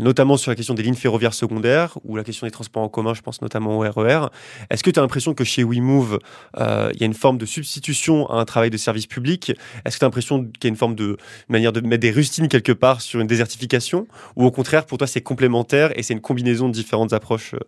notamment 0.00 0.36
sur 0.36 0.50
la 0.50 0.54
question 0.54 0.74
des 0.74 0.82
lignes 0.82 0.94
ferroviaires 0.94 1.34
secondaires 1.34 1.98
ou 2.04 2.16
la 2.16 2.24
question 2.24 2.46
des 2.46 2.50
transports 2.50 2.82
en 2.82 2.88
commun, 2.88 3.14
je 3.14 3.22
pense 3.22 3.42
notamment 3.42 3.78
au 3.78 3.80
RER. 3.80 4.26
E 4.26 4.28
Est-ce 4.70 4.82
que 4.82 4.90
tu 4.90 5.00
as 5.00 5.02
l'impression 5.02 5.34
que 5.34 5.44
chez 5.44 5.64
WeMove, 5.64 6.18
il 6.56 7.00
y 7.00 7.02
a 7.02 7.06
une 7.06 7.14
forme 7.14 7.38
de 7.38 7.46
substitution 7.46 8.28
à 8.30 8.36
un 8.36 8.44
travail 8.44 8.70
de 8.70 8.76
service 8.76 9.06
public? 9.06 9.50
Est-ce 9.84 9.96
que 9.96 9.98
tu 9.98 10.04
as 10.04 10.08
l'impression 10.08 10.44
qu'il 10.44 10.64
y 10.64 10.66
a 10.66 10.68
une 10.68 10.76
forme 10.76 10.94
de 10.94 11.16
manière 11.48 11.72
de 11.72 11.80
mettre 11.80 12.02
des 12.02 12.10
rustines 12.10 12.48
quelque 12.48 12.72
part 12.72 13.00
sur 13.00 13.20
une 13.20 13.26
désertification? 13.26 14.06
Ou 14.36 14.44
au 14.44 14.50
contraire, 14.50 14.86
pour 14.86 14.98
toi, 14.98 15.06
c'est 15.06 15.20
complémentaire 15.20 15.96
et 15.98 16.02
c'est 16.02 16.14
une 16.14 16.20
combinaison 16.20 16.68
de 16.68 16.75
différentes 16.76 17.12
approches 17.12 17.54
euh, 17.54 17.58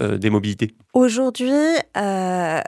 euh, 0.00 0.18
des 0.18 0.28
mobilités 0.28 0.74
Aujourd'hui, 0.92 1.52
euh, 1.96 2.60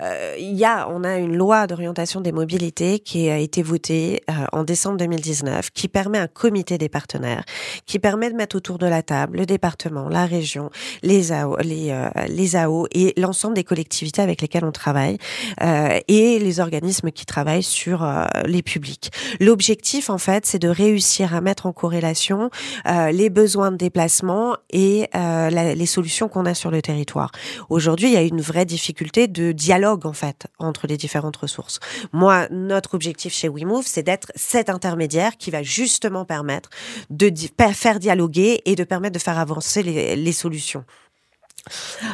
on 0.88 1.05
a 1.05 1.16
une 1.16 1.37
loi 1.37 1.66
d'orientation 1.66 2.20
des 2.20 2.31
mobilités 2.31 3.01
qui 3.01 3.29
a 3.29 3.38
été 3.38 3.62
votée 3.64 4.22
euh, 4.31 4.33
en 4.53 4.62
décembre 4.62 4.96
2019, 4.99 5.70
qui 5.70 5.88
permet 5.88 6.18
un 6.18 6.29
comité 6.29 6.79
des 6.79 6.88
partenaires, 6.88 7.44
qui 7.85 7.99
permet 7.99 8.31
de 8.31 8.37
mettre 8.37 8.55
autour 8.55 8.79
de 8.79 8.87
la 8.87 9.03
table 9.03 9.38
le 9.38 9.46
département, 9.46 10.09
la 10.09 10.25
région, 10.25 10.70
les 11.03 11.33
AO, 11.33 11.57
les, 11.64 11.92
les 12.29 12.57
AO 12.57 12.87
et 12.92 13.12
l'ensemble 13.16 13.55
des 13.55 13.64
collectivités 13.64 14.22
avec 14.22 14.40
lesquelles 14.40 14.64
on 14.64 14.72
travaille 14.72 15.18
et 15.61 16.38
les 16.38 16.61
organismes 16.61 17.11
qui 17.11 17.27
travaillent 17.27 17.62
sur 17.62 18.09
les 18.44 18.62
publics. 18.62 19.11
L'objectif, 19.40 20.11
en 20.11 20.18
fait, 20.18 20.46
c'est 20.46 20.59
de 20.59 20.68
réussir 20.68 21.35
à 21.35 21.40
mettre 21.40 21.66
en 21.66 21.72
corrélation 21.72 22.51
les 22.87 23.31
besoins 23.31 23.70
de 23.70 23.77
déplacement 23.77 24.57
et 24.70 25.09
la, 25.12 25.75
les 25.76 25.86
solutions 25.86 26.28
qu'on 26.28 26.46
a 26.46 26.54
sur 26.54 26.70
le 26.70 26.82
territoire. 26.82 27.30
Aujourd'hui, 27.68 28.08
il 28.08 28.14
y 28.14 28.16
a 28.16 28.22
une 28.22 28.40
vraie 28.40 28.64
difficulté 28.64 29.28
de 29.28 29.52
dialogue 29.52 30.06
en 30.06 30.12
fait 30.12 30.46
entre 30.58 30.86
les 30.86 30.96
différentes 30.96 31.36
ressources. 31.36 31.78
Moi, 32.12 32.48
notre 32.50 32.94
objectif 32.94 33.32
chez 33.32 33.48
WeMove, 33.48 33.84
c'est 33.86 34.02
d'être 34.02 34.32
cet 34.34 34.70
intermédiaire 34.70 35.36
qui 35.36 35.50
va 35.50 35.62
justement 35.62 36.24
permettre 36.24 36.70
de 37.10 37.32
faire 37.72 37.98
dialoguer 37.98 38.62
et 38.64 38.74
de 38.74 38.84
permettre 38.84 39.14
de 39.14 39.22
faire 39.22 39.38
avancer 39.38 39.82
les 39.82 40.32
solutions. 40.32 40.84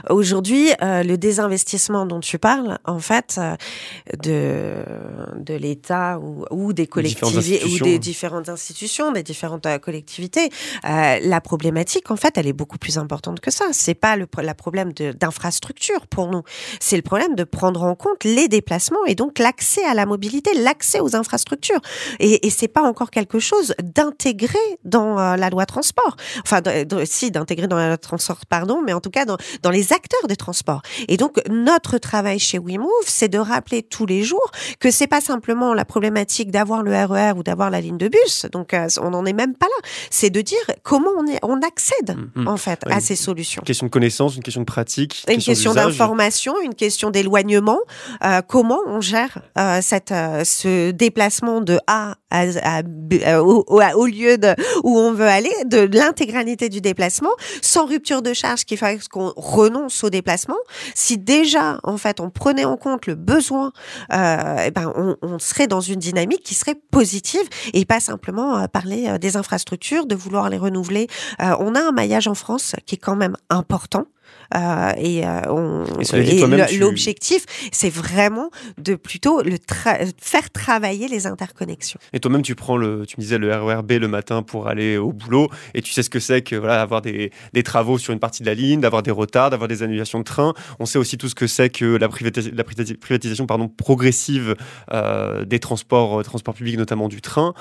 Aujourd'hui, 0.08 0.70
euh, 0.82 1.02
le 1.02 1.18
désinvestissement 1.18 2.06
dont 2.06 2.20
tu 2.20 2.38
parles, 2.38 2.78
en 2.84 2.98
fait, 2.98 3.38
euh, 3.38 3.56
de, 4.22 4.84
de 5.42 5.54
l'État 5.54 6.18
ou, 6.18 6.44
ou, 6.50 6.72
des 6.72 6.86
collectivités 6.86 7.64
ou 7.64 7.78
des 7.78 7.98
différentes 7.98 8.48
institutions, 8.48 9.12
des 9.12 9.22
différentes 9.22 9.66
euh, 9.66 9.78
collectivités, 9.78 10.50
la 10.84 11.40
problématique, 11.40 12.10
en 12.10 12.16
fait, 12.16 12.36
elle 12.36 12.46
est 12.46 12.52
beaucoup 12.52 12.78
plus 12.78 12.98
importante 12.98 13.40
que 13.40 13.50
ça. 13.50 13.66
C'est 13.72 13.94
pas 13.94 14.16
le 14.16 14.26
la 14.42 14.54
problème 14.54 14.92
d'infrastructure 14.92 16.06
pour 16.06 16.28
nous. 16.28 16.42
C'est 16.80 16.96
le 16.96 17.02
problème 17.02 17.34
de 17.34 17.44
prendre 17.44 17.82
en 17.82 17.94
compte 17.94 18.24
les 18.24 18.48
déplacements 18.48 19.04
et 19.06 19.14
donc 19.14 19.38
l'accès 19.38 19.84
à 19.84 19.94
la 19.94 20.06
mobilité, 20.06 20.54
l'accès 20.54 21.00
aux 21.00 21.14
infrastructures. 21.14 21.80
Et, 22.18 22.46
et 22.46 22.50
c'est 22.50 22.68
pas 22.68 22.82
encore 22.82 23.10
quelque 23.10 23.38
chose 23.38 23.74
d'intégré 23.82 24.58
dans 24.84 25.16
la 25.36 25.50
loi 25.50 25.66
transport. 25.66 26.16
Enfin, 26.44 26.62
si 27.04 27.30
d'intégrer 27.30 27.66
dans 27.66 27.76
la 27.76 27.88
loi 27.88 27.98
transport, 27.98 28.46
pardon, 28.48 28.82
mais 28.84 28.94
en 28.94 29.00
tout 29.00 29.10
cas 29.10 29.24
dans, 29.24 29.36
dans 29.62 29.70
les 29.70 29.92
acteurs 29.92 30.26
des 30.28 30.36
transports. 30.36 30.82
Et 31.08 31.16
donc, 31.16 31.38
notre 31.48 31.98
travail 31.98 32.38
chez 32.38 32.58
WeMove, 32.58 32.88
c'est 33.06 33.28
de 33.28 33.38
rappeler 33.38 33.82
tous 33.82 34.06
les 34.06 34.22
jours 34.22 34.50
que 34.80 34.90
c'est 34.90 35.06
pas 35.06 35.20
simplement 35.20 35.74
la 35.74 35.84
problématique 35.84 36.50
d'avoir 36.50 36.82
le 36.82 36.92
RER 36.92 37.32
e 37.32 37.38
ou 37.38 37.42
d'avoir 37.42 37.70
la 37.70 37.80
ligne 37.80 37.98
de 37.98 38.08
bus. 38.08 38.46
Donc, 38.52 38.74
euh, 38.74 38.88
on 39.00 39.10
n'en 39.10 39.24
est 39.24 39.32
même 39.32 39.54
pas 39.54 39.66
là. 39.66 39.88
C'est 40.10 40.30
de 40.30 40.40
dire 40.40 40.58
comment 40.82 41.10
on, 41.16 41.26
est, 41.26 41.38
on 41.42 41.60
accède, 41.62 42.16
mmh, 42.16 42.42
mmh. 42.42 42.48
en 42.48 42.56
fait, 42.56 42.80
à 42.86 43.00
ces 43.00 43.16
solutions. 43.16 43.62
Une 43.62 43.66
question 43.66 43.86
de 43.86 43.92
connaissance, 43.92 44.36
une 44.36 44.42
question 44.42 44.62
de 44.62 44.66
pratique. 44.66 45.24
Une 45.28 45.38
question, 45.38 45.74
d'information, 45.74 46.54
une 46.62 46.74
question 46.74 47.10
d'éloignement. 47.10 47.78
Euh, 48.24 48.40
comment 48.46 48.80
on 48.86 49.00
gère 49.00 49.38
euh, 49.58 49.80
cette, 49.82 50.12
ce 50.44 50.90
déplacement 50.90 51.60
de 51.60 51.78
A 51.86 52.16
à, 52.30 52.46
à, 52.62 53.42
au, 53.42 53.64
au, 53.68 54.06
lieu 54.06 54.38
de, 54.38 54.54
où 54.82 54.98
on 54.98 55.12
veut 55.12 55.26
aller, 55.26 55.52
de 55.66 55.78
l'intégralité 55.78 56.68
du 56.68 56.80
déplacement, 56.80 57.32
sans 57.60 57.86
rupture 57.86 58.22
de 58.22 58.32
charge 58.32 58.64
qui 58.64 58.76
fait 58.76 59.06
qu'on 59.08 59.31
renonce 59.36 60.04
au 60.04 60.10
déplacement, 60.10 60.56
si 60.94 61.18
déjà 61.18 61.78
en 61.82 61.96
fait 61.96 62.20
on 62.20 62.30
prenait 62.30 62.64
en 62.64 62.76
compte 62.76 63.06
le 63.06 63.14
besoin, 63.14 63.72
euh, 64.12 64.64
eh 64.66 64.70
ben 64.70 64.92
on, 65.22 65.38
serait 65.38 65.66
dans 65.66 65.80
une 65.80 65.98
dynamique 65.98 66.42
qui 66.42 66.54
serait 66.54 66.76
positive 66.90 67.42
et 67.72 67.84
pas 67.84 68.00
simplement 68.00 68.58
euh, 68.58 68.66
parler 68.66 69.08
euh, 69.08 69.18
des 69.18 69.36
infrastructures, 69.36 70.06
de 70.06 70.14
vouloir 70.14 70.50
les 70.50 70.58
renouveler. 70.58 71.08
Euh, 71.40 71.56
on 71.58 71.74
a 71.74 71.80
un 71.80 71.92
maillage 71.92 72.28
en 72.28 72.34
France 72.34 72.76
qui 72.86 72.96
est 72.96 72.98
quand 72.98 73.16
même 73.16 73.36
important. 73.50 74.06
Euh, 74.54 74.92
et, 74.98 75.26
euh, 75.26 75.84
l'objectif, 76.78 77.46
c'est 77.72 77.90
vraiment 77.90 78.50
de 78.78 78.94
plutôt 78.94 79.42
le 79.42 79.56
faire 80.18 80.50
travailler 80.50 81.08
les 81.08 81.26
interconnexions. 81.26 81.98
Et 82.12 82.20
toi-même, 82.20 82.42
tu 82.42 82.54
prends 82.54 82.76
le, 82.76 83.04
tu 83.06 83.16
me 83.18 83.22
disais 83.22 83.38
le 83.38 83.54
RERB 83.54 83.92
le 83.92 84.08
matin 84.08 84.42
pour 84.42 84.68
aller 84.68 84.96
au 84.96 85.12
boulot, 85.12 85.48
et 85.74 85.82
tu 85.82 85.92
sais 85.92 86.02
ce 86.02 86.10
que 86.10 86.20
c'est 86.20 86.42
que 86.42 86.56
voilà 86.56 86.82
avoir 86.82 87.02
des, 87.02 87.30
des, 87.52 87.62
travaux 87.62 87.98
sur 87.98 88.12
une 88.12 88.18
partie 88.18 88.42
de 88.42 88.48
la 88.48 88.54
ligne, 88.54 88.80
d'avoir 88.80 89.02
des 89.02 89.10
retards, 89.10 89.50
d'avoir 89.50 89.68
des 89.68 89.82
annulations 89.82 90.18
de 90.18 90.24
train. 90.24 90.54
On 90.78 90.86
sait 90.86 90.98
aussi 90.98 91.16
tout 91.16 91.28
ce 91.28 91.34
que 91.34 91.46
c'est 91.46 91.70
que 91.70 91.96
la, 91.96 92.08
la 92.52 92.64
privatisation 92.64 93.46
pardon 93.46 93.68
progressive 93.68 94.54
euh, 94.92 95.44
des 95.44 95.60
transports, 95.60 96.22
transports 96.24 96.54
publics, 96.54 96.76
notamment 96.76 97.08
du 97.08 97.20
train. 97.20 97.54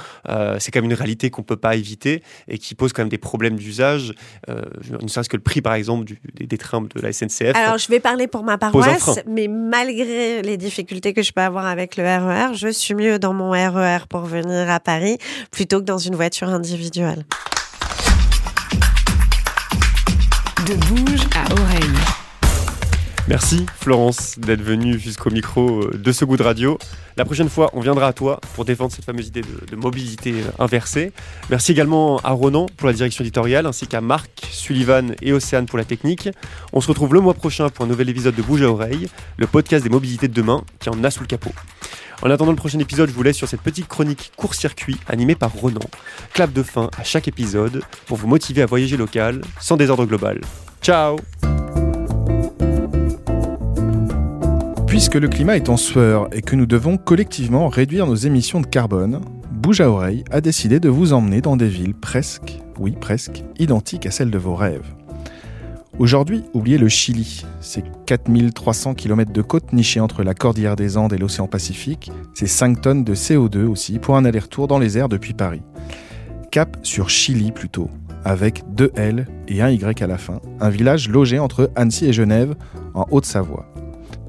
C'est 0.60 0.71
quand 0.71 0.81
même 0.81 0.91
une 0.91 0.97
réalité 0.97 1.29
qu'on 1.29 1.43
peut 1.43 1.57
pas 1.57 1.75
éviter 1.75 2.23
et 2.47 2.57
qui 2.57 2.75
pose 2.75 2.93
quand 2.93 3.01
même 3.01 3.10
des 3.10 3.17
problèmes 3.17 3.57
d'usage. 3.57 4.13
Euh, 4.49 4.62
ne 5.01 5.07
serait-ce 5.07 5.29
que 5.29 5.38
le 5.38 5.43
prix, 5.43 5.62
par 5.62 5.73
exemple, 5.73 6.05
du, 6.05 6.19
des, 6.34 6.47
des 6.47 6.57
trains 6.62 6.82
de 6.82 7.02
la 7.02 7.12
SNCF. 7.12 7.56
Alors, 7.56 7.78
je 7.78 7.88
vais 7.88 8.00
parler 8.00 8.28
pour 8.28 8.43
ma 8.43 8.58
paroisse, 8.58 9.19
mais 9.28 9.47
malgré 9.47 10.41
les 10.41 10.58
difficultés 10.58 11.13
que 11.13 11.21
je 11.21 11.32
peux 11.32 11.41
avoir 11.41 11.65
avec 11.65 11.97
le 11.97 12.04
RER, 12.04 12.52
e 12.52 12.54
je 12.54 12.69
suis 12.69 12.93
mieux 12.93 13.19
dans 13.19 13.34
mon 13.34 13.52
RER 13.52 14.00
e 14.04 14.08
pour 14.08 14.21
venir 14.21 14.69
à 14.69 14.80
Paris 14.80 15.17
plutôt 15.52 15.80
que 15.80 15.86
dans 15.86 15.97
une 15.97 16.15
voiture 16.15 16.50
individuelle. 16.50 17.26
De 20.67 20.76
bouge 20.76 21.28
à 21.36 21.52
oreille. 21.54 22.20
Merci 23.27 23.65
Florence 23.79 24.39
d'être 24.39 24.62
venue 24.62 24.99
jusqu'au 24.99 25.29
micro 25.29 25.84
euh, 25.84 25.97
de 25.97 26.12
ce 26.12 26.25
goût 26.25 26.38
de 26.38 26.43
radio. 26.43 26.77
La 27.17 27.25
prochaine 27.25 27.49
fois, 27.49 27.69
on 27.73 27.79
viendra 27.79 28.07
à 28.07 28.13
toi 28.13 28.39
pour 28.55 28.65
défendre 28.65 28.91
cette 28.91 29.05
fameuse 29.05 29.27
idée 29.27 29.41
de, 29.41 29.75
mobilité 29.75 30.34
euh, 30.34 30.51
inversée. 30.63 31.12
Merci 31.49 31.71
également 31.71 32.17
à 32.19 32.31
Ronan 32.31 32.65
pour 32.77 32.88
la 32.88 32.93
direction 32.93 33.23
éditoriale, 33.23 33.67
ainsi 33.67 33.86
qu'à 33.88 34.01
Marc, 34.01 34.47
Sullivan 34.51 35.13
et 35.21 35.34
Océane 35.34 35.67
pour 35.67 35.77
la 35.77 35.86
technique. 35.86 36.29
On 36.73 36.81
se 36.81 36.88
retrouve 36.88 37.13
le 37.13 37.21
mois 37.21 37.36
prochain 37.36 37.69
pour 37.69 37.86
un 37.86 37.88
nouvel 37.88 38.10
épisode 38.10 38.36
de 38.36 38.41
Bouge 38.41 38.63
à 38.63 38.69
oreille, 38.69 39.07
le 39.38 39.47
podcast 39.47 39.84
des 39.84 39.89
mobilités 39.89 40.27
de 40.27 40.34
demain 40.34 40.63
qui 40.79 40.89
en 40.89 41.03
a 41.03 41.12
sous 41.12 41.21
le 41.21 41.27
capot. 41.27 41.53
En 42.23 42.29
attendant 42.29 42.51
le 42.51 42.57
prochain 42.57 42.79
épisode, 42.79 43.10
je 43.10 43.15
vous 43.15 43.23
laisse 43.23 43.38
sur 43.38 43.47
cette 43.47 43.62
petite 43.62 43.88
chronique 43.88 44.31
court-circuit 44.36 44.97
animée 45.07 45.36
par 45.36 45.51
Ronan. 45.51 45.81
Clap 46.34 46.51
de 46.53 46.63
fin 46.63 46.89
à 46.97 47.03
chaque 47.03 47.27
épisode 47.27 47.84
pour 48.05 48.17
vous 48.17 48.27
motiver 48.27 48.62
à 48.62 48.65
voyager 48.65 48.97
local 48.97 49.41
sans 49.60 49.77
désordre 49.77 50.05
global. 50.05 50.41
Ciao 50.81 51.17
Puisque 54.91 55.15
le 55.15 55.30
climat 55.30 55.56
est 55.56 55.69
en 55.69 55.77
sueur 55.77 56.27
et 56.34 56.41
que 56.41 56.54
nous 56.54 56.65
devons 56.65 56.97
collectivement 56.97 57.69
réduire 57.69 58.06
nos 58.06 58.15
émissions 58.15 58.60
de 58.60 58.67
carbone, 58.67 59.21
Bouge 59.49 59.80
à 59.80 59.89
oreille 59.89 60.25
a 60.32 60.41
décidé 60.41 60.82
de 60.82 60.89
vous 60.89 61.13
emmener 61.13 61.39
dans 61.39 61.56
des 61.56 61.69
villes 61.69 61.93
presque, 61.93 62.60
oui 62.77 62.97
presque, 62.99 63.41
identiques 63.58 64.06
à 64.06 64.12
celles 64.12 64.32
de 64.32 64.38
vos 64.38 64.54
rêves. 64.54 64.93
Aujourd'hui, 65.97 66.43
oubliez 66.54 66.77
le 66.77 66.89
Chili, 66.89 67.45
ses 67.62 67.86
4300 68.06 68.95
km 68.95 69.32
de 69.32 69.41
côte 69.41 69.71
nichées 69.71 70.01
entre 70.01 70.23
la 70.23 70.34
cordillère 70.34 70.75
des 70.75 70.97
Andes 70.97 71.13
et 71.13 71.17
l'océan 71.17 71.47
Pacifique, 71.47 72.12
ses 72.34 72.47
5 72.47 72.82
tonnes 72.82 73.04
de 73.06 73.15
CO2 73.15 73.65
aussi 73.67 73.97
pour 73.97 74.17
un 74.17 74.25
aller-retour 74.25 74.67
dans 74.67 74.77
les 74.77 74.97
airs 74.97 75.08
depuis 75.08 75.34
Paris. 75.34 75.62
Cap 76.51 76.75
sur 76.84 77.10
Chili 77.10 77.54
plutôt, 77.54 77.89
avec 78.25 78.65
deux 78.67 78.91
L 78.97 79.25
et 79.47 79.62
un 79.62 79.69
Y 79.69 80.01
à 80.01 80.08
la 80.08 80.17
fin, 80.17 80.41
un 80.60 80.69
village 80.69 81.08
logé 81.08 81.39
entre 81.39 81.71
Annecy 81.77 82.08
et 82.08 82.13
Genève, 82.13 82.56
en 82.93 83.06
Haute-Savoie. 83.10 83.71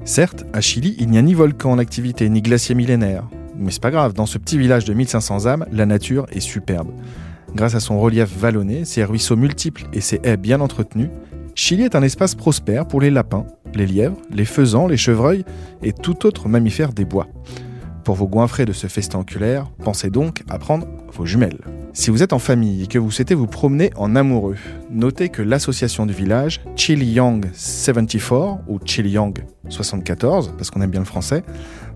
Certes, 0.05 0.43
à 0.51 0.59
Chili, 0.59 0.95
il 0.99 1.09
n'y 1.09 1.17
a 1.17 1.21
ni 1.21 1.33
volcan 1.33 1.71
en 1.71 1.77
activité, 1.77 2.27
ni 2.27 2.41
glacier 2.41 2.75
millénaire. 2.75 3.23
Mais 3.55 3.71
c'est 3.71 3.81
pas 3.81 3.89
grave, 3.89 4.13
dans 4.13 4.25
ce 4.25 4.37
petit 4.37 4.57
village 4.57 4.83
de 4.83 4.93
1500 4.93 5.45
âmes, 5.45 5.65
la 5.71 5.85
nature 5.85 6.25
est 6.29 6.41
superbe. 6.41 6.91
Grâce 7.55 7.73
à 7.75 7.79
son 7.79 8.01
relief 8.01 8.29
vallonné, 8.37 8.83
ses 8.83 9.05
ruisseaux 9.05 9.37
multiples 9.37 9.85
et 9.93 10.01
ses 10.01 10.19
haies 10.23 10.35
bien 10.35 10.59
entretenues, 10.59 11.09
Chili 11.55 11.83
est 11.83 11.95
un 11.95 12.03
espace 12.03 12.35
prospère 12.35 12.85
pour 12.85 12.99
les 12.99 13.11
lapins, 13.11 13.45
les 13.75 13.85
lièvres, 13.85 14.17
les 14.29 14.43
faisans, 14.43 14.87
les 14.87 14.97
chevreuils 14.97 15.45
et 15.83 15.93
tout 15.93 16.25
autre 16.25 16.49
mammifère 16.49 16.91
des 16.91 17.05
bois. 17.05 17.27
Pour 18.03 18.15
vous 18.15 18.27
goinfrer 18.27 18.65
de 18.65 18.73
ce 18.73 18.87
festin 18.87 19.19
oculaire, 19.19 19.69
pensez 19.81 20.09
donc 20.09 20.43
à 20.49 20.59
prendre 20.59 20.85
vos 21.13 21.25
jumelles. 21.25 21.61
Si 21.93 22.11
vous 22.11 22.21
êtes 22.21 22.33
en 22.33 22.39
famille 22.39 22.83
et 22.83 22.87
que 22.87 22.99
vous 22.99 23.11
souhaitez 23.11 23.33
vous 23.33 23.47
promener 23.47 23.91
en 23.95 24.15
amoureux, 24.17 24.57
notez 24.89 25.29
que 25.29 25.41
l'association 25.41 26.05
du 26.05 26.13
village, 26.13 26.59
Chili 26.75 27.05
Young 27.05 27.45
74 27.53 28.59
ou 28.67 28.79
Chili 28.83 29.11
Young 29.11 29.45
74, 29.69 30.53
parce 30.57 30.69
qu'on 30.69 30.81
aime 30.81 30.91
bien 30.91 30.99
le 30.99 31.05
français, 31.05 31.43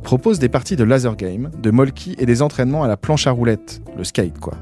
propose 0.02 0.40
des 0.40 0.48
parties 0.48 0.78
de 0.78 0.86
laser 0.86 1.18
game, 1.18 1.52
de 1.62 1.72
molki 1.72 2.16
et 2.20 2.26
des 2.26 2.42
entraînements 2.42 2.84
à 2.84 2.88
la 2.88 2.96
planche 2.96 3.28
à 3.28 3.32
roulettes, 3.32 3.82
le 3.98 4.06
skate 4.06 4.40
quoi. 4.40 4.54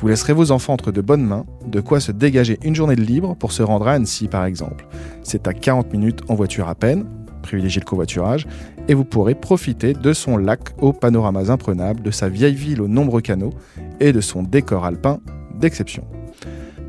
Vous 0.00 0.08
laisserez 0.08 0.32
vos 0.32 0.50
enfants 0.50 0.72
entre 0.72 0.90
de 0.90 1.00
bonnes 1.00 1.24
mains, 1.24 1.46
de 1.64 1.80
quoi 1.80 2.00
se 2.00 2.10
dégager 2.10 2.58
une 2.64 2.74
journée 2.74 2.96
de 2.96 3.02
libre 3.02 3.36
pour 3.36 3.52
se 3.52 3.62
rendre 3.62 3.86
à 3.86 3.92
Annecy 3.92 4.26
par 4.26 4.46
exemple. 4.46 4.88
C'est 5.22 5.46
à 5.46 5.54
40 5.54 5.92
minutes 5.92 6.22
en 6.26 6.34
voiture 6.34 6.68
à 6.68 6.74
peine, 6.74 7.04
privilégiez 7.42 7.80
le 7.80 7.86
covoiturage, 7.86 8.46
et 8.88 8.94
vous 8.94 9.04
pourrez 9.04 9.34
profiter 9.34 9.92
de 9.92 10.12
son 10.12 10.36
lac 10.36 10.60
aux 10.80 10.92
panoramas 10.92 11.50
imprenables, 11.50 12.02
de 12.02 12.10
sa 12.10 12.28
vieille 12.28 12.54
ville 12.54 12.80
aux 12.80 12.88
nombreux 12.88 13.20
canaux 13.20 13.52
et 14.00 14.12
de 14.12 14.20
son 14.20 14.42
décor 14.42 14.84
alpin 14.84 15.20
d'exception. 15.58 16.04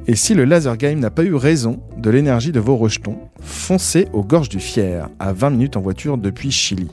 Et 0.07 0.15
si 0.15 0.33
le 0.33 0.43
laser 0.43 0.75
game 0.77 0.99
n'a 0.99 1.11
pas 1.11 1.23
eu 1.23 1.33
raison 1.33 1.81
de 1.97 2.09
l'énergie 2.09 2.51
de 2.51 2.59
vos 2.59 2.75
rejetons, 2.75 3.17
foncez 3.41 4.07
aux 4.11 4.23
gorges 4.23 4.49
du 4.49 4.59
Fier, 4.59 5.07
à 5.19 5.31
20 5.31 5.51
minutes 5.51 5.77
en 5.77 5.81
voiture 5.81 6.17
depuis 6.17 6.51
Chili. 6.51 6.89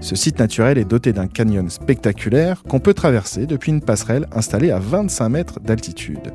Ce 0.00 0.14
site 0.14 0.38
naturel 0.38 0.78
est 0.78 0.84
doté 0.84 1.12
d'un 1.12 1.26
canyon 1.26 1.70
spectaculaire 1.70 2.62
qu'on 2.62 2.80
peut 2.80 2.94
traverser 2.94 3.46
depuis 3.46 3.72
une 3.72 3.80
passerelle 3.80 4.26
installée 4.30 4.70
à 4.70 4.78
25 4.78 5.28
mètres 5.28 5.60
d'altitude. 5.60 6.34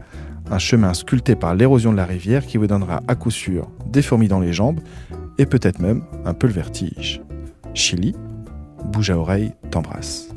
Un 0.50 0.58
chemin 0.58 0.94
sculpté 0.94 1.36
par 1.36 1.56
l'érosion 1.56 1.92
de 1.92 1.98
la 1.98 2.06
rivière 2.06 2.46
qui 2.46 2.58
vous 2.58 2.68
donnera 2.68 3.02
à 3.08 3.16
coup 3.16 3.32
sûr 3.32 3.70
des 3.86 4.02
fourmis 4.02 4.28
dans 4.28 4.40
les 4.40 4.52
jambes 4.52 4.80
et 5.42 5.48
peut-être 5.48 5.80
même 5.80 6.04
un 6.24 6.36
peu 6.36 6.46
le 6.46 6.54
vertige. 6.54 7.20
Chili, 7.74 8.16
bouge 8.86 9.10
à 9.10 9.18
oreille, 9.18 9.54
t'embrasse. 9.72 10.28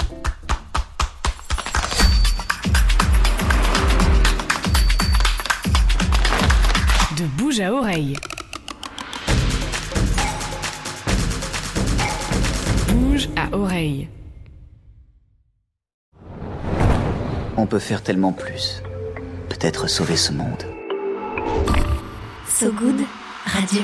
De 7.18 7.26
bouge 7.36 7.60
à 7.60 7.70
oreille. 7.70 8.16
Bouge 12.88 13.28
à 13.36 13.54
oreille. 13.54 14.08
On 17.58 17.66
peut 17.66 17.78
faire 17.78 18.02
tellement 18.02 18.32
plus. 18.32 18.82
Peut-être 19.50 19.86
sauver 19.86 20.16
ce 20.16 20.32
monde. 20.32 20.64
So 22.48 22.72
Good 22.72 23.02
Radio. 23.44 23.82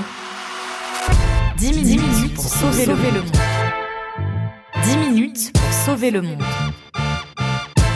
10 1.60 1.72
minutes, 1.74 2.34
pour 2.34 2.44
sauver, 2.44 2.86
le, 2.86 2.94
monde. 2.94 3.36
10 4.82 4.96
minutes 4.96 5.52
pour 5.52 5.72
sauver 5.74 6.10
le 6.10 6.22
monde. 6.22 6.42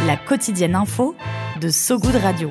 La 0.07 0.19
quotidienne 0.19 0.75
info 0.75 1.15
de 1.63 1.71
So 1.71 1.99
Good 1.99 2.17
Radio. 2.17 2.51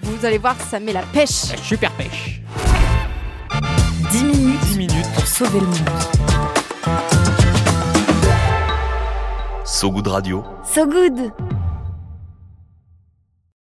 Vous 0.03 0.25
allez 0.25 0.37
voir, 0.37 0.55
ça 0.59 0.79
met 0.79 0.93
la 0.93 1.03
pêche. 1.03 1.51
La 1.51 1.57
super 1.57 1.91
pêche. 1.91 2.41
10 4.11 4.23
minutes, 4.23 4.59
10 4.61 4.77
minutes 4.77 5.11
pour 5.13 5.25
sauver 5.27 5.59
le 5.59 5.67
monde. 5.67 5.89
So 9.65 9.91
Good 9.91 10.07
Radio. 10.07 10.43
So 10.65 10.85
Good 10.85 11.50